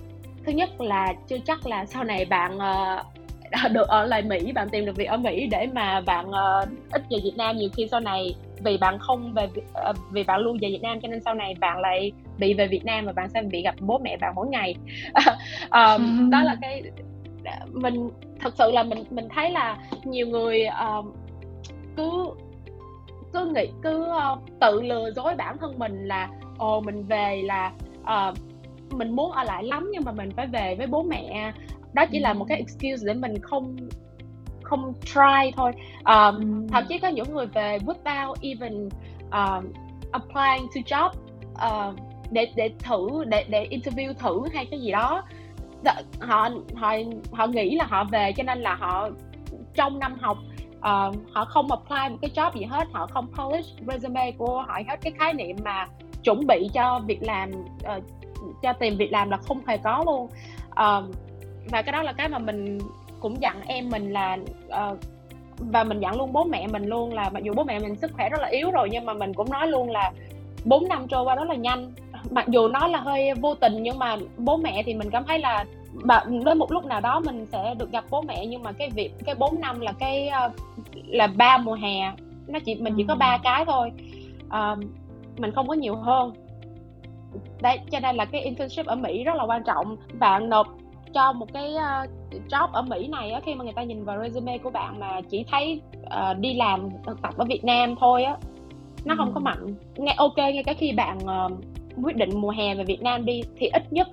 Thứ 0.45 0.51
nhất 0.51 0.81
là 0.81 1.13
chưa 1.27 1.37
chắc 1.45 1.67
là 1.67 1.85
sau 1.85 2.03
này 2.03 2.25
bạn 2.25 2.57
uh, 2.57 3.71
được 3.71 3.87
ở 3.87 4.05
lại 4.05 4.21
Mỹ 4.21 4.51
bạn 4.51 4.69
tìm 4.69 4.85
được 4.85 4.95
việc 4.95 5.05
ở 5.05 5.17
Mỹ 5.17 5.47
để 5.51 5.67
mà 5.73 6.01
bạn 6.01 6.29
uh, 6.29 6.69
ít 6.91 7.01
về 7.09 7.17
Việt 7.23 7.33
Nam. 7.37 7.57
Nhiều 7.57 7.69
khi 7.77 7.87
sau 7.91 7.99
này 7.99 8.35
vì 8.63 8.77
bạn 8.77 8.99
không 8.99 9.33
về 9.33 9.47
uh, 9.89 9.95
vì 10.11 10.23
bạn 10.23 10.41
luôn 10.41 10.57
về 10.61 10.69
Việt 10.69 10.81
Nam 10.81 11.01
cho 11.01 11.07
nên 11.07 11.21
sau 11.21 11.33
này 11.33 11.55
bạn 11.59 11.79
lại 11.79 12.11
bị 12.37 12.53
về 12.53 12.67
Việt 12.67 12.85
Nam 12.85 13.05
và 13.05 13.11
bạn 13.11 13.29
sẽ 13.29 13.41
bị 13.41 13.61
gặp 13.61 13.75
bố 13.79 13.97
mẹ 14.03 14.17
bạn 14.17 14.35
mỗi 14.35 14.47
ngày. 14.47 14.75
Um, 15.71 16.29
đó 16.31 16.43
là 16.43 16.55
cái 16.61 16.83
mình 17.71 18.09
thật 18.39 18.53
sự 18.57 18.71
là 18.71 18.83
mình 18.83 19.03
mình 19.09 19.27
thấy 19.29 19.51
là 19.51 19.77
nhiều 20.03 20.27
người 20.27 20.65
uh, 20.99 21.05
cứ 21.97 22.27
cứ 23.33 23.45
nghĩ 23.45 23.67
cứ 23.81 24.07
uh, 24.07 24.39
tự 24.59 24.81
lừa 24.81 25.11
dối 25.11 25.35
bản 25.35 25.57
thân 25.57 25.79
mình 25.79 26.07
là 26.07 26.29
ồ 26.57 26.81
mình 26.81 27.03
về 27.03 27.41
là 27.45 27.71
uh, 28.01 28.37
mình 28.91 29.15
muốn 29.15 29.31
ở 29.31 29.43
lại 29.43 29.63
lắm 29.63 29.89
nhưng 29.91 30.03
mà 30.05 30.11
mình 30.11 30.29
phải 30.35 30.47
về 30.47 30.75
với 30.77 30.87
bố 30.87 31.03
mẹ. 31.03 31.53
Đó 31.93 32.05
chỉ 32.11 32.17
ừ. 32.17 32.21
là 32.21 32.33
một 32.33 32.45
cái 32.49 32.57
excuse 32.57 33.07
để 33.07 33.13
mình 33.13 33.39
không 33.41 33.75
không 34.63 34.93
try 35.05 35.51
thôi. 35.55 35.71
Um, 36.05 36.35
ừ. 36.35 36.67
thậm 36.71 36.83
chí 36.89 36.99
có 36.99 37.07
những 37.07 37.33
người 37.33 37.45
về 37.45 37.77
without 37.77 38.33
even 38.41 38.89
um, 39.31 39.71
applying 40.11 40.67
to 40.75 40.81
job. 40.85 41.09
Uh, 41.53 41.95
để 42.33 42.51
để 42.55 42.71
thử 42.79 43.23
để 43.27 43.45
để 43.49 43.67
interview 43.71 44.13
thử 44.13 44.41
hay 44.53 44.65
cái 44.65 44.79
gì 44.79 44.91
đó. 44.91 45.23
Họ 46.19 46.49
họ 46.75 46.93
họ 47.31 47.47
nghĩ 47.47 47.75
là 47.75 47.85
họ 47.85 48.03
về 48.03 48.33
cho 48.37 48.43
nên 48.43 48.59
là 48.59 48.75
họ 48.75 49.09
trong 49.75 49.99
năm 49.99 50.17
học 50.21 50.37
uh, 50.77 51.15
họ 51.31 51.45
không 51.45 51.71
apply 51.71 52.09
một 52.09 52.17
cái 52.21 52.31
job 52.35 52.59
gì 52.59 52.65
hết 52.65 52.87
họ 52.91 53.07
không 53.07 53.27
polish 53.27 53.69
resume 53.87 54.31
của 54.31 54.63
họ 54.67 54.79
hết. 54.87 54.95
Cái 55.01 55.13
khái 55.19 55.33
niệm 55.33 55.57
mà 55.63 55.85
chuẩn 56.23 56.47
bị 56.47 56.69
cho 56.73 57.01
việc 57.07 57.23
làm 57.23 57.51
uh, 57.97 58.03
cho 58.61 58.73
tìm 58.73 58.97
việc 58.97 59.11
làm 59.11 59.29
là 59.29 59.37
không 59.37 59.61
hề 59.67 59.77
có 59.77 60.03
luôn. 60.05 60.23
Uh, 60.69 61.15
và 61.71 61.81
cái 61.81 61.91
đó 61.91 62.03
là 62.03 62.13
cái 62.13 62.29
mà 62.29 62.39
mình 62.39 62.79
cũng 63.19 63.41
dặn 63.41 63.61
em 63.67 63.89
mình 63.89 64.13
là 64.13 64.37
uh, 64.67 64.97
và 65.57 65.83
mình 65.83 65.99
dặn 65.99 66.17
luôn 66.17 66.33
bố 66.33 66.43
mẹ 66.43 66.67
mình 66.67 66.85
luôn 66.85 67.13
là 67.13 67.29
mặc 67.29 67.43
dù 67.43 67.53
bố 67.55 67.63
mẹ 67.63 67.79
mình 67.79 67.95
sức 67.95 68.11
khỏe 68.13 68.29
rất 68.29 68.41
là 68.41 68.47
yếu 68.47 68.71
rồi 68.71 68.89
nhưng 68.91 69.05
mà 69.05 69.13
mình 69.13 69.33
cũng 69.33 69.49
nói 69.49 69.67
luôn 69.67 69.91
là 69.91 70.11
4 70.65 70.87
năm 70.87 71.07
trôi 71.07 71.23
qua 71.23 71.35
rất 71.35 71.49
là 71.49 71.55
nhanh 71.55 71.93
mặc 72.31 72.47
dù 72.47 72.67
nó 72.67 72.87
là 72.87 72.99
hơi 72.99 73.33
vô 73.33 73.55
tình 73.55 73.83
nhưng 73.83 73.99
mà 73.99 74.17
bố 74.37 74.57
mẹ 74.57 74.83
thì 74.85 74.93
mình 74.93 75.09
cảm 75.09 75.23
thấy 75.25 75.39
là 75.39 75.65
đến 76.45 76.57
một 76.57 76.71
lúc 76.71 76.85
nào 76.85 77.01
đó 77.01 77.19
mình 77.19 77.45
sẽ 77.51 77.75
được 77.77 77.91
gặp 77.91 78.05
bố 78.09 78.21
mẹ. 78.21 78.45
Nhưng 78.45 78.63
mà 78.63 78.71
cái 78.71 78.89
việc 78.89 79.13
cái 79.25 79.35
4 79.35 79.61
năm 79.61 79.79
là 79.79 79.91
cái 79.99 80.29
uh, 80.45 80.51
là 81.07 81.27
ba 81.27 81.57
mùa 81.57 81.73
hè 81.73 82.11
nó 82.47 82.59
chỉ 82.59 82.75
mình 82.75 82.93
chỉ 82.97 83.05
có 83.07 83.15
ba 83.15 83.37
cái 83.43 83.65
thôi. 83.65 83.91
Uh, 84.47 84.79
mình 85.37 85.51
không 85.51 85.67
có 85.67 85.73
nhiều 85.73 85.95
hơn. 85.95 86.33
Đấy 87.61 87.79
cho 87.91 87.99
nên 87.99 88.15
là 88.15 88.25
cái 88.25 88.41
internship 88.41 88.85
ở 88.85 88.95
Mỹ 88.95 89.23
rất 89.23 89.35
là 89.35 89.43
quan 89.43 89.63
trọng. 89.63 89.97
Bạn 90.19 90.49
nộp 90.49 90.67
cho 91.13 91.33
một 91.33 91.53
cái 91.53 91.73
uh, 91.75 92.09
job 92.49 92.67
ở 92.71 92.81
Mỹ 92.81 93.07
này 93.07 93.31
á, 93.31 93.41
khi 93.45 93.55
mà 93.55 93.63
người 93.63 93.73
ta 93.73 93.83
nhìn 93.83 94.03
vào 94.03 94.23
resume 94.23 94.57
của 94.57 94.69
bạn 94.69 94.99
mà 94.99 95.21
chỉ 95.29 95.45
thấy 95.51 95.81
uh, 96.05 96.37
đi 96.39 96.53
làm 96.53 96.89
thực 97.05 97.21
tập 97.21 97.33
ở 97.37 97.45
Việt 97.45 97.63
Nam 97.63 97.95
thôi 97.99 98.23
á 98.23 98.37
nó 99.05 99.13
ừ. 99.13 99.17
không 99.17 99.33
có 99.33 99.39
mạnh. 99.39 99.75
Nghe 99.95 100.13
ok 100.17 100.37
ngay 100.37 100.63
cả 100.65 100.73
khi 100.73 100.91
bạn 100.91 101.17
uh, 101.17 101.51
quyết 102.03 102.15
định 102.15 102.29
mùa 102.33 102.49
hè 102.49 102.75
về 102.75 102.83
Việt 102.83 103.01
Nam 103.01 103.25
đi 103.25 103.41
thì 103.57 103.67
ít 103.67 103.93
nhất 103.93 104.07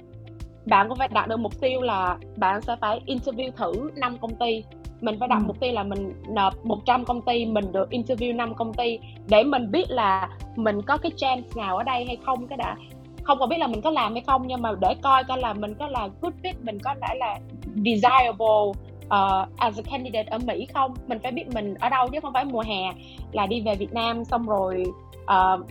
bạn 0.66 0.88
cũng 0.88 0.98
phải 0.98 1.08
đạt 1.08 1.28
được 1.28 1.40
mục 1.40 1.60
tiêu 1.60 1.80
là 1.80 2.18
bạn 2.36 2.60
sẽ 2.60 2.76
phải 2.80 3.00
interview 3.06 3.50
thử 3.50 3.90
5 3.96 4.18
công 4.18 4.34
ty 4.34 4.64
mình 5.00 5.16
phải 5.18 5.28
đặt 5.28 5.38
ừ. 5.38 5.46
mục 5.46 5.60
tiêu 5.60 5.72
là 5.72 5.82
mình 5.82 6.12
nộp 6.28 6.66
100 6.66 7.04
công 7.04 7.22
ty 7.22 7.46
mình 7.46 7.72
được 7.72 7.90
interview 7.90 8.36
5 8.36 8.54
công 8.54 8.74
ty 8.74 8.98
để 9.28 9.44
mình 9.44 9.70
biết 9.70 9.90
là 9.90 10.28
mình 10.56 10.82
có 10.82 10.96
cái 10.96 11.12
chance 11.16 11.48
nào 11.56 11.76
ở 11.76 11.82
đây 11.82 12.04
hay 12.04 12.16
không 12.26 12.46
cái 12.46 12.56
đã 12.56 12.76
không 13.22 13.38
còn 13.38 13.48
biết 13.48 13.58
là 13.58 13.66
mình 13.66 13.80
có 13.80 13.90
làm 13.90 14.12
hay 14.12 14.22
không 14.26 14.46
nhưng 14.46 14.62
mà 14.62 14.72
để 14.80 14.94
coi 15.02 15.24
coi 15.24 15.38
là 15.38 15.52
mình 15.52 15.74
có 15.74 15.88
là 15.88 16.08
good 16.20 16.34
fit 16.42 16.54
mình 16.62 16.78
có 16.84 16.94
lẽ 17.00 17.14
là 17.14 17.38
desirable 17.76 18.72
uh, 19.04 19.48
as 19.56 19.78
a 19.78 19.82
candidate 19.90 20.28
ở 20.30 20.38
Mỹ 20.38 20.66
không 20.74 20.94
mình 21.06 21.18
phải 21.22 21.32
biết 21.32 21.44
mình 21.54 21.74
ở 21.74 21.88
đâu 21.88 22.08
chứ 22.08 22.20
không 22.20 22.32
phải 22.32 22.44
mùa 22.44 22.62
hè 22.66 22.92
là 23.32 23.46
đi 23.46 23.60
về 23.60 23.74
Việt 23.74 23.92
Nam 23.92 24.24
xong 24.24 24.46
rồi 24.46 24.84
uh, 25.22 25.66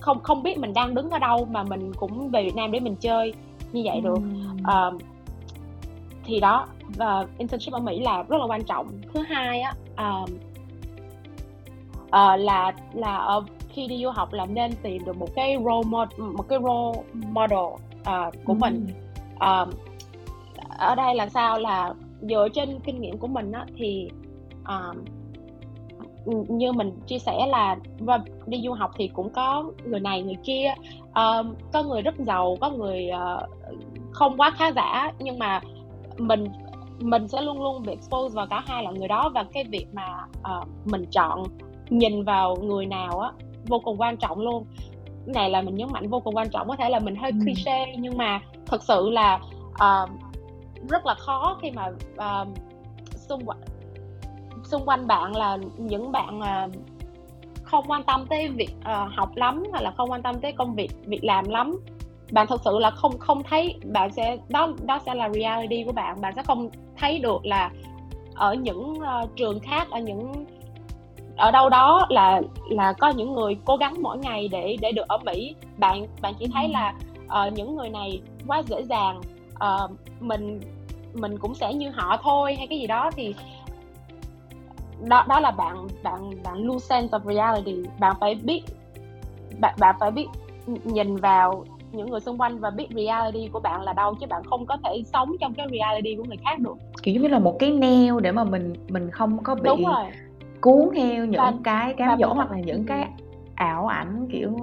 không 0.00 0.22
không 0.22 0.42
biết 0.42 0.58
mình 0.58 0.72
đang 0.72 0.94
đứng 0.94 1.10
ở 1.10 1.18
đâu 1.18 1.48
mà 1.50 1.62
mình 1.62 1.92
cũng 1.94 2.30
về 2.30 2.44
Việt 2.44 2.56
Nam 2.56 2.72
để 2.72 2.80
mình 2.80 2.96
chơi 2.96 3.34
như 3.72 3.82
vậy 3.84 4.00
được. 4.00 4.18
Uh, 4.60 5.02
thì 6.24 6.40
đó 6.40 6.66
và 6.96 7.26
internship 7.38 7.72
ở 7.72 7.80
Mỹ 7.80 8.00
là 8.00 8.22
rất 8.22 8.36
là 8.40 8.46
quan 8.46 8.64
trọng. 8.64 8.88
Thứ 9.14 9.22
hai 9.22 9.60
á 9.60 9.74
uh, 9.92 10.30
uh, 12.04 12.40
là 12.40 12.72
là 12.92 13.16
ở 13.16 13.42
khi 13.68 13.86
đi 13.86 14.02
du 14.02 14.10
học 14.10 14.32
là 14.32 14.46
nên 14.46 14.72
tìm 14.82 15.04
được 15.04 15.16
một 15.16 15.28
cái 15.34 15.56
role 15.64 15.88
model 15.88 16.20
một 16.20 16.48
cái 16.48 16.58
role 16.62 17.02
model 17.12 17.58
uh, 17.58 18.34
của 18.44 18.54
mình. 18.54 18.86
Uh, 19.34 19.68
ở 20.78 20.94
đây 20.94 21.14
là 21.14 21.28
sao 21.28 21.58
là 21.58 21.94
dựa 22.20 22.48
trên 22.54 22.80
kinh 22.84 23.00
nghiệm 23.00 23.18
của 23.18 23.26
mình 23.26 23.52
á, 23.52 23.66
thì 23.76 24.08
uh, 24.62 24.96
như 26.26 26.72
mình 26.72 26.92
chia 27.06 27.18
sẻ 27.18 27.46
là 27.46 27.76
đi 28.46 28.62
du 28.64 28.72
học 28.72 28.90
thì 28.96 29.08
cũng 29.08 29.30
có 29.30 29.70
người 29.84 30.00
này 30.00 30.22
người 30.22 30.36
kia. 30.44 30.74
Uh, 31.08 31.46
có 31.72 31.82
người 31.82 32.02
rất 32.02 32.14
giàu 32.18 32.56
có 32.60 32.70
người 32.70 33.10
uh, 33.10 33.48
không 34.12 34.36
quá 34.36 34.50
khá 34.50 34.72
giả 34.72 35.12
nhưng 35.18 35.38
mà 35.38 35.60
mình 36.18 36.44
mình 36.98 37.28
sẽ 37.28 37.40
luôn 37.40 37.62
luôn 37.62 37.82
bị 37.82 37.92
expose 37.92 38.34
vào 38.34 38.46
cả 38.46 38.62
hai 38.66 38.84
là 38.84 38.90
người 38.90 39.08
đó. 39.08 39.30
Và 39.34 39.44
cái 39.52 39.64
việc 39.64 39.86
mà 39.92 40.24
uh, 40.40 40.68
mình 40.84 41.04
chọn 41.10 41.44
nhìn 41.90 42.24
vào 42.24 42.56
người 42.56 42.86
nào 42.86 43.18
á 43.18 43.30
vô 43.66 43.78
cùng 43.84 44.00
quan 44.00 44.16
trọng 44.16 44.40
luôn. 44.40 44.64
Này 45.26 45.50
là 45.50 45.62
mình 45.62 45.74
nhấn 45.74 45.88
mạnh 45.92 46.08
vô 46.08 46.20
cùng 46.20 46.36
quan 46.36 46.50
trọng 46.50 46.68
có 46.68 46.76
thể 46.76 46.88
là 46.88 46.98
mình 46.98 47.16
hơi 47.16 47.30
ừ. 47.30 47.38
cliché 47.44 47.86
nhưng 47.98 48.18
mà 48.18 48.40
thật 48.66 48.82
sự 48.82 49.10
là 49.10 49.40
uh, 49.70 50.10
rất 50.88 51.06
là 51.06 51.14
khó 51.14 51.58
khi 51.62 51.70
mà 51.70 51.86
uh, 52.14 52.48
xung 53.28 53.46
quanh 53.46 53.58
xung 54.70 54.84
quanh 54.84 55.06
bạn 55.06 55.36
là 55.36 55.58
những 55.76 56.12
bạn 56.12 56.38
uh, 56.38 56.72
không 57.62 57.84
quan 57.88 58.02
tâm 58.02 58.26
tới 58.30 58.48
việc 58.48 58.70
uh, 58.80 59.12
học 59.16 59.36
lắm 59.36 59.62
hay 59.72 59.82
là 59.82 59.90
không 59.90 60.10
quan 60.10 60.22
tâm 60.22 60.40
tới 60.40 60.52
công 60.52 60.74
việc 60.74 60.90
việc 61.06 61.24
làm 61.24 61.48
lắm. 61.48 61.80
Bạn 62.32 62.46
thật 62.46 62.60
sự 62.64 62.78
là 62.78 62.90
không 62.90 63.18
không 63.18 63.42
thấy 63.42 63.74
bạn 63.92 64.12
sẽ 64.12 64.36
đó 64.48 64.68
đó 64.86 64.98
sẽ 65.06 65.14
là 65.14 65.28
reality 65.28 65.84
của 65.84 65.92
bạn. 65.92 66.20
Bạn 66.20 66.32
sẽ 66.36 66.42
không 66.42 66.70
thấy 66.96 67.18
được 67.18 67.46
là 67.46 67.70
ở 68.34 68.54
những 68.54 68.92
uh, 68.92 69.36
trường 69.36 69.60
khác 69.60 69.90
ở 69.90 69.98
những 70.00 70.46
ở 71.36 71.50
đâu 71.50 71.68
đó 71.68 72.06
là 72.08 72.42
là 72.70 72.92
có 72.92 73.08
những 73.08 73.34
người 73.34 73.56
cố 73.64 73.76
gắng 73.76 73.94
mỗi 74.02 74.18
ngày 74.18 74.48
để 74.48 74.76
để 74.80 74.92
được 74.92 75.08
ở 75.08 75.18
Mỹ. 75.18 75.54
Bạn 75.78 76.06
bạn 76.22 76.34
chỉ 76.38 76.46
thấy 76.54 76.68
là 76.68 76.94
uh, 77.24 77.52
những 77.52 77.76
người 77.76 77.88
này 77.88 78.20
quá 78.46 78.62
dễ 78.66 78.82
dàng 78.82 79.20
uh, 79.54 79.90
mình 80.20 80.60
mình 81.14 81.38
cũng 81.38 81.54
sẽ 81.54 81.74
như 81.74 81.90
họ 81.90 82.16
thôi 82.22 82.54
hay 82.56 82.66
cái 82.66 82.78
gì 82.78 82.86
đó 82.86 83.10
thì 83.16 83.34
đó 85.08 85.24
đó 85.28 85.40
là 85.40 85.50
bạn 85.50 85.86
bạn 86.02 86.30
bạn 86.44 86.56
lose 86.58 86.86
sense 86.86 87.18
of 87.18 87.34
reality. 87.34 87.88
Bạn 87.98 88.16
phải 88.20 88.34
biết 88.34 88.62
bạn 89.60 89.74
bạn 89.78 89.96
phải 90.00 90.10
biết 90.10 90.26
nhìn 90.84 91.16
vào 91.16 91.64
những 91.92 92.10
người 92.10 92.20
xung 92.20 92.40
quanh 92.40 92.58
và 92.58 92.70
biết 92.70 92.86
reality 92.94 93.48
của 93.52 93.60
bạn 93.60 93.82
là 93.82 93.92
đâu 93.92 94.14
chứ 94.20 94.26
bạn 94.26 94.42
không 94.44 94.66
có 94.66 94.76
thể 94.84 95.02
sống 95.12 95.36
trong 95.40 95.54
cái 95.54 95.66
reality 95.72 96.16
của 96.16 96.24
người 96.24 96.36
khác 96.44 96.58
được. 96.58 96.74
Kiểu 97.02 97.14
giống 97.14 97.22
như 97.22 97.28
là 97.28 97.38
một 97.38 97.56
cái 97.58 97.70
neo 97.70 98.20
để 98.20 98.32
mà 98.32 98.44
mình 98.44 98.72
mình 98.88 99.10
không 99.10 99.42
có 99.42 99.54
bị 99.54 99.62
Đúng 99.64 99.84
rồi. 99.84 100.04
cuốn 100.60 100.88
theo 100.96 101.24
những 101.24 101.40
và, 101.40 101.52
cái 101.64 101.94
cám 101.94 102.18
dỗ 102.20 102.32
hoặc 102.32 102.50
là 102.50 102.58
những 102.58 102.84
cái 102.86 103.08
ảo 103.54 103.86
ảnh 103.86 104.28
kiểu 104.32 104.56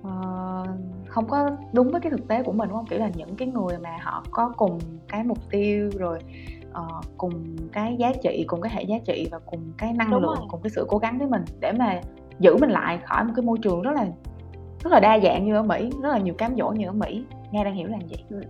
uh, 0.00 0.68
không 1.06 1.28
có 1.28 1.50
đúng 1.72 1.90
với 1.90 2.00
cái 2.00 2.10
thực 2.10 2.28
tế 2.28 2.42
của 2.42 2.52
mình 2.52 2.68
đúng 2.68 2.78
không? 2.78 2.86
Kiểu 2.86 2.98
là 2.98 3.10
những 3.14 3.36
cái 3.36 3.48
người 3.48 3.78
mà 3.82 3.96
họ 4.02 4.24
có 4.30 4.52
cùng 4.56 4.78
cái 5.08 5.24
mục 5.24 5.38
tiêu 5.50 5.90
rồi 5.98 6.18
uh, 6.70 7.04
cùng 7.18 7.56
cái 7.72 7.96
giá 7.98 8.12
trị 8.22 8.44
cùng 8.46 8.60
cái 8.60 8.72
hệ 8.74 8.82
giá 8.82 8.98
trị 9.04 9.28
và 9.30 9.38
cùng 9.46 9.72
cái 9.78 9.92
năng 9.92 10.10
đúng 10.10 10.22
lượng 10.22 10.36
rồi. 10.36 10.46
cùng 10.48 10.60
cái 10.62 10.70
sự 10.70 10.86
cố 10.88 10.98
gắng 10.98 11.18
với 11.18 11.28
mình 11.28 11.44
để 11.60 11.72
mà 11.72 12.00
giữ 12.38 12.56
mình 12.56 12.70
lại 12.70 12.98
khỏi 13.04 13.24
một 13.24 13.32
cái 13.36 13.44
môi 13.44 13.58
trường 13.62 13.82
rất 13.82 13.92
là 13.94 14.06
rất 14.84 14.92
là 14.92 15.00
đa 15.00 15.18
dạng 15.22 15.44
như 15.44 15.54
ở 15.54 15.62
Mỹ 15.62 15.90
rất 16.02 16.08
là 16.08 16.18
nhiều 16.18 16.34
cám 16.34 16.54
dỗ 16.56 16.70
như 16.70 16.86
ở 16.86 16.92
Mỹ. 16.92 17.24
Nghe 17.50 17.64
đang 17.64 17.74
hiểu 17.74 17.88
là 17.88 17.98
gì 18.08 18.24
ừ. 18.30 18.42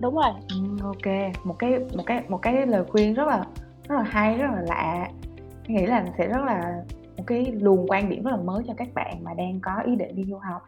đúng 0.00 0.14
rồi. 0.14 0.32
Ừ, 0.48 0.56
ok. 0.82 1.34
Một 1.44 1.54
cái 1.58 1.78
một 1.94 2.02
cái 2.06 2.22
một 2.28 2.42
cái 2.42 2.66
lời 2.66 2.84
khuyên 2.88 3.14
rất 3.14 3.28
là 3.28 3.44
rất 3.88 3.96
là 3.96 4.02
hay 4.02 4.38
rất 4.38 4.46
là 4.54 4.62
lạ. 4.68 5.08
Nghĩ 5.66 5.86
là 5.86 6.06
sẽ 6.18 6.28
rất 6.28 6.44
là 6.44 6.82
một 7.16 7.24
cái 7.26 7.52
luồng 7.60 7.86
quan 7.86 8.08
điểm 8.08 8.22
rất 8.22 8.30
là 8.30 8.36
mới 8.36 8.62
cho 8.66 8.74
các 8.76 8.88
bạn 8.94 9.24
mà 9.24 9.34
đang 9.34 9.60
có 9.60 9.72
ý 9.86 9.96
định 9.96 10.16
đi 10.16 10.24
du 10.24 10.36
học 10.38 10.62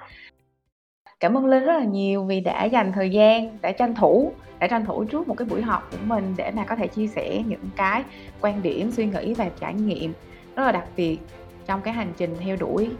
cảm 1.20 1.36
ơn 1.36 1.46
linh 1.46 1.64
rất 1.64 1.78
là 1.78 1.84
nhiều 1.84 2.24
vì 2.24 2.40
đã 2.40 2.64
dành 2.64 2.92
thời 2.92 3.10
gian 3.10 3.58
đã 3.62 3.72
tranh 3.72 3.94
thủ 3.94 4.32
đã 4.58 4.66
tranh 4.66 4.84
thủ 4.84 5.04
trước 5.04 5.28
một 5.28 5.34
cái 5.36 5.48
buổi 5.48 5.62
họp 5.62 5.90
của 5.90 5.98
mình 6.04 6.34
để 6.36 6.50
mà 6.50 6.64
có 6.64 6.76
thể 6.76 6.86
chia 6.86 7.06
sẻ 7.06 7.42
những 7.46 7.70
cái 7.76 8.04
quan 8.40 8.62
điểm 8.62 8.90
suy 8.90 9.06
nghĩ 9.06 9.34
và 9.34 9.50
trải 9.60 9.74
nghiệm 9.74 10.12
rất 10.56 10.64
là 10.64 10.72
đặc 10.72 10.84
biệt 10.96 11.18
trong 11.66 11.80
cái 11.80 11.94
hành 11.94 12.12
trình 12.16 12.36
theo 12.40 12.56
đuổi 12.56 12.90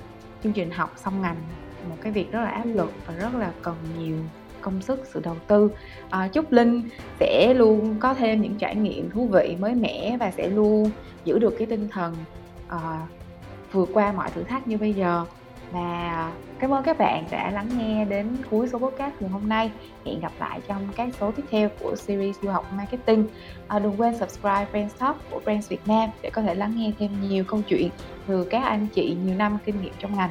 chương 0.45 0.53
trình 0.53 0.71
học 0.71 0.93
song 0.97 1.23
ngành. 1.23 1.37
Một 1.89 1.97
cái 2.03 2.13
việc 2.13 2.33
rất 2.33 2.41
là 2.41 2.51
áp 2.51 2.65
lực 2.65 2.93
và 3.07 3.15
rất 3.15 3.35
là 3.35 3.53
cần 3.63 3.77
nhiều 3.99 4.17
công 4.61 4.83
sức 4.83 5.01
sự 5.13 5.21
đầu 5.25 5.37
tư. 5.47 5.71
À, 6.11 6.29
chúc 6.29 6.53
linh 6.53 6.83
sẽ 7.21 7.55
luôn 7.55 7.97
có 8.01 8.15
thêm 8.15 8.43
những 8.43 8.55
trải 8.55 8.75
nghiệm 8.75 9.11
thú 9.11 9.27
vị 9.27 9.57
mới 9.61 9.75
mẻ 9.75 10.17
và 10.21 10.31
sẽ 10.31 10.49
luôn 10.49 10.91
giữ 11.25 11.39
được 11.39 11.55
cái 11.59 11.67
tinh 11.67 11.89
thần 11.89 12.15
à, 12.69 13.07
vượt 13.73 13.89
qua 13.93 14.13
mọi 14.13 14.31
thử 14.31 14.43
thách 14.43 14.69
như 14.69 14.77
bây 14.77 14.93
giờ. 14.93 15.25
Và 15.73 16.33
cảm 16.61 16.75
ơn 16.75 16.83
các 16.85 16.99
bạn 16.99 17.25
đã 17.31 17.51
lắng 17.51 17.69
nghe 17.79 18.05
đến 18.05 18.37
cuối 18.51 18.69
số 18.69 18.79
podcast 18.79 19.15
ngày 19.21 19.31
hôm 19.31 19.49
nay. 19.49 19.71
Hẹn 20.07 20.21
gặp 20.21 20.33
lại 20.39 20.61
trong 20.69 20.89
các 20.97 21.09
số 21.21 21.31
tiếp 21.31 21.43
theo 21.51 21.69
của 21.81 21.97
series 21.97 22.37
du 22.43 22.51
học 22.51 22.73
marketing. 22.77 23.27
À, 23.69 23.79
đừng 23.79 24.01
quên 24.01 24.17
subscribe 24.17 24.67
Brands 24.73 24.95
Talk 24.99 25.17
của 25.31 25.41
Brands 25.45 25.69
Việt 25.69 25.89
Nam 25.89 26.11
để 26.23 26.31
có 26.31 26.43
thể 26.43 26.55
lắng 26.55 26.75
nghe 26.77 26.93
thêm 26.99 27.11
nhiều 27.29 27.45
câu 27.45 27.63
chuyện 27.69 27.89
từ 28.27 28.45
các 28.45 28.63
anh 28.63 28.87
chị 28.95 29.17
nhiều 29.25 29.35
năm 29.35 29.59
kinh 29.65 29.83
nghiệm 29.83 29.93
trong 29.99 30.17
ngành. 30.17 30.31